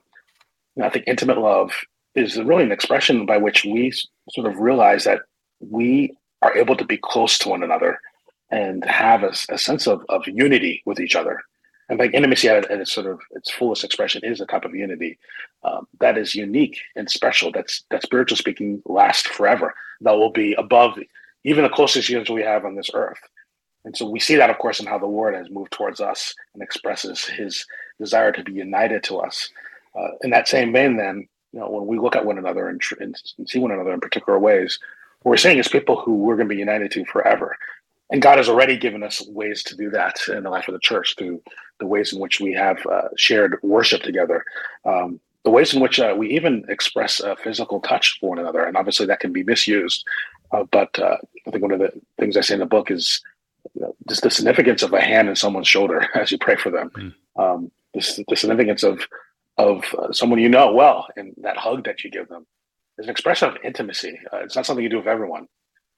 I 0.83 0.89
think 0.89 1.07
intimate 1.07 1.39
love 1.39 1.73
is 2.15 2.41
really 2.41 2.65
an 2.65 2.73
expression 2.73 3.27
by 3.27 3.39
which 3.39 3.65
we 3.65 3.93
sort 4.31 4.47
of 4.47 4.59
realize 4.59 5.05
that 5.05 5.23
we 5.61 6.17
are 6.43 6.57
able 6.57 6.77
to 6.77 6.85
be 6.85 6.97
close 6.97 7.39
to 7.39 7.49
one 7.49 7.63
another 7.63 8.01
and 8.51 8.85
have 8.85 9.23
a, 9.23 9.33
a 9.49 9.59
sense 9.59 9.87
of, 9.87 10.05
of 10.09 10.23
unity 10.27 10.83
with 10.85 11.01
each 11.01 11.17
other. 11.17 11.41
And 11.93 11.99
like 11.99 12.15
intimacy 12.15 12.49
at, 12.49 12.71
at 12.71 12.81
its 12.81 12.91
sort 12.91 13.07
of 13.07 13.21
its 13.33 13.51
fullest 13.51 13.85
expression 13.85 14.25
is 14.25 14.41
a 14.41 14.47
type 14.47 14.65
of 14.65 14.75
unity 14.75 15.19
um, 15.63 15.87
that 16.01 16.17
is 16.17 16.35
unique 16.35 16.81
and 16.97 17.11
special. 17.11 17.53
That's 17.53 17.85
that 17.91 18.03
spiritual 18.03 18.39
speaking 18.39 18.81
lasts 18.87 19.29
forever. 19.29 19.75
That 20.01 20.17
will 20.17 20.33
be 20.33 20.55
above 20.55 20.99
even 21.45 21.65
the 21.65 21.69
closest 21.69 22.09
unions 22.09 22.31
we 22.31 22.45
have 22.45 22.65
on 22.65 22.77
this 22.77 22.89
earth. 22.95 23.19
And 23.85 23.95
so 23.95 24.09
we 24.09 24.21
see 24.21 24.37
that, 24.37 24.49
of 24.49 24.57
course, 24.57 24.81
in 24.81 24.87
how 24.87 24.97
the 24.97 25.05
Lord 25.05 25.35
has 25.35 25.51
moved 25.51 25.73
towards 25.73 26.01
us 26.01 26.35
and 26.55 26.63
expresses 26.63 27.27
His 27.27 27.67
desire 28.01 28.33
to 28.33 28.43
be 28.43 28.53
united 28.53 29.03
to 29.05 29.19
us. 29.19 29.51
Uh, 29.95 30.13
in 30.23 30.31
that 30.31 30.49
same 30.49 30.73
vein, 30.73 30.97
then, 30.97 31.29
you 31.53 31.61
know, 31.61 31.69
when 31.69 31.87
we 31.87 31.99
look 31.99 32.17
at 32.17 32.25
one 32.25 32.39
another 32.39 32.71
and, 32.71 32.81
and 33.01 33.15
see 33.47 33.59
one 33.59 33.71
another 33.71 33.93
in 33.93 34.01
particular 34.01 34.39
ways, 34.39 34.79
what 35.25 35.31
we're 35.33 35.37
saying 35.37 35.59
is 35.59 35.69
people 35.69 36.01
who 36.01 36.15
we're 36.15 36.37
going 36.37 36.49
to 36.49 36.55
be 36.55 36.59
united 36.59 36.91
to 36.93 37.05
forever. 37.05 37.55
And 38.13 38.21
God 38.21 38.37
has 38.37 38.49
already 38.49 38.77
given 38.77 39.03
us 39.03 39.27
ways 39.27 39.63
to 39.65 39.75
do 39.75 39.89
that 39.91 40.21
in 40.29 40.43
the 40.43 40.51
life 40.51 40.69
of 40.69 40.75
the 40.75 40.81
church 40.81 41.15
through 41.17 41.43
the 41.81 41.87
ways 41.87 42.13
in 42.13 42.21
which 42.21 42.41
we 42.41 42.53
have 42.53 42.85
uh, 42.87 43.09
shared 43.17 43.59
worship 43.63 44.03
together, 44.03 44.45
um, 44.85 45.19
the 45.45 45.51
ways 45.51 45.73
in 45.73 45.81
which 45.81 45.99
uh, 45.99 46.15
we 46.17 46.29
even 46.29 46.63
express 46.69 47.23
uh, 47.23 47.35
physical 47.37 47.81
touch 47.81 48.19
for 48.21 48.29
one 48.29 48.39
another. 48.39 48.65
And 48.65 48.77
obviously 48.77 49.07
that 49.07 49.21
can 49.21 49.33
be 49.33 49.43
misused. 49.43 50.05
Uh, 50.53 50.65
but 50.71 50.97
uh, 50.99 51.17
I 51.47 51.51
think 51.51 51.63
one 51.63 51.73
of 51.73 51.79
the 51.79 51.91
things 52.19 52.37
I 52.37 52.43
say 52.43 52.55
in 52.55 52.61
the 52.61 52.67
book 52.67 52.91
is 52.91 53.23
you 53.75 53.81
know, 53.81 53.97
just 54.07 54.23
the 54.23 54.31
significance 54.31 54.83
of 54.83 54.93
a 54.93 55.01
hand 55.01 55.31
in 55.31 55.35
someone's 55.37 55.69
shoulder 55.69 56.07
as 56.15 56.31
you 56.31 56.37
pray 56.37 56.57
for 56.57 56.71
them. 56.71 56.91
Mm. 56.91 57.13
Um, 57.37 57.73
the, 57.95 58.25
the, 58.29 58.37
significance 58.37 58.83
of 58.83 59.01
of 59.59 59.85
uh, 59.99 60.13
someone 60.13 60.39
you 60.39 60.49
know 60.49 60.73
well 60.73 61.07
and 61.17 61.35
that 61.39 61.57
hug 61.57 61.85
that 61.85 62.05
you 62.05 62.11
give 62.11 62.29
them 62.29 62.47
is 62.99 63.07
an 63.07 63.11
expression 63.11 63.49
of 63.49 63.57
intimacy. 63.65 64.19
it's 64.35 64.57
not 64.57 64.67
something 64.67 64.83
you 64.83 64.91
do 64.91 64.99
with 64.99 65.07
everyone. 65.07 65.47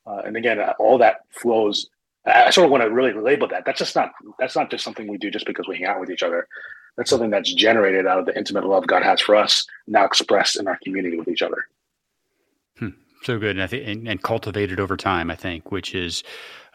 and 0.07 0.37
again, 0.37 0.61
all 0.79 0.99
that 0.99 1.21
flows 1.31 1.89
I 2.27 2.51
sort 2.51 2.65
of 2.65 2.71
want 2.71 2.83
to 2.83 2.91
really 2.91 3.13
label 3.13 3.49
that. 3.49 3.65
That's 3.67 3.79
just 3.79 3.95
not 3.95 4.13
that's 4.39 4.57
not 4.57 4.71
just 4.71 4.85
something 4.85 5.07
we 5.07 5.19
do 5.19 5.31
just 5.31 5.47
because 5.47 5.69
we 5.69 5.77
hang 5.77 5.87
out 5.87 6.01
with 6.01 6.11
each 6.11 6.23
other. 6.23 6.49
That's 6.97 7.11
something 7.11 7.31
that's 7.31 7.53
generated 7.53 8.07
out 8.07 8.19
of 8.19 8.27
the 8.27 8.37
intimate 8.37 8.65
love 8.65 8.87
God 8.87 9.03
has 9.03 9.21
for 9.21 9.35
us, 9.35 9.67
now 9.87 10.05
expressed 10.05 10.59
in 10.59 10.69
our 10.69 10.79
community 10.83 11.19
with 11.19 11.29
each 11.29 11.43
other. 11.43 11.67
Hmm. 12.79 12.91
So 13.25 13.39
good, 13.39 13.59
and 13.59 13.63
I 13.63 13.77
and, 13.77 14.09
and 14.09 14.23
cultivated 14.23 14.81
over 14.81 14.97
time. 14.97 15.31
I 15.31 15.37
think, 15.37 15.71
which 15.71 15.95
is 15.95 16.23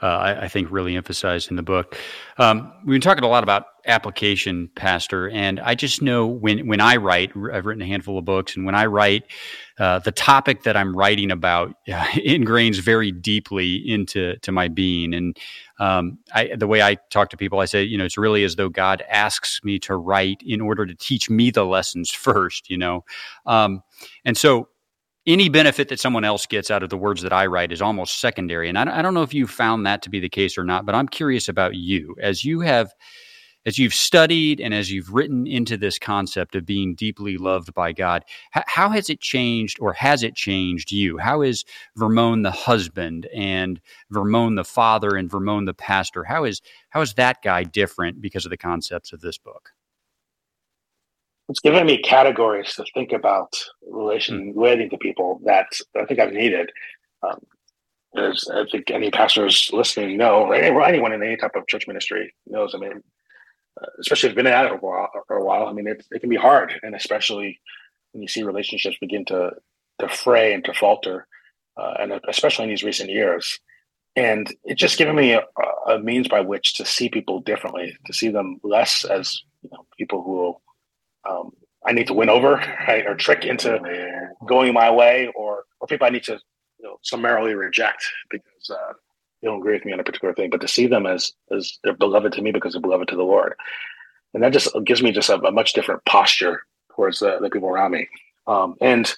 uh, 0.01 0.05
I, 0.05 0.43
I, 0.43 0.47
think 0.47 0.71
really 0.71 0.95
emphasized 0.95 1.49
in 1.49 1.57
the 1.57 1.63
book. 1.63 1.97
Um, 2.37 2.71
we've 2.85 2.95
been 2.95 3.01
talking 3.01 3.23
a 3.23 3.27
lot 3.27 3.43
about 3.43 3.65
application, 3.85 4.69
Pastor, 4.75 5.29
and 5.29 5.59
I 5.59 5.75
just 5.75 6.01
know 6.01 6.25
when 6.25 6.67
when 6.67 6.79
I 6.79 6.95
write, 6.95 7.31
I've 7.51 7.65
written 7.65 7.81
a 7.81 7.85
handful 7.85 8.17
of 8.17 8.23
books, 8.23 8.55
and 8.55 8.65
when 8.65 8.75
I 8.75 8.85
write, 8.85 9.23
uh, 9.77 9.99
the 9.99 10.11
topic 10.11 10.63
that 10.63 10.77
I'm 10.77 10.95
writing 10.95 11.31
about 11.31 11.73
ingrains 11.87 12.79
very 12.79 13.11
deeply 13.11 13.75
into 13.75 14.37
to 14.37 14.51
my 14.51 14.67
being. 14.67 15.13
And 15.13 15.37
um, 15.79 16.19
I, 16.33 16.55
the 16.55 16.67
way 16.67 16.81
I 16.81 16.95
talk 17.09 17.29
to 17.29 17.37
people, 17.37 17.59
I 17.59 17.65
say, 17.65 17.83
you 17.83 17.97
know, 17.97 18.05
it's 18.05 18.17
really 18.17 18.43
as 18.43 18.55
though 18.55 18.69
God 18.69 19.03
asks 19.09 19.61
me 19.63 19.79
to 19.79 19.95
write 19.95 20.41
in 20.45 20.61
order 20.61 20.85
to 20.85 20.95
teach 20.95 21.29
me 21.29 21.51
the 21.51 21.65
lessons 21.65 22.09
first, 22.13 22.69
you 22.69 22.77
know. 22.77 23.03
Um, 23.45 23.83
and 24.23 24.37
so 24.37 24.69
any 25.29 25.47
benefit 25.47 25.89
that 25.89 25.99
someone 25.99 26.23
else 26.23 26.47
gets 26.47 26.71
out 26.71 26.81
of 26.81 26.89
the 26.89 26.97
words 26.97 27.21
that 27.21 27.31
I 27.31 27.45
write 27.45 27.71
is 27.71 27.83
almost 27.83 28.19
secondary. 28.19 28.67
And 28.67 28.77
I, 28.77 28.99
I 28.99 29.01
don't 29.03 29.13
know 29.13 29.21
if 29.21 29.33
you 29.33 29.45
found 29.45 29.85
that 29.85 30.01
to 30.01 30.09
be 30.09 30.19
the 30.19 30.27
case 30.27 30.57
or 30.57 30.63
not, 30.63 30.85
but 30.87 30.95
I'm 30.95 31.07
curious 31.07 31.47
about 31.47 31.75
you 31.75 32.15
as 32.19 32.43
you 32.43 32.61
have 32.61 32.91
as 33.65 33.77
you've 33.77 33.93
studied 33.93 34.61
and 34.61 34.73
as 34.73 34.89
you've 34.89 35.13
written 35.13 35.45
into 35.45 35.77
this 35.77 35.99
concept 35.99 36.55
of 36.55 36.65
being 36.65 36.95
deeply 36.95 37.37
loved 37.37 37.73
by 37.73 37.91
God, 37.91 38.23
how, 38.51 38.89
has 38.89 39.09
it 39.09 39.19
changed 39.19 39.77
or 39.81 39.91
has 39.91 40.23
it 40.23 40.33
changed 40.33 40.93
you? 40.93 41.17
How 41.17 41.41
is 41.41 41.65
Vermon 41.97 42.41
the 42.41 42.51
husband 42.51 43.27
and 43.35 43.81
Vermon 44.09 44.55
the 44.55 44.63
father 44.63 45.17
and 45.17 45.29
Vermon 45.29 45.65
the 45.65 45.73
pastor? 45.73 46.23
How 46.23 46.45
is 46.45 46.61
how 46.89 47.01
is 47.01 47.13
that 47.15 47.43
guy 47.43 47.63
different 47.63 48.21
because 48.21 48.45
of 48.45 48.49
the 48.49 48.57
concepts 48.57 49.13
of 49.13 49.21
this 49.21 49.37
book? 49.37 49.71
It's 51.49 51.59
given 51.59 51.85
me 51.85 51.97
categories 51.97 52.75
to 52.75 52.85
think 52.93 53.11
about 53.11 53.57
relation 53.87 54.51
hmm. 54.51 54.59
relating 54.59 54.89
to 54.91 54.97
people 54.97 55.41
that 55.45 55.67
I 55.99 56.05
think 56.05 56.19
I've 56.19 56.33
needed. 56.33 56.71
Um, 57.21 57.39
as 58.17 58.45
I 58.51 58.65
think 58.71 58.89
any 58.89 59.11
pastors 59.11 59.69
listening 59.71 60.17
know, 60.17 60.45
or 60.45 60.83
anyone 60.83 61.13
in 61.13 61.21
any 61.21 61.37
type 61.37 61.55
of 61.55 61.67
church 61.67 61.87
ministry 61.87 62.33
knows. 62.47 62.73
I 62.73 62.79
mean, 62.79 63.03
uh, 63.79 63.85
especially 63.99 64.29
if 64.29 64.31
you've 64.31 64.43
been 64.43 64.47
at 64.47 64.65
it 64.65 64.79
for 64.79 64.95
a 64.95 65.01
while, 65.01 65.09
for 65.27 65.37
a 65.37 65.45
while 65.45 65.67
I 65.67 65.73
mean, 65.73 65.87
it, 65.87 66.03
it 66.09 66.19
can 66.19 66.29
be 66.29 66.35
hard, 66.35 66.73
and 66.81 66.95
especially 66.95 67.59
when 68.11 68.23
you 68.23 68.27
see 68.27 68.43
relationships 68.43 68.97
begin 68.99 69.25
to 69.25 69.51
to 69.99 70.09
fray 70.09 70.53
and 70.53 70.63
to 70.65 70.73
falter, 70.73 71.27
uh, 71.77 71.93
and 71.99 72.19
especially 72.27 72.63
in 72.63 72.69
these 72.69 72.83
recent 72.83 73.09
years. 73.09 73.59
And 74.15 74.53
it's 74.63 74.81
just 74.81 74.97
given 74.97 75.15
me 75.15 75.33
a, 75.33 75.43
a 75.87 75.99
means 75.99 76.27
by 76.27 76.41
which 76.41 76.75
to 76.75 76.85
see 76.85 77.09
people 77.09 77.41
differently, 77.41 77.95
to 78.05 78.13
see 78.13 78.29
them 78.29 78.59
less 78.63 79.05
as 79.05 79.39
you 79.61 79.69
know, 79.71 79.85
people 79.97 80.23
who 80.23 80.55
um, 81.29 81.51
I 81.85 81.93
need 81.93 82.07
to 82.07 82.13
win 82.13 82.29
over, 82.29 82.55
right, 82.87 83.05
or 83.05 83.15
trick 83.15 83.45
into 83.45 83.79
going 84.45 84.73
my 84.73 84.91
way, 84.91 85.31
or 85.35 85.63
or 85.79 85.87
people 85.87 86.07
I 86.07 86.09
need 86.09 86.23
to 86.23 86.39
you 86.79 86.85
know, 86.85 86.97
summarily 87.03 87.53
reject 87.53 88.05
because 88.29 88.69
uh, 88.69 88.93
they 89.41 89.47
don't 89.47 89.59
agree 89.59 89.73
with 89.73 89.85
me 89.85 89.93
on 89.93 89.99
a 89.99 90.03
particular 90.03 90.33
thing. 90.33 90.49
But 90.49 90.61
to 90.61 90.67
see 90.67 90.87
them 90.87 91.05
as 91.05 91.33
as 91.51 91.77
they're 91.83 91.93
beloved 91.93 92.33
to 92.33 92.41
me 92.41 92.51
because 92.51 92.73
they're 92.73 92.81
beloved 92.81 93.07
to 93.09 93.15
the 93.15 93.23
Lord, 93.23 93.53
and 94.33 94.43
that 94.43 94.53
just 94.53 94.69
gives 94.85 95.01
me 95.01 95.11
just 95.11 95.29
a, 95.29 95.35
a 95.35 95.51
much 95.51 95.73
different 95.73 96.03
posture 96.05 96.63
towards 96.95 97.19
the, 97.19 97.39
the 97.39 97.49
people 97.49 97.69
around 97.69 97.91
me. 97.91 98.07
Um, 98.47 98.75
and 98.81 99.13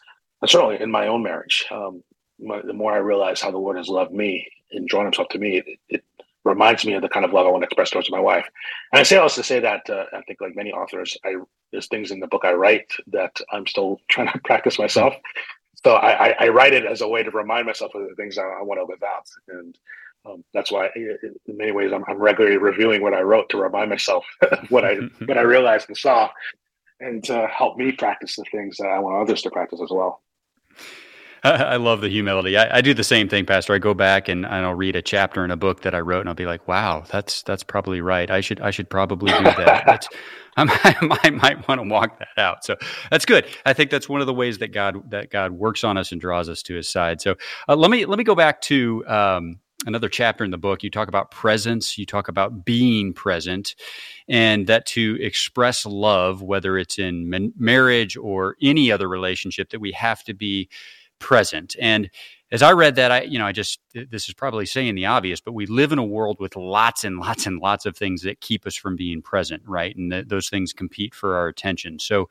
certainly 0.45 0.79
in 0.79 0.91
my 0.91 1.07
own 1.07 1.23
marriage, 1.23 1.65
um, 1.71 2.03
my, 2.39 2.61
the 2.61 2.73
more 2.73 2.93
I 2.93 2.97
realize 2.97 3.41
how 3.41 3.51
the 3.51 3.57
Lord 3.57 3.77
has 3.77 3.87
loved 3.87 4.11
me 4.11 4.47
and 4.71 4.87
drawn 4.87 5.05
Himself 5.05 5.29
to 5.29 5.39
me, 5.39 5.57
it, 5.57 5.79
it 5.89 6.03
reminds 6.43 6.85
me 6.85 6.93
of 6.93 7.01
the 7.01 7.09
kind 7.09 7.25
of 7.25 7.33
love 7.33 7.45
I 7.45 7.49
want 7.49 7.61
to 7.63 7.67
express 7.67 7.91
towards 7.91 8.09
my 8.09 8.19
wife. 8.19 8.47
And 8.91 8.99
I 8.99 9.03
say 9.03 9.17
all 9.17 9.25
this 9.25 9.35
to 9.35 9.43
say 9.43 9.59
that 9.59 9.89
uh, 9.89 10.05
I 10.13 10.21
think, 10.21 10.41
like 10.41 10.55
many 10.55 10.71
authors, 10.71 11.17
I 11.23 11.35
there's 11.71 11.87
things 11.87 12.11
in 12.11 12.19
the 12.19 12.27
book 12.27 12.43
I 12.43 12.53
write 12.53 12.91
that 13.07 13.39
I'm 13.51 13.65
still 13.65 13.99
trying 14.09 14.31
to 14.31 14.39
practice 14.39 14.79
myself. 14.79 15.13
So 15.83 15.95
I, 15.95 16.27
I, 16.27 16.35
I 16.41 16.47
write 16.49 16.73
it 16.73 16.85
as 16.85 17.01
a 17.01 17.07
way 17.07 17.23
to 17.23 17.31
remind 17.31 17.65
myself 17.65 17.95
of 17.95 18.07
the 18.07 18.15
things 18.15 18.37
I, 18.37 18.43
I 18.43 18.61
want 18.61 18.79
to 18.79 18.85
live 18.85 19.01
out, 19.03 19.25
and 19.47 19.77
um, 20.25 20.43
that's 20.53 20.71
why, 20.71 20.89
in 20.95 21.35
many 21.47 21.71
ways, 21.71 21.91
I'm, 21.91 22.03
I'm, 22.07 22.17
regularly 22.17 22.57
reviewing 22.57 23.01
what 23.01 23.15
I 23.15 23.21
wrote 23.21 23.49
to 23.49 23.57
remind 23.57 23.89
myself 23.89 24.23
what 24.69 24.85
I 24.85 24.95
what 25.25 25.37
I 25.37 25.41
realized 25.41 25.87
and 25.87 25.97
saw, 25.97 26.29
and 26.99 27.23
to 27.23 27.47
help 27.47 27.77
me 27.77 27.91
practice 27.91 28.35
the 28.35 28.45
things 28.51 28.77
that 28.77 28.87
I 28.87 28.99
want 28.99 29.21
others 29.21 29.41
to 29.43 29.49
practice 29.49 29.81
as 29.81 29.89
well. 29.89 30.21
I 31.43 31.77
love 31.77 32.01
the 32.01 32.09
humility. 32.09 32.55
I, 32.55 32.77
I, 32.77 32.81
do 32.81 32.93
the 32.93 33.03
same 33.03 33.27
thing, 33.27 33.47
Pastor. 33.47 33.73
I 33.73 33.79
go 33.79 33.95
back 33.95 34.29
and, 34.29 34.45
and 34.45 34.65
I'll 34.65 34.75
read 34.75 34.95
a 34.95 35.01
chapter 35.01 35.43
in 35.43 35.49
a 35.49 35.57
book 35.57 35.81
that 35.81 35.95
I 35.95 35.99
wrote, 35.99 36.19
and 36.19 36.29
I'll 36.29 36.35
be 36.35 36.45
like, 36.45 36.67
"Wow, 36.67 37.03
that's 37.09 37.41
that's 37.41 37.63
probably 37.63 37.99
right. 37.99 38.29
I 38.29 38.41
should 38.41 38.59
I 38.61 38.69
should 38.69 38.89
probably 38.89 39.31
do 39.31 39.43
that." 39.43 40.07
I 40.57 40.95
might, 41.01 41.33
might 41.33 41.67
want 41.67 41.81
to 41.81 41.87
walk 41.87 42.19
that 42.19 42.37
out. 42.37 42.65
So 42.65 42.75
that's 43.09 43.25
good. 43.25 43.45
I 43.65 43.71
think 43.71 43.89
that's 43.89 44.09
one 44.09 44.19
of 44.19 44.27
the 44.27 44.33
ways 44.33 44.57
that 44.57 44.73
God 44.73 45.09
that 45.09 45.31
God 45.31 45.53
works 45.53 45.85
on 45.85 45.97
us 45.97 46.11
and 46.11 46.19
draws 46.19 46.49
us 46.49 46.61
to 46.63 46.75
His 46.75 46.89
side. 46.89 47.21
So 47.21 47.35
uh, 47.69 47.75
let 47.77 47.89
me 47.89 48.05
let 48.05 48.17
me 48.17 48.25
go 48.25 48.35
back 48.35 48.59
to 48.63 49.03
um, 49.07 49.59
another 49.85 50.09
chapter 50.09 50.43
in 50.43 50.51
the 50.51 50.57
book, 50.57 50.83
you 50.83 50.89
talk 50.89 51.07
about 51.07 51.31
presence, 51.31 51.97
you 51.97 52.05
talk 52.05 52.27
about 52.27 52.65
being 52.65 53.13
present, 53.13 53.75
and 54.27 54.67
that 54.67 54.85
to 54.87 55.17
express 55.21 55.85
love, 55.85 56.41
whether 56.41 56.77
it's 56.77 56.99
in 56.99 57.53
marriage 57.57 58.17
or 58.17 58.55
any 58.61 58.91
other 58.91 59.07
relationship, 59.07 59.69
that 59.69 59.79
we 59.79 59.91
have 59.93 60.23
to 60.25 60.33
be 60.33 60.69
present. 61.21 61.75
And 61.79 62.09
as 62.51 62.61
I 62.61 62.73
read 62.73 62.95
that, 62.95 63.11
I, 63.11 63.21
you 63.21 63.39
know, 63.39 63.45
I 63.45 63.53
just, 63.53 63.79
this 63.93 64.27
is 64.27 64.33
probably 64.33 64.65
saying 64.65 64.95
the 64.95 65.05
obvious, 65.05 65.39
but 65.39 65.53
we 65.53 65.65
live 65.65 65.93
in 65.93 65.99
a 65.99 66.03
world 66.03 66.37
with 66.41 66.57
lots 66.57 67.05
and 67.05 67.17
lots 67.17 67.45
and 67.45 67.59
lots 67.59 67.85
of 67.85 67.95
things 67.95 68.23
that 68.23 68.41
keep 68.41 68.67
us 68.67 68.75
from 68.75 68.97
being 68.97 69.21
present, 69.21 69.63
right? 69.65 69.95
And 69.95 70.11
th- 70.11 70.27
those 70.27 70.49
things 70.49 70.73
compete 70.73 71.15
for 71.15 71.37
our 71.37 71.47
attention. 71.47 71.99
So, 71.99 72.27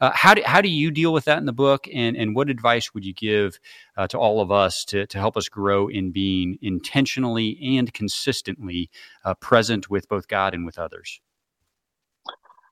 uh, 0.00 0.12
how, 0.14 0.32
do, 0.32 0.40
how 0.46 0.62
do 0.62 0.70
you 0.70 0.90
deal 0.90 1.12
with 1.12 1.26
that 1.26 1.36
in 1.36 1.44
the 1.44 1.52
book? 1.52 1.86
And, 1.92 2.16
and 2.16 2.34
what 2.34 2.48
advice 2.48 2.94
would 2.94 3.04
you 3.04 3.12
give 3.12 3.60
uh, 3.98 4.06
to 4.06 4.18
all 4.18 4.40
of 4.40 4.50
us 4.50 4.82
to, 4.86 5.06
to 5.06 5.18
help 5.18 5.36
us 5.36 5.46
grow 5.50 5.88
in 5.88 6.10
being 6.10 6.58
intentionally 6.62 7.58
and 7.76 7.92
consistently 7.92 8.88
uh, 9.26 9.34
present 9.34 9.90
with 9.90 10.08
both 10.08 10.26
God 10.26 10.54
and 10.54 10.64
with 10.64 10.78
others? 10.78 11.20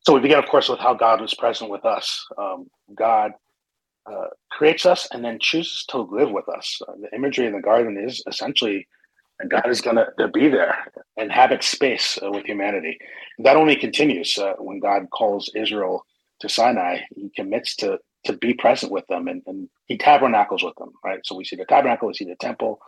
So 0.06 0.14
we 0.14 0.20
begin, 0.20 0.38
of 0.38 0.46
course, 0.46 0.70
with 0.70 0.78
how 0.78 0.94
God 0.94 1.20
was 1.20 1.34
present 1.34 1.70
with 1.70 1.84
us. 1.84 2.26
Um, 2.38 2.70
God 2.94 3.32
uh, 4.10 4.28
creates 4.50 4.86
us 4.86 5.08
and 5.12 5.24
then 5.24 5.38
chooses 5.40 5.84
to 5.88 5.98
live 5.98 6.30
with 6.30 6.48
us. 6.48 6.80
Uh, 6.86 6.92
the 7.00 7.14
imagery 7.14 7.46
in 7.46 7.52
the 7.52 7.60
garden 7.60 8.02
is 8.02 8.22
essentially 8.26 8.86
God 9.48 9.68
is 9.68 9.80
going 9.80 9.96
to 9.96 10.28
be 10.28 10.48
there, 10.48 10.74
inhabit 11.16 11.62
space 11.62 12.18
uh, 12.24 12.30
with 12.30 12.44
humanity. 12.44 12.98
That 13.38 13.56
only 13.56 13.76
continues 13.76 14.36
uh, 14.36 14.54
when 14.58 14.80
God 14.80 15.10
calls 15.10 15.50
Israel 15.54 16.04
to 16.40 16.48
Sinai. 16.48 16.98
He 17.14 17.30
commits 17.36 17.76
to 17.76 17.98
to 18.24 18.32
be 18.32 18.52
present 18.52 18.90
with 18.90 19.06
them 19.06 19.28
and, 19.28 19.42
and 19.46 19.68
he 19.86 19.96
tabernacles 19.96 20.64
with 20.64 20.74
them. 20.76 20.90
Right. 21.04 21.20
So 21.24 21.36
we 21.36 21.44
see 21.44 21.54
the 21.54 21.64
tabernacle, 21.64 22.08
we 22.08 22.14
see 22.14 22.24
the 22.24 22.34
temple, 22.36 22.80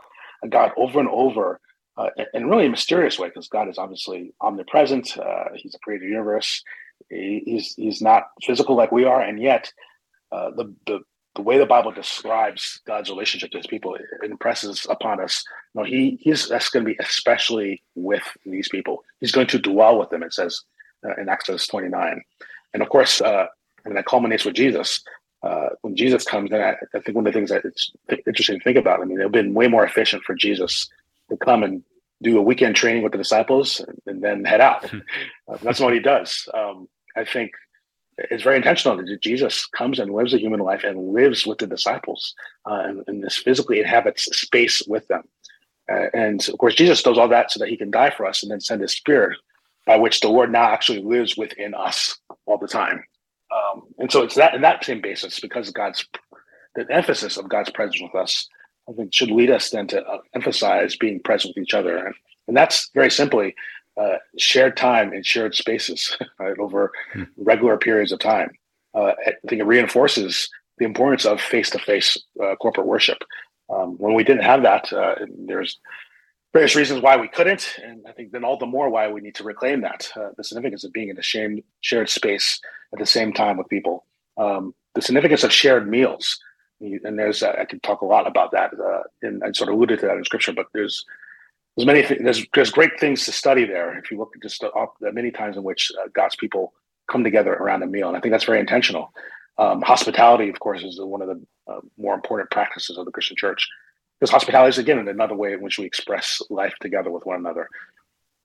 and 0.43 0.51
God 0.51 0.73
over 0.77 0.99
and 0.99 1.09
over. 1.09 1.61
Uh, 1.97 2.09
in 2.33 2.49
really 2.49 2.67
a 2.67 2.71
mysterious 2.71 3.19
way, 3.19 3.29
because 3.29 3.49
God 3.49 3.69
is 3.69 3.77
obviously 3.77 4.33
omnipresent. 4.41 5.19
Uh, 5.19 5.51
he's 5.55 5.75
a 5.75 5.79
creator 5.81 6.07
universe. 6.07 6.63
He, 7.11 7.43
he's 7.45 7.75
he's 7.75 8.01
not 8.01 8.29
physical 8.43 8.75
like 8.75 8.91
we 8.91 9.05
are, 9.05 9.21
and 9.21 9.41
yet 9.41 9.71
uh, 10.33 10.51
the, 10.57 10.75
the 10.87 11.01
the 11.37 11.43
way 11.43 11.59
the 11.59 11.67
Bible 11.67 11.93
describes 11.93 12.81
God's 12.87 13.11
relationship 13.11 13.51
to 13.53 13.59
His 13.59 13.67
people 13.67 13.97
impresses 14.23 14.87
upon 14.91 15.21
us. 15.21 15.45
You 15.75 15.81
know, 15.81 15.87
He 15.87 16.19
He's 16.21 16.49
that's 16.49 16.71
going 16.71 16.85
to 16.85 16.91
be 16.93 16.97
especially 17.01 17.83
with 17.95 18.25
these 18.45 18.69
people. 18.69 19.05
He's 19.21 19.33
going 19.33 19.47
to 19.49 19.59
dwell 19.59 19.99
with 19.99 20.11
them. 20.11 20.23
It 20.23 20.35
says 20.35 20.63
uh, 21.05 21.15
in 21.21 21.29
Exodus 21.29 21.67
29, 21.67 22.23
and 22.75 22.83
of 22.83 22.89
course, 22.89 23.21
uh, 23.21 23.47
and 23.85 23.97
that 23.97 24.07
culminates 24.07 24.45
with 24.45 24.55
Jesus. 24.55 25.03
Uh, 25.43 25.71
when 25.81 25.97
Jesus 25.97 26.25
comes, 26.25 26.51
then 26.51 26.61
I, 26.61 26.75
I, 26.95 27.01
think 27.01 27.17
one 27.17 27.27
of 27.27 27.33
the 27.33 27.39
things 27.39 27.49
that 27.49 27.65
it's 27.65 27.91
interesting 28.27 28.59
to 28.59 28.65
think 28.65 28.77
about. 28.77 29.01
I 29.01 29.05
mean, 29.05 29.13
it 29.19 29.25
would 29.25 29.35
have 29.35 29.45
been 29.45 29.55
way 29.55 29.69
more 29.69 29.87
efficient 29.87 30.23
for 30.25 30.35
Jesus 30.35 30.87
to 31.31 31.37
come 31.39 31.63
and 31.63 31.83
do 32.23 32.39
a 32.39 32.43
weekend 32.43 32.77
training 32.77 33.03
with 33.03 33.13
the 33.13 33.19
disciples 33.19 33.81
and, 33.81 33.99
and 34.07 34.23
then 34.23 34.45
head 34.45 34.61
out. 34.61 34.91
Uh, 35.49 35.57
that's 35.63 35.81
what 35.81 35.93
he 35.93 35.99
does. 35.99 36.49
Um, 36.55 36.89
I 37.17 37.25
think 37.25 37.51
it's 38.31 38.43
very 38.43 38.57
intentional 38.57 38.97
that 38.97 39.21
Jesus 39.21 39.67
comes 39.67 39.99
and 39.99 40.13
lives 40.13 40.35
a 40.35 40.39
human 40.39 40.61
life 40.61 40.85
and 40.85 41.13
lives 41.13 41.47
with 41.47 41.59
the 41.59 41.67
disciples 41.67 42.35
uh, 42.71 42.83
and, 42.85 43.05
and, 43.07 43.23
this 43.23 43.37
physically 43.37 43.81
inhabits 43.81 44.25
space 44.39 44.83
with 44.87 45.07
them. 45.09 45.23
Uh, 45.91 46.07
and 46.13 46.49
of 46.49 46.59
course, 46.59 46.75
Jesus 46.75 47.03
does 47.03 47.19
all 47.19 47.29
that 47.29 47.51
so 47.51 47.59
that 47.59 47.69
he 47.69 47.77
can 47.77 47.91
die 47.91 48.11
for 48.11 48.27
us 48.27 48.43
and 48.43 48.51
then 48.51 48.61
send 48.61 48.83
his 48.83 48.93
spirit 48.93 49.39
by 49.87 49.97
which 49.97 50.21
the 50.21 50.29
Lord 50.29 50.53
now 50.53 50.65
actually 50.65 51.03
lives 51.03 51.37
within 51.37 51.75
us 51.75 52.19
all 52.47 52.59
the 52.59 52.69
time. 52.69 53.03
Um, 53.51 53.83
and 53.99 54.13
so 54.13 54.23
it's 54.23 54.37
that 54.37 54.55
in 54.55 54.61
that 54.63 54.85
same 54.85 55.01
basis 55.01 55.41
because 55.41 55.71
God's 55.71 56.07
the 56.77 56.87
emphasis 56.91 57.37
of 57.37 57.49
God's 57.49 57.71
presence 57.71 58.01
with 58.01 58.15
us, 58.15 58.49
I 58.89 58.93
think 58.93 59.13
should 59.13 59.31
lead 59.31 59.51
us 59.51 59.71
then 59.71 59.87
to 59.89 60.03
uh, 60.03 60.19
emphasize 60.35 60.97
being 60.97 61.21
present 61.21 61.55
with 61.57 61.65
each 61.65 61.75
other. 61.75 61.97
And, 61.97 62.15
and 62.47 62.57
that's 62.57 62.91
very 62.95 63.11
simply 63.11 63.55
uh, 63.97 64.17
shared 64.39 64.77
time 64.77 65.13
in 65.13 65.23
shared 65.23 65.55
spaces 65.55 66.17
right, 66.39 66.59
over 66.59 66.93
hmm. 67.13 67.25
regular 67.37 67.77
periods 67.77 68.13
of 68.13 68.19
time. 68.19 68.51
Uh, 68.95 69.13
I 69.27 69.33
think 69.49 69.61
it 69.61 69.67
reinforces 69.67 70.49
the 70.79 70.85
importance 70.85 71.25
of 71.25 71.41
face-to-face 71.41 72.17
uh, 72.43 72.57
corporate 72.57 72.87
worship. 72.87 73.19
Um, 73.73 73.97
when 73.99 74.15
we 74.15 74.25
didn't 74.25 74.43
have 74.43 74.63
that, 74.63 74.93
uh, 74.93 75.15
there's 75.47 75.79
various 76.53 76.75
reasons 76.75 77.03
why 77.03 77.17
we 77.17 77.29
couldn't, 77.29 77.77
and 77.85 78.05
I 78.09 78.13
think 78.13 78.33
then 78.33 78.45
all 78.45 78.57
the 78.57 78.67
more 78.67 78.91
why 78.91 79.09
we 79.09 79.21
need 79.21 79.37
to 79.37 79.45
reclaim 79.45 79.83
that 79.83 80.11
uh, 80.17 80.31
the 80.37 80.43
significance 80.43 80.83
of 80.83 80.93
being 80.93 81.09
in 81.09 81.19
a 81.19 81.23
shared, 81.23 81.63
shared 81.81 82.09
space 82.09 82.61
at 82.93 82.99
the 82.99 83.07
same 83.07 83.33
time 83.33 83.57
with 83.57 83.69
people. 83.69 84.07
Um, 84.37 84.75
the 84.95 85.03
significance 85.03 85.45
of 85.45 85.53
shared 85.53 85.89
meals, 85.89 86.41
and 86.81 87.17
there's 87.17 87.43
I 87.45 87.65
could 87.67 87.83
talk 87.83 88.01
a 88.01 88.07
lot 88.07 88.27
about 88.27 88.51
that, 88.53 88.73
and 89.23 89.45
I 89.45 89.53
sort 89.53 89.69
of 89.69 89.77
alluded 89.77 90.01
to 90.01 90.07
that 90.07 90.17
in 90.17 90.25
scripture, 90.25 90.53
but 90.53 90.67
there's 90.73 91.05
there's 91.81 91.87
many 91.87 92.07
th- 92.07 92.21
there's 92.23 92.47
there's 92.55 92.71
great 92.71 93.01
things 93.01 93.25
to 93.25 93.33
study 93.33 93.65
there 93.65 93.99
if 93.99 94.11
you 94.11 94.19
look 94.19 94.33
at 94.35 94.43
just 94.43 94.63
uh, 94.63 94.87
the 95.01 95.13
many 95.13 95.31
times 95.31 95.57
in 95.57 95.63
which 95.63 95.91
uh, 95.99 96.09
God's 96.13 96.37
people 96.37 96.73
come 97.11 97.25
together 97.25 97.55
around 97.55 97.83
a 97.83 97.87
meal, 97.87 98.09
and 98.09 98.17
I 98.17 98.21
think 98.21 98.33
that's 98.33 98.45
very 98.45 98.61
intentional. 98.61 99.13
Um, 99.59 99.83
hospitality, 99.83 100.49
of 100.49 100.61
course, 100.61 100.83
is 100.83 101.01
one 101.01 101.23
of 101.23 101.29
the 101.29 101.41
uh, 101.71 101.81
more 101.99 102.15
important 102.15 102.51
practices 102.51 102.99
of 102.99 103.05
the 103.05 103.11
Christian 103.11 103.37
Church, 103.37 103.67
because 104.19 104.31
hospitality 104.31 104.71
is 104.71 104.79
again 104.79 105.09
another 105.09 105.35
way 105.35 105.55
in 105.55 105.63
which 105.63 105.79
we 105.79 105.87
express 105.87 106.43
life 106.51 106.75
together 106.81 107.11
with 107.11 107.25
one 107.25 107.37
another. 107.37 107.69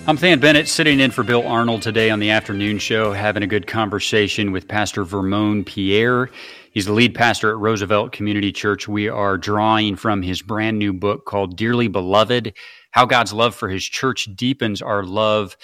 I'm 0.07 0.17
Than 0.17 0.39
Bennett, 0.39 0.69
sitting 0.69 1.01
in 1.01 1.11
for 1.11 1.23
Bill 1.23 1.47
Arnold 1.47 1.81
today 1.81 2.11
on 2.11 2.19
the 2.19 2.29
afternoon 2.29 2.79
show, 2.79 3.15
having 3.15 3.43
a 3.43 3.47
good 3.47 3.67
conversation 3.67 4.53
with 4.53 4.69
Pastor 4.69 5.03
Vermon 5.03 5.65
Pierre. 5.65 6.29
He's 6.73 6.85
the 6.85 6.93
lead 6.93 7.15
pastor 7.15 7.49
at 7.49 7.57
Roosevelt 7.57 8.13
Community 8.13 8.53
Church. 8.53 8.87
We 8.87 9.09
are 9.09 9.39
drawing 9.39 9.97
from 9.97 10.21
his 10.21 10.43
brand 10.43 10.79
new 10.79 10.93
book 10.93 11.25
called 11.25 11.57
Dearly 11.57 11.89
Beloved 11.89 12.53
How 12.91 13.07
God's 13.07 13.33
Love 13.33 13.55
for 13.55 13.71
His 13.71 13.83
Church 13.83 14.29
Deepens 14.37 14.83
Our 14.83 15.05
Love 15.05 15.57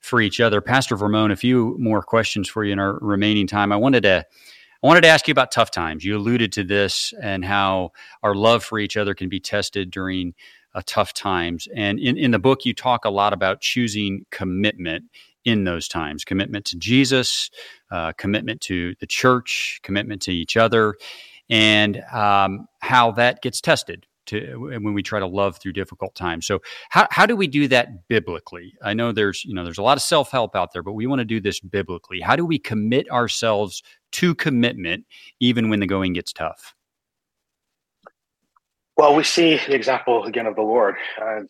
for 0.00 0.20
each 0.20 0.38
other. 0.38 0.60
Pastor 0.60 0.94
Vermon, 0.94 1.30
a 1.30 1.36
few 1.36 1.74
more 1.78 2.02
questions 2.02 2.46
for 2.46 2.64
you 2.64 2.74
in 2.74 2.78
our 2.78 2.98
remaining 3.00 3.46
time. 3.46 3.72
I 3.72 3.76
wanted 3.76 4.02
to 4.02 4.26
I 4.80 4.86
wanted 4.86 5.00
to 5.00 5.08
ask 5.08 5.26
you 5.26 5.32
about 5.32 5.50
tough 5.50 5.70
times. 5.70 6.04
You 6.04 6.16
alluded 6.16 6.52
to 6.52 6.62
this 6.62 7.12
and 7.20 7.44
how 7.44 7.92
our 8.22 8.34
love 8.34 8.62
for 8.62 8.78
each 8.78 8.98
other 8.98 9.14
can 9.14 9.28
be 9.30 9.40
tested 9.40 9.90
during 9.90 10.34
uh, 10.74 10.82
tough 10.86 11.14
times. 11.14 11.68
And 11.74 11.98
in, 11.98 12.16
in 12.16 12.30
the 12.30 12.38
book, 12.38 12.64
you 12.64 12.74
talk 12.74 13.04
a 13.04 13.10
lot 13.10 13.32
about 13.32 13.60
choosing 13.60 14.26
commitment 14.30 15.04
in 15.44 15.64
those 15.64 15.88
times 15.88 16.24
commitment 16.24 16.66
to 16.66 16.76
Jesus, 16.76 17.50
uh, 17.90 18.12
commitment 18.12 18.60
to 18.62 18.94
the 19.00 19.06
church, 19.06 19.80
commitment 19.82 20.22
to 20.22 20.32
each 20.32 20.56
other, 20.56 20.94
and 21.48 22.02
um, 22.12 22.66
how 22.80 23.12
that 23.12 23.42
gets 23.42 23.60
tested. 23.60 24.04
To, 24.26 24.56
when 24.56 24.92
we 24.92 25.02
try 25.02 25.20
to 25.20 25.26
love 25.26 25.56
through 25.56 25.72
difficult 25.72 26.14
times. 26.14 26.46
So 26.46 26.60
how, 26.90 27.08
how 27.10 27.24
do 27.24 27.34
we 27.34 27.46
do 27.46 27.66
that 27.68 28.06
biblically? 28.08 28.74
I 28.82 28.92
know 28.92 29.10
there's 29.10 29.42
you 29.42 29.54
know 29.54 29.64
there's 29.64 29.78
a 29.78 29.82
lot 29.82 29.96
of 29.96 30.02
self 30.02 30.30
help 30.30 30.54
out 30.54 30.74
there, 30.74 30.82
but 30.82 30.92
we 30.92 31.06
want 31.06 31.20
to 31.20 31.24
do 31.24 31.40
this 31.40 31.60
biblically. 31.60 32.20
How 32.20 32.36
do 32.36 32.44
we 32.44 32.58
commit 32.58 33.10
ourselves 33.10 33.82
to 34.12 34.34
commitment 34.34 35.06
even 35.40 35.70
when 35.70 35.80
the 35.80 35.86
going 35.86 36.12
gets 36.12 36.34
tough? 36.34 36.74
Well, 38.98 39.14
we 39.14 39.22
see 39.22 39.60
the 39.68 39.76
example 39.76 40.24
again 40.24 40.46
of 40.46 40.56
the 40.56 40.62
Lord. 40.62 40.96
And 41.20 41.48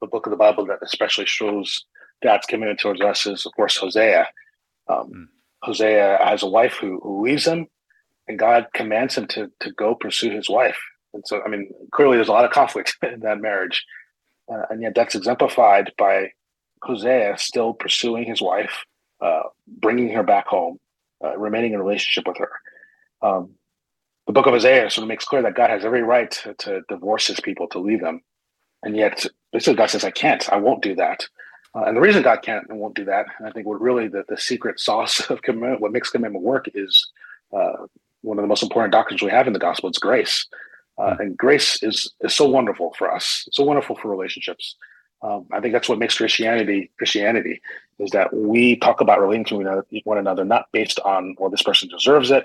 the 0.00 0.06
book 0.06 0.26
of 0.26 0.30
the 0.30 0.36
Bible 0.36 0.64
that 0.66 0.78
especially 0.80 1.26
shows 1.26 1.84
God's 2.22 2.46
commitment 2.46 2.78
towards 2.78 3.00
us 3.00 3.26
is, 3.26 3.44
of 3.44 3.52
course, 3.56 3.76
Hosea. 3.76 4.28
Um, 4.88 5.10
mm. 5.12 5.24
Hosea 5.64 6.20
has 6.22 6.44
a 6.44 6.48
wife 6.48 6.74
who, 6.80 7.00
who 7.02 7.24
leaves 7.24 7.48
him, 7.48 7.66
and 8.28 8.38
God 8.38 8.68
commands 8.74 9.16
him 9.16 9.26
to, 9.26 9.50
to 9.58 9.72
go 9.72 9.96
pursue 9.96 10.30
his 10.30 10.48
wife. 10.48 10.78
And 11.14 11.24
so, 11.26 11.42
I 11.44 11.48
mean, 11.48 11.68
clearly 11.90 12.16
there's 12.16 12.28
a 12.28 12.32
lot 12.32 12.44
of 12.44 12.52
conflict 12.52 12.96
in 13.02 13.20
that 13.20 13.40
marriage. 13.40 13.84
Uh, 14.48 14.62
and 14.70 14.80
yet 14.80 14.94
that's 14.94 15.16
exemplified 15.16 15.92
by 15.98 16.30
Hosea 16.84 17.38
still 17.38 17.74
pursuing 17.74 18.24
his 18.24 18.40
wife, 18.40 18.84
uh, 19.20 19.42
bringing 19.66 20.12
her 20.12 20.22
back 20.22 20.46
home, 20.46 20.78
uh, 21.24 21.36
remaining 21.36 21.72
in 21.72 21.80
a 21.80 21.82
relationship 21.82 22.28
with 22.28 22.38
her. 22.38 22.50
Um, 23.20 23.57
the 24.28 24.32
book 24.34 24.46
of 24.46 24.52
Isaiah 24.52 24.90
sort 24.90 25.04
of 25.04 25.08
makes 25.08 25.24
clear 25.24 25.40
that 25.40 25.54
God 25.54 25.70
has 25.70 25.86
every 25.86 26.02
right 26.02 26.30
to, 26.30 26.52
to 26.52 26.82
divorce 26.90 27.26
his 27.26 27.40
people, 27.40 27.66
to 27.68 27.78
leave 27.78 28.02
them. 28.02 28.20
And 28.82 28.94
yet, 28.94 29.24
basically, 29.54 29.76
God 29.76 29.88
says, 29.88 30.04
I 30.04 30.10
can't, 30.10 30.46
I 30.52 30.56
won't 30.56 30.82
do 30.82 30.94
that. 30.96 31.26
Uh, 31.74 31.84
and 31.84 31.96
the 31.96 32.00
reason 32.02 32.22
God 32.22 32.42
can't 32.42 32.66
and 32.68 32.78
won't 32.78 32.94
do 32.94 33.06
that, 33.06 33.24
and 33.38 33.48
I 33.48 33.52
think 33.52 33.66
what 33.66 33.80
really 33.80 34.06
the, 34.06 34.24
the 34.28 34.36
secret 34.36 34.80
sauce 34.80 35.20
of 35.30 35.40
commitment, 35.40 35.80
what 35.80 35.92
makes 35.92 36.10
commitment 36.10 36.44
work 36.44 36.66
is 36.74 37.10
uh, 37.56 37.86
one 38.20 38.38
of 38.38 38.42
the 38.42 38.48
most 38.48 38.62
important 38.62 38.92
doctrines 38.92 39.22
we 39.22 39.30
have 39.30 39.46
in 39.46 39.54
the 39.54 39.58
gospel. 39.58 39.88
It's 39.88 39.98
grace. 39.98 40.46
Uh, 40.98 41.16
and 41.20 41.36
grace 41.36 41.82
is, 41.82 42.12
is 42.20 42.34
so 42.34 42.46
wonderful 42.46 42.92
for 42.98 43.10
us. 43.10 43.44
It's 43.46 43.56
so 43.56 43.64
wonderful 43.64 43.96
for 43.96 44.10
relationships. 44.10 44.76
Um, 45.22 45.46
I 45.52 45.60
think 45.60 45.72
that's 45.72 45.88
what 45.88 45.98
makes 45.98 46.16
Christianity 46.16 46.92
Christianity 46.96 47.60
is 47.98 48.10
that 48.10 48.32
we 48.32 48.76
talk 48.76 49.00
about 49.00 49.20
relating 49.20 49.44
to 49.46 49.82
one 50.04 50.18
another 50.18 50.44
not 50.44 50.66
based 50.70 51.00
on 51.00 51.34
well 51.40 51.50
this 51.50 51.62
person 51.62 51.88
deserves 51.88 52.30
it 52.30 52.44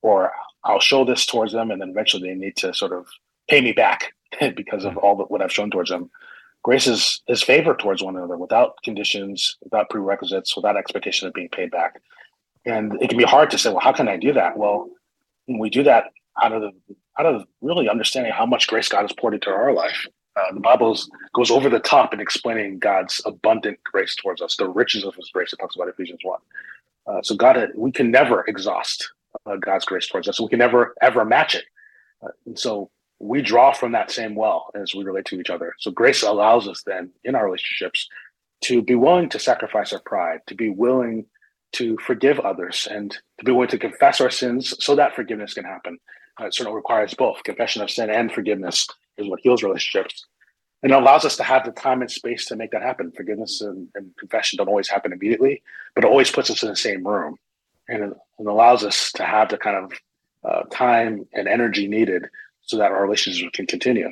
or 0.00 0.32
I'll 0.64 0.80
show 0.80 1.04
this 1.04 1.26
towards 1.26 1.52
them, 1.52 1.70
and 1.70 1.80
then 1.80 1.90
eventually 1.90 2.28
they 2.28 2.34
need 2.34 2.56
to 2.56 2.72
sort 2.74 2.92
of 2.92 3.06
pay 3.48 3.60
me 3.60 3.72
back 3.72 4.14
because 4.56 4.84
of 4.84 4.96
all 4.96 5.16
the, 5.16 5.24
what 5.24 5.42
I've 5.42 5.52
shown 5.52 5.70
towards 5.70 5.90
them. 5.90 6.10
Grace 6.62 6.86
is, 6.86 7.20
is 7.28 7.42
favor 7.42 7.74
towards 7.74 8.02
one 8.02 8.16
another 8.16 8.38
without 8.38 8.82
conditions, 8.82 9.58
without 9.62 9.90
prerequisites, 9.90 10.56
without 10.56 10.78
expectation 10.78 11.28
of 11.28 11.34
being 11.34 11.50
paid 11.50 11.70
back. 11.70 12.00
And 12.64 12.94
it 13.02 13.08
can 13.08 13.18
be 13.18 13.24
hard 13.24 13.50
to 13.50 13.58
say, 13.58 13.68
well, 13.68 13.80
how 13.80 13.92
can 13.92 14.08
I 14.08 14.16
do 14.16 14.32
that? 14.32 14.56
Well, 14.56 14.88
we 15.46 15.68
do 15.68 15.82
that 15.82 16.04
out 16.42 16.52
of 16.52 16.62
the, 16.62 16.72
out 17.18 17.26
of 17.26 17.44
really 17.60 17.88
understanding 17.88 18.32
how 18.32 18.46
much 18.46 18.66
grace 18.66 18.88
God 18.88 19.02
has 19.02 19.12
poured 19.12 19.34
into 19.34 19.50
our 19.50 19.74
life. 19.74 20.06
Uh, 20.36 20.54
the 20.54 20.60
Bible 20.60 20.98
goes 21.34 21.50
over 21.50 21.68
the 21.68 21.78
top 21.78 22.14
in 22.14 22.20
explaining 22.20 22.78
God's 22.78 23.20
abundant 23.26 23.78
grace 23.84 24.16
towards 24.16 24.40
us, 24.40 24.56
the 24.56 24.68
riches 24.68 25.04
of 25.04 25.14
His 25.14 25.30
grace. 25.32 25.52
It 25.52 25.58
talks 25.58 25.76
about 25.76 25.88
Ephesians 25.88 26.20
one. 26.22 26.40
Uh, 27.06 27.22
so 27.22 27.36
God, 27.36 27.68
we 27.76 27.92
can 27.92 28.10
never 28.10 28.42
exhaust 28.48 29.12
uh, 29.46 29.56
God's 29.56 29.84
grace 29.84 30.08
towards 30.08 30.28
us. 30.28 30.40
We 30.40 30.48
can 30.48 30.58
never 30.58 30.94
ever 31.02 31.24
match 31.24 31.54
it. 31.54 31.64
Uh, 32.22 32.28
and 32.46 32.58
so 32.58 32.90
we 33.18 33.42
draw 33.42 33.72
from 33.72 33.92
that 33.92 34.10
same 34.10 34.34
well 34.34 34.70
as 34.74 34.94
we 34.94 35.04
relate 35.04 35.24
to 35.26 35.40
each 35.40 35.50
other. 35.50 35.74
So 35.78 35.90
grace 35.90 36.22
allows 36.22 36.68
us 36.68 36.82
then 36.84 37.10
in 37.24 37.34
our 37.34 37.44
relationships 37.44 38.08
to 38.62 38.82
be 38.82 38.94
willing 38.94 39.28
to 39.30 39.38
sacrifice 39.38 39.92
our 39.92 40.00
pride, 40.00 40.40
to 40.46 40.54
be 40.54 40.70
willing 40.70 41.26
to 41.72 41.96
forgive 41.98 42.38
others, 42.40 42.88
and 42.90 43.10
to 43.38 43.44
be 43.44 43.52
willing 43.52 43.68
to 43.68 43.78
confess 43.78 44.20
our 44.20 44.30
sins 44.30 44.74
so 44.84 44.94
that 44.94 45.14
forgiveness 45.14 45.54
can 45.54 45.64
happen. 45.64 45.98
Uh, 46.40 46.46
it 46.46 46.54
certainly 46.54 46.76
requires 46.76 47.14
both 47.14 47.42
confession 47.44 47.82
of 47.82 47.90
sin 47.90 48.10
and 48.10 48.32
forgiveness 48.32 48.88
is 49.16 49.28
what 49.28 49.40
heals 49.40 49.62
relationships. 49.62 50.26
And 50.82 50.92
it 50.92 50.96
allows 50.96 51.24
us 51.24 51.36
to 51.36 51.42
have 51.42 51.64
the 51.64 51.72
time 51.72 52.02
and 52.02 52.10
space 52.10 52.44
to 52.46 52.56
make 52.56 52.70
that 52.72 52.82
happen. 52.82 53.12
Forgiveness 53.16 53.60
and, 53.60 53.88
and 53.94 54.14
confession 54.18 54.58
don't 54.58 54.68
always 54.68 54.88
happen 54.88 55.12
immediately, 55.12 55.62
but 55.94 56.04
it 56.04 56.08
always 56.08 56.30
puts 56.30 56.50
us 56.50 56.62
in 56.62 56.68
the 56.68 56.76
same 56.76 57.06
room 57.06 57.36
and 57.88 58.02
it, 58.02 58.12
allows 58.46 58.84
us 58.84 59.12
to 59.12 59.24
have 59.24 59.48
the 59.48 59.56
kind 59.56 59.84
of 59.84 59.92
uh, 60.44 60.62
time 60.70 61.26
and 61.32 61.48
energy 61.48 61.86
needed 61.86 62.26
so 62.62 62.76
that 62.78 62.90
our 62.90 63.02
relationship 63.02 63.52
can 63.52 63.66
continue. 63.66 64.10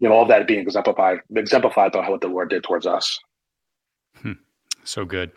You 0.00 0.08
know, 0.08 0.14
all 0.14 0.26
that 0.26 0.46
being 0.46 0.60
exemplified 0.60 1.20
exemplified 1.34 1.92
by 1.92 2.08
what 2.08 2.20
the 2.20 2.28
Lord 2.28 2.50
did 2.50 2.62
towards 2.62 2.86
us. 2.86 3.18
Hmm. 4.20 4.32
So 4.84 5.04
good. 5.04 5.32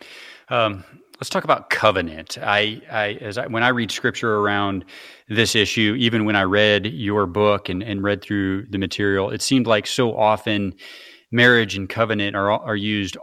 Um, 0.48 0.84
let's 1.18 1.30
talk 1.30 1.44
about 1.44 1.70
covenant. 1.70 2.38
I, 2.40 2.80
I 2.90 3.12
as 3.20 3.38
I, 3.38 3.46
when 3.46 3.62
I 3.62 3.68
read 3.68 3.90
scripture 3.90 4.36
around 4.36 4.84
this 5.28 5.54
issue, 5.54 5.96
even 5.98 6.24
when 6.24 6.36
I 6.36 6.42
read 6.42 6.86
your 6.86 7.26
book 7.26 7.68
and, 7.68 7.82
and 7.82 8.02
read 8.02 8.22
through 8.22 8.66
the 8.66 8.78
material, 8.78 9.30
it 9.30 9.42
seemed 9.42 9.66
like 9.66 9.86
so 9.86 10.16
often 10.16 10.74
marriage 11.32 11.76
and 11.76 11.88
covenant 11.88 12.36
are 12.36 12.50
are 12.50 12.76
used 12.76 13.16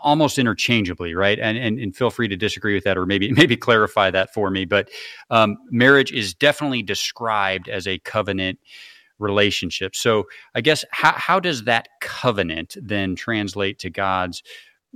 almost 0.00 0.38
interchangeably, 0.38 1.14
right? 1.14 1.38
And, 1.38 1.58
and 1.58 1.78
and 1.78 1.94
feel 1.94 2.10
free 2.10 2.28
to 2.28 2.36
disagree 2.36 2.74
with 2.74 2.84
that, 2.84 2.96
or 2.96 3.04
maybe 3.04 3.30
maybe 3.32 3.56
clarify 3.56 4.10
that 4.12 4.32
for 4.32 4.50
me. 4.50 4.64
But 4.64 4.88
um, 5.30 5.56
marriage 5.70 6.12
is 6.12 6.32
definitely 6.32 6.82
described 6.82 7.68
as 7.68 7.86
a 7.86 7.98
covenant 7.98 8.58
relationship. 9.18 9.96
So 9.96 10.24
I 10.54 10.60
guess 10.60 10.84
how 10.90 11.12
how 11.12 11.40
does 11.40 11.64
that 11.64 11.88
covenant 12.00 12.76
then 12.80 13.16
translate 13.16 13.78
to 13.80 13.90
God's 13.90 14.42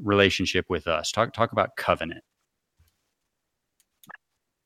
relationship 0.03 0.67
with 0.71 0.87
us? 0.87 1.11
Talk 1.11 1.33
talk 1.33 1.53
about 1.53 1.77
covenant. 1.77 2.25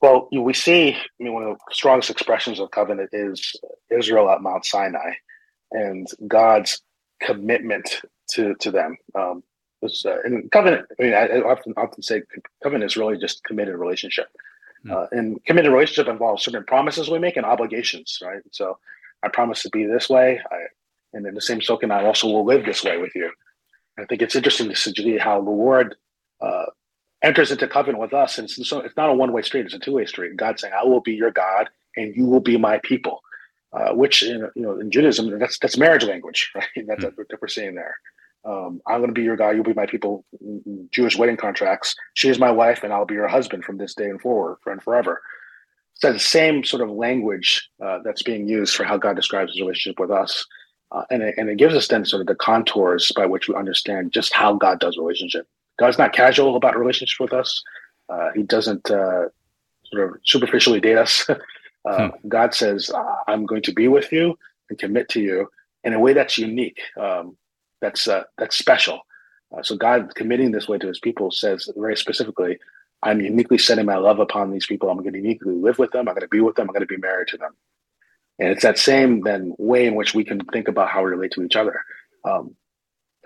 Well, 0.00 0.28
we 0.30 0.52
see. 0.52 0.92
I 0.92 0.98
mean, 1.18 1.32
one 1.32 1.44
of 1.44 1.56
the 1.56 1.74
strongest 1.74 2.10
expressions 2.10 2.60
of 2.60 2.70
covenant 2.70 3.08
is 3.14 3.56
Israel 3.90 4.28
at 4.28 4.42
Mount 4.42 4.66
Sinai, 4.66 5.12
and 5.72 6.06
God's 6.28 6.82
commitment 7.20 8.02
to 8.30 8.54
to 8.56 8.70
them. 8.70 8.96
Um, 9.14 9.42
uh, 10.06 10.22
and 10.24 10.50
covenant. 10.50 10.86
I 10.98 11.02
mean, 11.02 11.12
I, 11.12 11.26
I, 11.26 11.40
often 11.42 11.74
often 11.76 12.02
say 12.02 12.22
covenant 12.62 12.90
is 12.90 12.96
really 12.96 13.18
just 13.18 13.44
committed 13.44 13.76
relationship. 13.76 14.28
Mm. 14.86 14.92
Uh, 14.92 15.06
and 15.12 15.44
committed 15.44 15.72
relationship 15.72 16.10
involves 16.10 16.42
certain 16.42 16.64
promises 16.64 17.10
we 17.10 17.18
make 17.18 17.36
and 17.36 17.44
obligations, 17.44 18.18
right? 18.22 18.40
So, 18.50 18.78
I 19.22 19.28
promise 19.28 19.62
to 19.62 19.70
be 19.70 19.84
this 19.86 20.08
way, 20.08 20.40
I, 20.50 20.56
and 21.12 21.26
in 21.26 21.34
the 21.34 21.40
same 21.40 21.60
token, 21.60 21.90
I 21.90 22.04
also 22.04 22.28
will 22.28 22.44
live 22.44 22.64
this 22.64 22.84
way 22.84 22.98
with 22.98 23.14
you. 23.14 23.30
I 23.98 24.04
think 24.04 24.22
it's 24.22 24.36
interesting 24.36 24.68
to 24.68 24.74
see 24.74 25.18
how 25.18 25.42
the 25.42 25.50
Lord 25.50 25.94
uh, 26.40 26.66
enters 27.22 27.50
into 27.50 27.68
covenant 27.68 28.00
with 28.00 28.12
us, 28.12 28.38
and 28.38 28.50
so 28.50 28.80
it's 28.80 28.96
not 28.96 29.10
a 29.10 29.14
one 29.14 29.32
way 29.32 29.42
street; 29.42 29.66
it's 29.66 29.74
a 29.74 29.78
two 29.78 29.92
way 29.92 30.06
street. 30.06 30.36
God 30.36 30.58
saying, 30.58 30.74
"I 30.74 30.84
will 30.84 31.00
be 31.00 31.14
your 31.14 31.30
God, 31.30 31.70
and 31.96 32.14
you 32.16 32.26
will 32.26 32.40
be 32.40 32.56
my 32.56 32.80
people." 32.82 33.22
Uh, 33.74 33.92
which 33.92 34.22
in, 34.22 34.48
you 34.54 34.62
know 34.62 34.78
in 34.78 34.90
Judaism 34.90 35.38
that's 35.38 35.58
that's 35.58 35.76
marriage 35.76 36.04
language, 36.04 36.50
right? 36.54 36.66
That's 36.86 37.04
mm-hmm. 37.04 37.16
what 37.16 37.42
we're 37.42 37.48
seeing 37.48 37.74
there. 37.74 37.96
Um, 38.44 38.80
I'm 38.86 38.98
going 38.98 39.08
to 39.08 39.14
be 39.14 39.22
your 39.22 39.36
guy. 39.36 39.52
You'll 39.52 39.64
be 39.64 39.72
my 39.72 39.86
people. 39.86 40.24
Jewish 40.90 41.16
wedding 41.16 41.36
contracts. 41.36 41.94
She 42.14 42.28
is 42.28 42.38
my 42.38 42.50
wife, 42.50 42.82
and 42.82 42.92
I'll 42.92 43.06
be 43.06 43.14
your 43.14 43.28
husband 43.28 43.64
from 43.64 43.78
this 43.78 43.94
day 43.94 44.04
and 44.04 44.20
forward, 44.20 44.58
and 44.66 44.82
forever. 44.82 45.22
So 45.94 46.12
the 46.12 46.18
same 46.18 46.64
sort 46.64 46.82
of 46.82 46.90
language 46.90 47.68
uh, 47.84 48.00
that's 48.04 48.22
being 48.22 48.48
used 48.48 48.74
for 48.74 48.84
how 48.84 48.96
God 48.96 49.16
describes 49.16 49.52
His 49.52 49.60
relationship 49.60 49.98
with 49.98 50.10
us, 50.10 50.46
uh, 50.92 51.04
and 51.10 51.22
it, 51.22 51.34
and 51.38 51.48
it 51.48 51.56
gives 51.56 51.74
us 51.74 51.88
then 51.88 52.04
sort 52.04 52.20
of 52.20 52.26
the 52.26 52.34
contours 52.34 53.10
by 53.16 53.26
which 53.26 53.48
we 53.48 53.54
understand 53.54 54.12
just 54.12 54.34
how 54.34 54.54
God 54.54 54.78
does 54.78 54.98
relationship. 54.98 55.46
God's 55.78 55.98
not 55.98 56.12
casual 56.12 56.56
about 56.56 56.78
relationship 56.78 57.18
with 57.20 57.32
us. 57.32 57.62
Uh, 58.08 58.30
he 58.34 58.42
doesn't 58.42 58.90
uh, 58.90 59.28
sort 59.86 60.04
of 60.04 60.20
superficially 60.24 60.80
date 60.80 60.98
us. 60.98 61.28
Uh, 61.84 62.08
hmm. 62.08 62.28
God 62.28 62.54
says, 62.54 62.90
"I'm 63.28 63.46
going 63.46 63.62
to 63.62 63.72
be 63.72 63.88
with 63.88 64.12
you 64.12 64.38
and 64.70 64.78
commit 64.78 65.08
to 65.10 65.20
you 65.20 65.50
in 65.82 65.92
a 65.92 66.00
way 66.00 66.12
that's 66.12 66.38
unique, 66.38 66.80
um, 66.98 67.36
that's 67.80 68.08
uh, 68.08 68.24
that's 68.38 68.56
special." 68.56 69.02
Uh, 69.56 69.62
so 69.62 69.76
God 69.76 70.14
committing 70.14 70.50
this 70.50 70.68
way 70.68 70.78
to 70.78 70.86
His 70.86 71.00
people 71.00 71.30
says 71.30 71.68
very 71.76 71.96
specifically, 71.96 72.58
"I'm 73.02 73.20
uniquely 73.20 73.58
setting 73.58 73.86
my 73.86 73.96
love 73.96 74.18
upon 74.18 74.50
these 74.50 74.66
people. 74.66 74.90
I'm 74.90 74.98
going 74.98 75.12
to 75.12 75.18
uniquely 75.18 75.54
live 75.54 75.78
with 75.78 75.90
them. 75.92 76.08
I'm 76.08 76.14
going 76.14 76.20
to 76.22 76.28
be 76.28 76.40
with 76.40 76.56
them. 76.56 76.68
I'm 76.68 76.74
going 76.74 76.80
to 76.80 76.86
be 76.86 76.96
married 76.96 77.28
to 77.28 77.36
them." 77.36 77.52
And 78.38 78.48
it's 78.48 78.62
that 78.62 78.78
same 78.78 79.20
then 79.20 79.54
way 79.58 79.86
in 79.86 79.94
which 79.94 80.14
we 80.14 80.24
can 80.24 80.40
think 80.46 80.68
about 80.68 80.88
how 80.88 81.04
we 81.04 81.10
relate 81.10 81.32
to 81.32 81.42
each 81.42 81.56
other. 81.56 81.80
Um, 82.24 82.56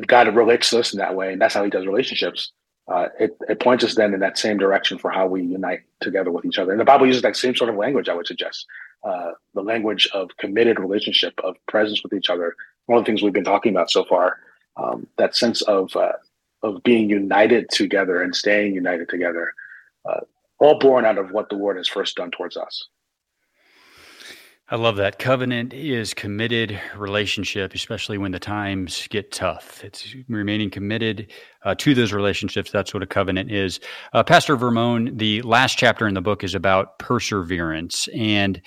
God 0.06 0.34
relates 0.34 0.70
to 0.70 0.80
us 0.80 0.92
in 0.92 0.98
that 0.98 1.14
way, 1.14 1.32
and 1.32 1.40
that's 1.40 1.54
how 1.54 1.64
He 1.64 1.70
does 1.70 1.86
relationships 1.86 2.52
uh, 2.88 3.08
it, 3.20 3.36
it 3.48 3.60
points 3.60 3.84
us 3.84 3.94
then 3.94 4.14
in 4.14 4.20
that 4.20 4.38
same 4.38 4.56
direction 4.56 4.98
for 4.98 5.10
how 5.10 5.26
we 5.26 5.42
unite 5.42 5.80
together 6.00 6.30
with 6.30 6.44
each 6.44 6.58
other. 6.58 6.72
And 6.72 6.80
the 6.80 6.84
Bible 6.84 7.06
uses 7.06 7.22
that 7.22 7.36
same 7.36 7.54
sort 7.54 7.70
of 7.70 7.76
language, 7.76 8.08
I 8.08 8.14
would 8.14 8.26
suggest. 8.26 8.66
Uh, 9.04 9.32
the 9.54 9.62
language 9.62 10.08
of 10.14 10.30
committed 10.38 10.80
relationship, 10.80 11.38
of 11.44 11.56
presence 11.66 12.02
with 12.02 12.12
each 12.12 12.30
other. 12.30 12.56
One 12.86 12.98
of 12.98 13.04
the 13.04 13.10
things 13.10 13.22
we've 13.22 13.32
been 13.32 13.44
talking 13.44 13.72
about 13.72 13.90
so 13.90 14.04
far, 14.04 14.38
um, 14.76 15.06
that 15.18 15.36
sense 15.36 15.60
of 15.62 15.94
uh, 15.94 16.12
of 16.62 16.82
being 16.82 17.08
united 17.08 17.68
together 17.70 18.22
and 18.22 18.34
staying 18.34 18.74
united 18.74 19.08
together, 19.08 19.52
uh, 20.08 20.20
all 20.58 20.78
born 20.78 21.04
out 21.04 21.18
of 21.18 21.30
what 21.30 21.48
the 21.48 21.54
Lord 21.54 21.76
has 21.76 21.86
first 21.86 22.16
done 22.16 22.30
towards 22.30 22.56
us. 22.56 22.88
I 24.70 24.76
love 24.76 24.96
that. 24.96 25.18
Covenant 25.18 25.72
is 25.72 26.12
committed 26.12 26.78
relationship, 26.94 27.72
especially 27.74 28.18
when 28.18 28.32
the 28.32 28.38
times 28.38 29.08
get 29.08 29.32
tough. 29.32 29.82
It's 29.82 30.14
remaining 30.28 30.68
committed 30.68 31.32
uh, 31.64 31.74
to 31.76 31.94
those 31.94 32.12
relationships. 32.12 32.70
That's 32.70 32.92
what 32.92 33.02
a 33.02 33.06
covenant 33.06 33.50
is. 33.50 33.80
Uh, 34.12 34.22
Pastor 34.22 34.56
Vermon, 34.56 35.16
the 35.16 35.40
last 35.40 35.78
chapter 35.78 36.06
in 36.06 36.12
the 36.12 36.20
book 36.20 36.44
is 36.44 36.54
about 36.54 36.98
perseverance 36.98 38.08
and 38.14 38.60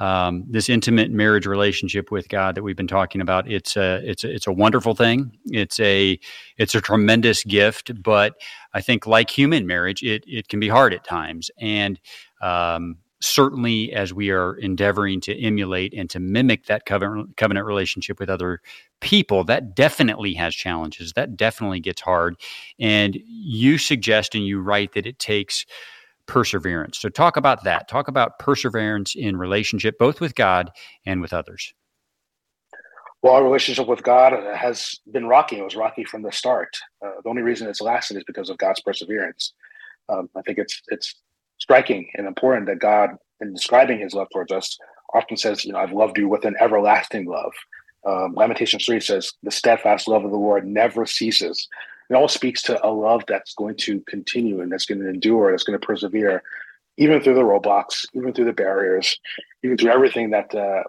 um, 0.00 0.42
this 0.48 0.68
intimate 0.68 1.12
marriage 1.12 1.46
relationship 1.46 2.10
with 2.10 2.28
God 2.28 2.56
that 2.56 2.64
we've 2.64 2.74
been 2.74 2.88
talking 2.88 3.20
about. 3.20 3.48
It's 3.48 3.76
a 3.76 4.00
it's 4.04 4.24
a, 4.24 4.34
it's 4.34 4.48
a 4.48 4.52
wonderful 4.52 4.96
thing. 4.96 5.38
It's 5.44 5.78
a 5.78 6.18
it's 6.56 6.74
a 6.74 6.80
tremendous 6.80 7.44
gift, 7.44 8.02
but 8.02 8.34
I 8.72 8.80
think 8.80 9.06
like 9.06 9.30
human 9.30 9.68
marriage, 9.68 10.02
it 10.02 10.24
it 10.26 10.48
can 10.48 10.58
be 10.58 10.68
hard 10.68 10.92
at 10.94 11.04
times 11.04 11.52
and. 11.60 12.00
Um, 12.42 12.96
certainly 13.24 13.92
as 13.92 14.12
we 14.12 14.30
are 14.30 14.54
endeavoring 14.54 15.20
to 15.22 15.34
emulate 15.40 15.94
and 15.94 16.10
to 16.10 16.20
mimic 16.20 16.66
that 16.66 16.84
covenant, 16.84 17.36
covenant 17.36 17.66
relationship 17.66 18.20
with 18.20 18.28
other 18.28 18.60
people, 19.00 19.44
that 19.44 19.74
definitely 19.74 20.34
has 20.34 20.54
challenges. 20.54 21.12
That 21.14 21.36
definitely 21.36 21.80
gets 21.80 22.02
hard. 22.02 22.36
And 22.78 23.18
you 23.26 23.78
suggest 23.78 24.34
and 24.34 24.46
you 24.46 24.60
write 24.60 24.92
that 24.92 25.06
it 25.06 25.18
takes 25.18 25.64
perseverance. 26.26 26.98
So, 26.98 27.08
talk 27.08 27.36
about 27.36 27.64
that. 27.64 27.88
Talk 27.88 28.08
about 28.08 28.38
perseverance 28.38 29.14
in 29.14 29.36
relationship, 29.36 29.98
both 29.98 30.20
with 30.20 30.34
God 30.34 30.70
and 31.06 31.20
with 31.20 31.32
others. 31.32 31.72
Well, 33.22 33.32
our 33.32 33.44
relationship 33.44 33.88
with 33.88 34.02
God 34.02 34.34
has 34.54 35.00
been 35.10 35.26
rocky. 35.26 35.58
It 35.58 35.64
was 35.64 35.76
rocky 35.76 36.04
from 36.04 36.20
the 36.20 36.32
start. 36.32 36.76
Uh, 37.04 37.12
the 37.22 37.30
only 37.30 37.40
reason 37.40 37.68
it's 37.68 37.80
lasted 37.80 38.18
is 38.18 38.24
because 38.24 38.50
of 38.50 38.58
God's 38.58 38.82
perseverance. 38.82 39.54
Um, 40.10 40.28
I 40.36 40.42
think 40.42 40.58
it's 40.58 40.82
it's 40.88 41.14
striking 41.58 42.10
and 42.14 42.26
important 42.26 42.66
that 42.66 42.78
God, 42.78 43.10
in 43.40 43.52
describing 43.52 43.98
his 43.98 44.14
love 44.14 44.28
towards 44.32 44.52
us, 44.52 44.78
often 45.12 45.36
says, 45.36 45.64
you 45.64 45.72
know, 45.72 45.78
I've 45.78 45.92
loved 45.92 46.18
you 46.18 46.28
with 46.28 46.44
an 46.44 46.56
everlasting 46.60 47.26
love. 47.26 47.52
Um, 48.06 48.34
Lamentations 48.34 48.84
3 48.84 49.00
says, 49.00 49.32
the 49.42 49.50
steadfast 49.50 50.08
love 50.08 50.24
of 50.24 50.30
the 50.30 50.36
Lord 50.36 50.66
never 50.66 51.06
ceases. 51.06 51.68
It 52.10 52.14
all 52.14 52.28
speaks 52.28 52.62
to 52.62 52.84
a 52.84 52.90
love 52.90 53.24
that's 53.26 53.54
going 53.54 53.76
to 53.78 54.00
continue 54.00 54.60
and 54.60 54.70
that's 54.70 54.84
going 54.84 55.00
to 55.00 55.08
endure, 55.08 55.50
that's 55.50 55.64
going 55.64 55.78
to 55.78 55.86
persevere, 55.86 56.42
even 56.96 57.20
through 57.22 57.34
the 57.34 57.40
roadblocks, 57.40 58.04
even 58.14 58.32
through 58.32 58.44
the 58.44 58.52
barriers, 58.52 59.18
even 59.62 59.76
through 59.76 59.90
everything 59.90 60.30
that 60.30 60.54
uh, 60.54 60.82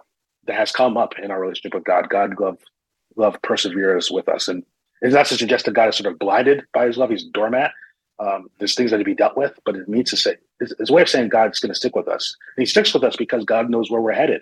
that 0.45 0.55
has 0.55 0.72
come 0.72 0.97
up 0.97 1.18
in 1.18 1.32
our 1.32 1.39
relationship 1.39 1.74
with 1.74 1.84
God. 1.84 2.09
God 2.09 2.39
love 2.39 2.59
love 3.16 3.41
perseveres 3.41 4.11
with 4.11 4.28
us, 4.30 4.47
and 4.47 4.63
it's 5.01 5.16
not 5.16 5.26
to 5.28 5.38
suggest 5.38 5.66
that 5.66 5.74
God 5.74 5.89
is 5.89 5.95
sort 5.95 6.11
of 6.11 6.20
blinded 6.20 6.63
by 6.74 6.86
His 6.86 6.97
love; 6.97 7.09
He's 7.09 7.26
doormat. 7.26 7.72
Um, 8.20 8.47
there's 8.59 8.76
things 8.76 8.91
that 8.91 8.97
need 8.97 9.03
to 9.03 9.09
be 9.09 9.16
dealt 9.16 9.38
with, 9.38 9.57
but 9.66 9.76
it 9.76 9.89
means 9.89 10.09
to 10.11 10.18
say 10.18 10.36
it's 10.60 10.89
a 10.89 10.93
way 10.93 11.01
of 11.01 11.10
saying 11.10 11.30
God's 11.30 11.60
going 11.60 11.72
to 11.72 11.76
stick 11.76 11.95
with 11.95 12.08
us. 12.08 12.36
And 12.56 12.62
He 12.62 12.66
sticks 12.66 12.93
with 12.93 13.03
us 13.03 13.16
because 13.16 13.43
God 13.45 13.70
knows 13.70 13.91
where 13.91 14.01
we're 14.01 14.14
headed. 14.14 14.41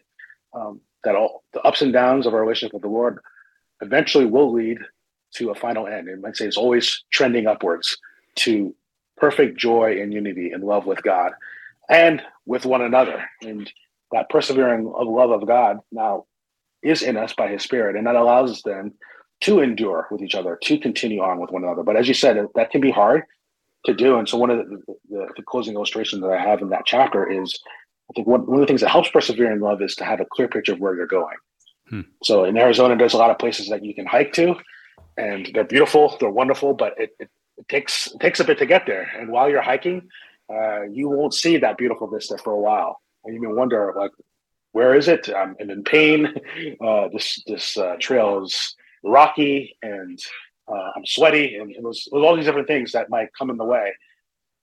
Um, 0.53 0.81
that 1.03 1.15
all 1.15 1.43
the 1.53 1.61
ups 1.61 1.81
and 1.81 1.91
downs 1.91 2.25
of 2.25 2.33
our 2.33 2.41
relationship 2.41 2.73
with 2.73 2.83
the 2.83 2.87
Lord 2.87 3.19
eventually 3.81 4.25
will 4.25 4.53
lead 4.53 4.77
to 5.35 5.49
a 5.49 5.55
final 5.55 5.87
end. 5.87 6.07
And 6.07 6.19
I 6.19 6.27
might 6.27 6.37
say 6.37 6.45
it's 6.45 6.57
always 6.57 7.03
trending 7.11 7.47
upwards 7.47 7.97
to 8.35 8.75
perfect 9.17 9.57
joy 9.57 10.01
and 10.01 10.13
unity 10.13 10.51
and 10.51 10.63
love 10.63 10.85
with 10.85 11.03
God 11.03 11.33
and 11.89 12.21
with 12.45 12.65
one 12.65 12.81
another. 12.81 13.25
And 13.41 13.71
that 14.11 14.29
persevering 14.29 14.91
of 14.95 15.07
love 15.07 15.31
of 15.31 15.47
God 15.47 15.79
now 15.91 16.25
is 16.81 17.01
in 17.01 17.17
us 17.17 17.33
by 17.33 17.47
His 17.47 17.63
Spirit, 17.63 17.95
and 17.95 18.05
that 18.07 18.15
allows 18.15 18.51
us 18.51 18.61
then 18.63 18.93
to 19.41 19.59
endure 19.59 20.07
with 20.11 20.21
each 20.21 20.35
other, 20.35 20.57
to 20.63 20.77
continue 20.77 21.21
on 21.21 21.39
with 21.39 21.51
one 21.51 21.63
another. 21.63 21.83
But 21.83 21.95
as 21.95 22.07
you 22.07 22.13
said, 22.13 22.45
that 22.55 22.71
can 22.71 22.81
be 22.81 22.91
hard 22.91 23.23
to 23.85 23.93
do. 23.93 24.17
And 24.17 24.27
so 24.27 24.37
one 24.37 24.49
of 24.49 24.57
the, 24.57 24.81
the, 25.09 25.27
the 25.37 25.43
closing 25.43 25.75
illustrations 25.75 26.21
that 26.21 26.31
I 26.31 26.41
have 26.41 26.61
in 26.61 26.69
that 26.69 26.85
chapter 26.85 27.29
is 27.29 27.59
I 28.09 28.13
think 28.13 28.27
one, 28.27 28.45
one 28.45 28.55
of 28.55 28.61
the 28.61 28.67
things 28.67 28.81
that 28.81 28.89
helps 28.89 29.09
persevere 29.09 29.51
in 29.51 29.59
love 29.59 29.81
is 29.81 29.95
to 29.95 30.05
have 30.05 30.19
a 30.19 30.25
clear 30.25 30.47
picture 30.47 30.73
of 30.73 30.79
where 30.79 30.95
you're 30.95 31.07
going. 31.07 31.37
Hmm. 31.89 32.01
So 32.23 32.45
in 32.45 32.57
Arizona, 32.57 32.95
there's 32.95 33.13
a 33.13 33.17
lot 33.17 33.29
of 33.29 33.39
places 33.39 33.69
that 33.69 33.83
you 33.83 33.93
can 33.93 34.05
hike 34.05 34.33
to, 34.33 34.55
and 35.17 35.49
they're 35.53 35.63
beautiful, 35.63 36.15
they're 36.19 36.29
wonderful, 36.29 36.73
but 36.73 36.93
it, 36.97 37.11
it, 37.19 37.29
it 37.57 37.67
takes 37.69 38.07
it 38.07 38.19
takes 38.19 38.39
a 38.39 38.43
bit 38.43 38.57
to 38.59 38.65
get 38.65 38.85
there. 38.85 39.09
And 39.17 39.29
while 39.29 39.49
you're 39.49 39.61
hiking, 39.61 40.09
uh, 40.53 40.83
you 40.83 41.09
won't 41.09 41.33
see 41.33 41.57
that 41.57 41.77
beautiful 41.77 42.07
vista 42.07 42.37
for 42.37 42.53
a 42.53 42.59
while, 42.59 42.99
and 43.23 43.33
you 43.33 43.41
may 43.41 43.53
wonder 43.53 43.93
like, 43.95 44.11
where 44.71 44.95
is 44.95 45.07
it? 45.07 45.29
I'm, 45.29 45.55
I'm 45.59 45.69
in 45.69 45.83
pain. 45.83 46.33
Uh, 46.83 47.07
this 47.13 47.43
this 47.45 47.77
uh, 47.77 47.95
trail 47.99 48.43
is 48.43 48.75
rocky 49.03 49.77
and 49.81 50.19
uh, 50.67 50.91
I'm 50.95 51.05
sweaty, 51.05 51.57
and 51.57 51.71
it 51.71 51.83
was, 51.83 52.07
it 52.07 52.15
was 52.15 52.23
all 52.23 52.35
these 52.35 52.45
different 52.45 52.67
things 52.67 52.91
that 52.93 53.09
might 53.09 53.33
come 53.37 53.49
in 53.49 53.57
the 53.57 53.65
way. 53.65 53.93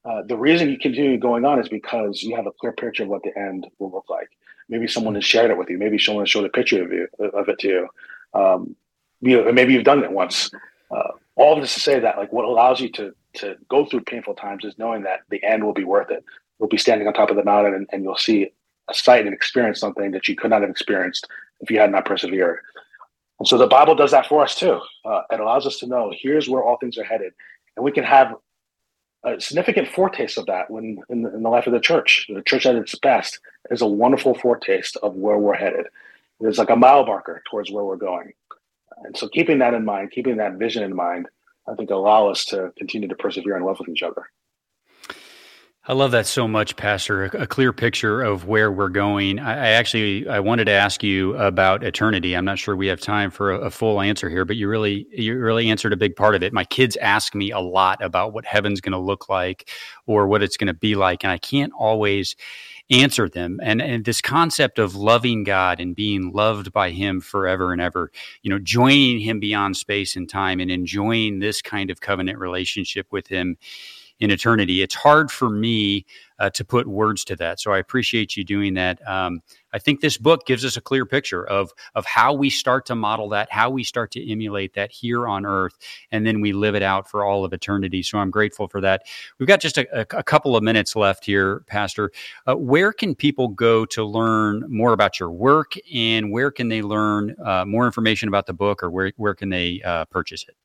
Uh, 0.05 0.23
the 0.27 0.37
reason 0.37 0.71
you 0.71 0.79
continue 0.79 1.19
going 1.19 1.45
on 1.45 1.61
is 1.61 1.69
because 1.69 2.23
you 2.23 2.35
have 2.35 2.47
a 2.47 2.53
clear 2.53 2.73
picture 2.73 3.03
of 3.03 3.09
what 3.11 3.23
the 3.23 3.37
end 3.39 3.67
will 3.79 3.91
look 3.91 4.09
like. 4.09 4.29
Maybe 4.69 4.87
someone 4.87 5.15
has 5.17 5.25
shared 5.25 5.51
it 5.51 5.59
with 5.59 5.69
you. 5.69 5.79
Maybe 5.79 5.99
someone 5.99 6.23
has 6.23 6.31
showed 6.31 6.45
a 6.45 6.49
picture 6.49 6.83
of 6.83 6.93
you 6.93 7.09
of 7.19 7.49
it 7.49 7.59
to 7.59 7.69
you. 7.69 7.89
Um, 8.33 8.77
you 9.21 9.53
maybe 9.53 9.75
you've 9.75 9.85
done 9.85 10.03
it 10.03 10.11
once. 10.11 10.51
Uh, 10.91 11.13
all 11.37 11.61
this 11.61 11.75
to 11.75 11.81
say 11.81 12.01
that, 12.01 12.17
like, 12.17 12.33
what 12.33 12.45
allows 12.45 12.81
you 12.81 12.91
to 12.93 13.15
to 13.35 13.57
go 13.69 13.85
through 13.85 14.01
painful 14.03 14.35
times 14.35 14.65
is 14.65 14.79
knowing 14.79 15.03
that 15.03 15.21
the 15.29 15.43
end 15.45 15.65
will 15.65 15.73
be 15.73 15.85
worth 15.85 16.11
it. 16.11 16.25
You'll 16.59 16.69
be 16.69 16.79
standing 16.79 17.07
on 17.07 17.15
top 17.15 17.31
of 17.31 17.37
the 17.37 17.45
mountain, 17.45 17.75
and, 17.75 17.89
and 17.93 18.03
you'll 18.03 18.17
see 18.17 18.51
a 18.89 18.95
sight 18.95 19.25
and 19.27 19.35
experience 19.35 19.79
something 19.79 20.11
that 20.13 20.29
you 20.29 20.37
could 20.37 20.51
not 20.51 20.63
have 20.63 20.71
experienced 20.71 21.29
if 21.61 21.71
you 21.71 21.79
had 21.79 21.93
not 21.93 22.07
persevered. 22.07 22.61
And 23.41 23.49
so 23.49 23.57
the 23.57 23.67
Bible 23.67 23.95
does 23.95 24.11
that 24.11 24.27
for 24.27 24.43
us 24.43 24.55
too. 24.55 24.81
Uh, 25.05 25.23
it 25.33 25.41
allows 25.41 25.67
us 25.67 25.79
to 25.79 25.87
know 25.87 26.13
here's 26.15 26.49
where 26.49 26.63
all 26.63 26.77
things 26.77 26.99
are 26.99 27.05
headed, 27.05 27.33
and 27.77 27.85
we 27.85 27.91
can 27.91 28.05
have 28.05 28.35
a 29.25 29.41
significant 29.41 29.89
foretaste 29.89 30.39
of 30.39 30.47
that 30.47 30.71
when 30.71 30.99
in 31.09 31.23
the, 31.23 31.35
in 31.35 31.43
the 31.43 31.49
life 31.49 31.67
of 31.67 31.73
the 31.73 31.81
church. 31.81 32.27
The 32.29 32.43
church 32.43 32.67
at 32.67 32.77
its 32.77 32.95
best 32.99 33.41
is 33.71 33.83
a 33.83 33.87
wonderful 33.87 34.35
foretaste 34.35 34.97
of 35.03 35.15
where 35.15 35.39
we're 35.39 35.55
headed. 35.55 35.87
It's 36.41 36.59
like 36.59 36.71
a 36.71 36.77
mile 36.77 37.05
marker 37.05 37.43
towards 37.51 37.71
where 37.71 37.85
we're 37.85 37.97
going. 37.97 38.33
And 39.05 39.17
so, 39.17 39.29
keeping 39.29 39.59
that 39.59 39.75
in 39.75 39.85
mind, 39.85 40.11
keeping 40.11 40.37
that 40.37 40.55
vision 40.55 40.83
in 40.83 40.95
mind, 40.95 41.27
I 41.67 41.75
think 41.75 41.91
allow 41.91 42.29
us 42.29 42.45
to 42.47 42.73
continue 42.77 43.09
to 43.09 43.15
persevere 43.15 43.57
and 43.57 43.65
love 43.65 43.79
with 43.79 43.89
each 43.89 44.03
other. 44.03 44.31
I 45.91 45.93
love 45.93 46.13
that 46.13 46.29
so 46.29 46.47
much, 46.47 46.77
Pastor. 46.77 47.25
A, 47.25 47.49
clear 47.49 47.73
picture 47.73 48.23
of 48.23 48.47
where 48.47 48.71
we're 48.71 48.91
going. 48.91 49.41
I, 49.41 49.55
I, 49.55 49.69
actually 49.71 50.29
I 50.29 50.39
wanted 50.39 50.67
to 50.67 50.71
ask 50.71 51.03
you 51.03 51.35
about 51.37 51.83
eternity. 51.83 52.37
I'm 52.37 52.45
not 52.45 52.61
sure 52.61 52.77
we 52.77 52.87
have 52.87 53.01
time 53.01 53.33
for 53.33 53.51
a, 53.51 53.59
a, 53.63 53.71
full 53.73 54.01
answer 54.01 54.31
here, 54.31 54.45
but 54.45 54.55
you 54.55 54.69
really 54.69 55.09
you 55.11 55.37
really 55.37 55.69
answered 55.69 55.93
a 55.93 55.97
big 55.97 56.15
part 56.15 56.37
of 56.37 56.45
it. 56.45 56.53
My 56.53 56.63
kids 56.63 56.97
ask 56.99 57.35
me 57.35 57.51
a 57.51 57.59
lot 57.59 58.05
about 58.05 58.33
what 58.33 58.45
heaven's 58.45 58.81
going 58.81 58.93
to 58.93 59.01
look 59.01 59.29
like 59.29 59.69
or 60.07 60.29
what 60.29 60.45
it's 60.45 60.57
going 60.57 60.69
to 60.69 60.75
be 60.75 60.95
like, 60.95 61.25
and 61.25 61.33
I 61.33 61.39
can't 61.39 61.73
always 61.77 62.37
answer 62.89 63.29
them. 63.29 63.59
And 63.61 63.83
and 63.83 64.05
this 64.05 64.21
concept 64.21 64.79
of 64.79 64.95
loving 64.95 65.43
God 65.43 65.81
and 65.81 65.97
being 65.97 66.31
loved 66.31 66.73
by 66.73 66.91
Him 66.91 67.21
forever 67.21 67.73
and 67.73 67.83
ever, 67.83 68.13
you 68.43 68.51
know, 68.51 68.61
joining 68.61 69.19
Him 69.19 69.41
beyond 69.41 69.77
space 69.77 70.15
and 70.15 70.29
time 70.29 70.61
and 70.61 70.71
enjoying 70.71 71.41
this 71.41 71.61
kind 71.61 71.91
of 71.91 72.01
covenant 72.01 72.39
relationship 72.39 73.09
with 73.11 73.27
Him 73.27 73.57
in 74.21 74.31
eternity. 74.31 74.83
It's 74.83 74.95
hard 74.95 75.31
for 75.31 75.51
me 75.51 76.05
uh, 76.39 76.51
to 76.51 76.65
put 76.65 76.87
words 76.87 77.25
to 77.25 77.37
that. 77.37 77.61
So 77.61 77.73
I 77.73 77.79
appreciate 77.79 78.37
you 78.37 78.45
doing 78.45 78.75
that. 78.75 79.07
Um, 79.07 79.43
I 79.73 79.79
think 79.79 80.01
this 80.01 80.17
book 80.17 80.47
gives 80.47 80.65
us 80.65 80.77
a 80.77 80.81
clear 80.81 81.07
picture 81.07 81.47
of 81.47 81.73
of 81.95 82.05
how 82.07 82.33
we 82.33 82.51
start 82.51 82.87
to 82.87 82.95
model 82.95 83.29
that, 83.31 83.53
how 83.53 83.71
we 83.71 83.85
start 83.85 84.11
to 84.13 84.33
emulate 84.33 84.75
that 84.75 84.91
here 84.91 85.27
on 85.29 85.47
Earth, 85.47 85.77
and 86.11 86.27
then 86.27 86.41
we 86.41 86.53
live 86.53 86.75
it 86.75 86.83
out 86.83 87.09
for 87.09 87.25
all 87.25 87.45
of 87.45 87.53
eternity. 87.53 88.03
So 88.03 88.19
I'm 88.19 88.31
grateful 88.31 88.69
for 88.69 88.81
that. 88.81 89.03
We've 89.39 89.49
got 89.49 89.61
just 89.61 89.79
a, 89.79 90.01
a 90.17 90.23
couple 90.23 90.57
of 90.57 90.63
minutes 90.63 90.97
left 90.97 91.25
here, 91.25 91.61
Pastor. 91.67 92.11
Uh, 92.47 92.57
where 92.57 92.93
can 92.93 93.15
people 93.15 93.49
go 93.49 93.85
to 93.87 94.05
learn 94.05 94.65
more 94.69 94.93
about 94.93 95.21
your 95.21 95.31
work, 95.31 95.75
and 95.95 96.33
where 96.33 96.51
can 96.51 96.69
they 96.69 96.83
learn 96.83 97.37
uh, 97.45 97.65
more 97.65 97.87
information 97.87 98.29
about 98.29 98.47
the 98.47 98.55
book, 98.55 98.83
or 98.83 98.91
where 98.91 99.13
where 99.17 99.35
can 99.35 99.51
they 99.51 99.81
uh, 99.83 100.05
purchase 100.07 100.45
it? 100.49 100.57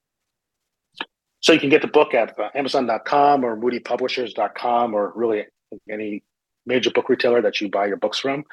So 1.45 1.53
you 1.53 1.59
can 1.59 1.69
get 1.69 1.83
the 1.83 1.87
book 1.87 2.15
at 2.15 2.39
uh, 2.39 2.49
Amazon.com 2.55 3.45
or 3.45 3.55
MoodyPublishers.com 3.55 4.95
or 4.95 5.13
really 5.15 5.45
any 5.87 6.23
major 6.65 6.89
book 6.89 7.07
retailer 7.07 7.39
that 7.43 7.61
you 7.61 7.69
buy 7.69 7.85
your 7.85 7.97
books 7.97 8.17
from. 8.17 8.45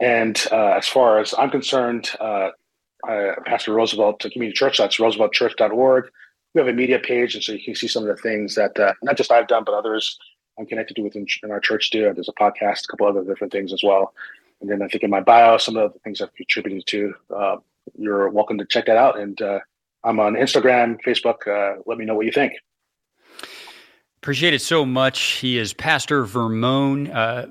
And 0.00 0.42
uh, 0.50 0.68
as 0.78 0.88
far 0.88 1.18
as 1.18 1.34
I'm 1.36 1.50
concerned, 1.50 2.08
uh, 2.18 2.48
Pastor 3.44 3.74
Roosevelt 3.74 4.20
Community 4.32 4.56
Church, 4.56 4.78
that's 4.78 4.96
rooseveltchurch.org. 4.96 6.04
We 6.54 6.58
have 6.58 6.68
a 6.68 6.72
media 6.72 6.98
page, 7.00 7.34
and 7.34 7.44
so 7.44 7.52
you 7.52 7.62
can 7.62 7.74
see 7.74 7.86
some 7.86 8.08
of 8.08 8.16
the 8.16 8.22
things 8.22 8.54
that 8.54 8.80
uh, 8.80 8.94
not 9.02 9.18
just 9.18 9.30
I've 9.30 9.46
done, 9.46 9.64
but 9.64 9.74
others 9.74 10.18
I'm 10.58 10.64
connected 10.64 10.94
to 10.94 11.02
within 11.02 11.26
in 11.42 11.50
our 11.50 11.60
church 11.60 11.90
do. 11.90 12.10
There's 12.14 12.30
a 12.30 12.42
podcast, 12.42 12.84
a 12.84 12.92
couple 12.92 13.08
other 13.08 13.24
different 13.24 13.52
things 13.52 13.74
as 13.74 13.82
well. 13.84 14.14
And 14.62 14.70
then 14.70 14.80
I 14.80 14.88
think 14.88 15.04
in 15.04 15.10
my 15.10 15.20
bio, 15.20 15.58
some 15.58 15.76
of 15.76 15.92
the 15.92 15.98
things 15.98 16.22
I've 16.22 16.34
contributed 16.34 16.86
to. 16.86 17.14
Uh, 17.36 17.56
you're 17.98 18.30
welcome 18.30 18.56
to 18.56 18.64
check 18.64 18.86
that 18.86 18.96
out. 18.96 19.20
And 19.20 19.42
uh, 19.42 19.58
I'm 20.04 20.20
on 20.20 20.34
Instagram, 20.34 20.98
Facebook. 21.06 21.46
Uh, 21.46 21.80
let 21.86 21.98
me 21.98 22.04
know 22.04 22.14
what 22.14 22.26
you 22.26 22.32
think. 22.32 22.52
Appreciate 24.22 24.54
it 24.54 24.62
so 24.62 24.84
much. 24.86 25.20
He 25.20 25.58
is 25.58 25.72
Pastor 25.72 26.24
Vermon. 26.24 27.10
Uh, 27.10 27.46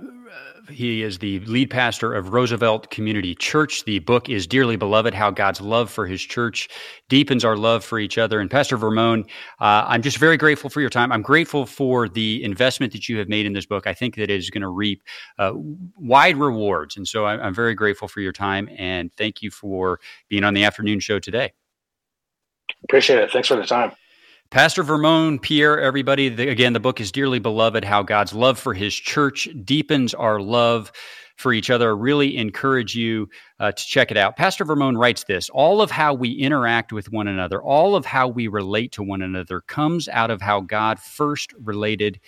he 0.69 1.03
is 1.03 1.19
the 1.19 1.39
lead 1.41 1.69
pastor 1.69 2.13
of 2.13 2.33
Roosevelt 2.33 2.89
Community 2.89 3.35
Church. 3.35 3.83
The 3.83 3.99
book 3.99 4.29
is 4.29 4.47
Dearly 4.47 4.75
Beloved 4.75 5.13
How 5.13 5.31
God's 5.31 5.61
Love 5.61 5.91
for 5.91 6.07
His 6.07 6.21
Church 6.21 6.69
Deepens 7.09 7.43
Our 7.43 7.57
Love 7.57 7.83
for 7.83 7.99
Each 7.99 8.17
Other. 8.17 8.39
And 8.39 8.49
Pastor 8.49 8.77
Vermon, 8.77 9.25
uh, 9.59 9.85
I'm 9.87 10.01
just 10.01 10.17
very 10.17 10.37
grateful 10.37 10.69
for 10.69 10.81
your 10.81 10.89
time. 10.89 11.11
I'm 11.11 11.21
grateful 11.21 11.65
for 11.65 12.07
the 12.07 12.43
investment 12.43 12.93
that 12.93 13.09
you 13.09 13.17
have 13.17 13.27
made 13.27 13.45
in 13.45 13.53
this 13.53 13.65
book. 13.65 13.87
I 13.87 13.93
think 13.93 14.15
that 14.15 14.23
it 14.23 14.29
is 14.31 14.49
going 14.49 14.61
to 14.61 14.69
reap 14.69 15.03
uh, 15.37 15.53
wide 15.97 16.37
rewards. 16.37 16.97
And 16.97 17.07
so 17.07 17.25
I'm, 17.25 17.39
I'm 17.41 17.53
very 17.53 17.75
grateful 17.75 18.07
for 18.07 18.21
your 18.21 18.33
time. 18.33 18.69
And 18.77 19.11
thank 19.13 19.41
you 19.41 19.51
for 19.51 19.99
being 20.29 20.43
on 20.43 20.53
the 20.53 20.63
afternoon 20.63 20.99
show 20.99 21.19
today. 21.19 21.51
Appreciate 22.83 23.19
it. 23.19 23.31
Thanks 23.31 23.47
for 23.47 23.55
the 23.55 23.65
time. 23.65 23.91
Pastor 24.51 24.83
Vermon 24.83 25.39
Pierre, 25.39 25.79
everybody, 25.79 26.27
the, 26.27 26.49
again, 26.49 26.73
the 26.73 26.79
book 26.81 26.99
is 26.99 27.11
Dearly 27.11 27.39
Beloved 27.39 27.85
How 27.85 28.03
God's 28.03 28.33
Love 28.33 28.59
for 28.59 28.73
His 28.73 28.93
Church 28.93 29.47
Deepens 29.63 30.13
Our 30.13 30.41
Love 30.41 30.91
for 31.37 31.53
Each 31.53 31.69
Other. 31.69 31.91
I 31.91 31.93
really 31.97 32.35
encourage 32.35 32.93
you 32.93 33.29
uh, 33.61 33.71
to 33.71 33.85
check 33.85 34.11
it 34.11 34.17
out. 34.17 34.35
Pastor 34.35 34.65
Vermon 34.65 34.97
writes 34.97 35.23
this 35.23 35.49
All 35.49 35.81
of 35.81 35.89
how 35.89 36.13
we 36.13 36.31
interact 36.31 36.91
with 36.91 37.11
one 37.13 37.29
another, 37.29 37.61
all 37.61 37.95
of 37.95 38.05
how 38.05 38.27
we 38.27 38.49
relate 38.49 38.91
to 38.93 39.03
one 39.03 39.21
another 39.21 39.61
comes 39.61 40.09
out 40.09 40.29
of 40.29 40.41
how 40.41 40.59
God 40.59 40.99
first 40.99 41.53
related 41.63 42.19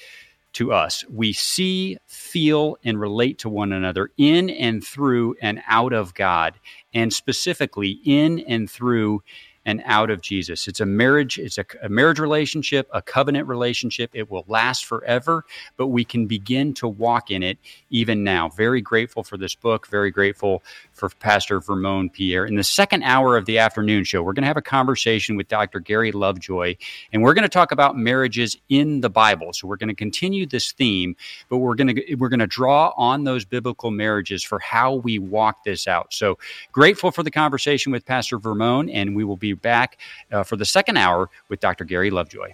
to 0.53 0.71
us. 0.71 1.03
We 1.09 1.33
see, 1.33 1.97
feel, 2.07 2.77
and 2.85 2.99
relate 2.99 3.39
to 3.39 3.49
one 3.49 3.73
another 3.73 4.11
in 4.17 4.49
and 4.49 4.81
through 4.81 5.35
and 5.41 5.61
out 5.67 5.93
of 5.93 6.13
God, 6.13 6.59
and 6.93 7.11
specifically 7.11 7.99
in 8.05 8.39
and 8.39 8.69
through 8.69 9.23
and 9.65 9.81
out 9.85 10.09
of 10.09 10.21
Jesus. 10.21 10.67
It's 10.67 10.79
a 10.79 10.85
marriage, 10.85 11.39
it's 11.39 11.57
a, 11.57 11.65
a, 11.81 11.89
marriage 11.89 12.19
relationship, 12.19 12.89
a 12.93 13.01
covenant 13.01 13.47
relationship. 13.47 14.11
It 14.13 14.29
will 14.29 14.43
last 14.47 14.85
forever, 14.85 15.45
but 15.77 15.87
we 15.87 16.03
can 16.03 16.25
begin 16.25 16.73
to 16.75 16.87
walk 16.87 17.31
in 17.31 17.43
it 17.43 17.57
even 17.89 18.23
now. 18.23 18.49
Very 18.49 18.81
grateful 18.81 19.23
for 19.23 19.37
this 19.37 19.55
book, 19.55 19.87
very 19.87 20.11
grateful 20.11 20.63
for 20.93 21.09
Pastor 21.09 21.59
Vermon 21.59 22.09
Pierre. 22.09 22.45
In 22.45 22.55
the 22.55 22.63
second 22.63 23.03
hour 23.03 23.35
of 23.35 23.45
the 23.45 23.57
afternoon 23.57 24.03
show, 24.03 24.21
we're 24.21 24.33
going 24.33 24.43
to 24.43 24.47
have 24.47 24.57
a 24.57 24.61
conversation 24.61 25.35
with 25.35 25.47
Dr. 25.47 25.79
Gary 25.79 26.11
Lovejoy, 26.11 26.75
and 27.11 27.21
we're 27.21 27.33
going 27.33 27.43
to 27.43 27.49
talk 27.49 27.71
about 27.71 27.97
marriages 27.97 28.57
in 28.69 29.01
the 29.01 29.09
Bible. 29.09 29.53
So 29.53 29.67
we're 29.67 29.77
going 29.77 29.89
to 29.89 29.95
continue 29.95 30.45
this 30.45 30.71
theme, 30.71 31.15
but 31.49 31.57
we're 31.57 31.75
going 31.75 31.95
to 31.95 32.15
we're 32.15 32.29
going 32.29 32.39
to 32.39 32.47
draw 32.47 32.93
on 32.95 33.23
those 33.23 33.45
biblical 33.45 33.91
marriages 33.91 34.43
for 34.43 34.59
how 34.59 34.95
we 34.95 35.19
walk 35.19 35.63
this 35.63 35.87
out. 35.87 36.13
So 36.13 36.37
grateful 36.71 37.11
for 37.11 37.23
the 37.23 37.31
conversation 37.31 37.91
with 37.91 38.05
Pastor 38.05 38.37
Vermon, 38.37 38.89
and 38.89 39.15
we 39.15 39.23
will 39.23 39.37
be 39.37 39.53
back 39.53 39.99
uh, 40.31 40.43
for 40.43 40.55
the 40.55 40.65
second 40.65 40.97
hour 40.97 41.29
with 41.49 41.59
Dr. 41.59 41.85
Gary 41.85 42.11
Lovejoy. 42.11 42.53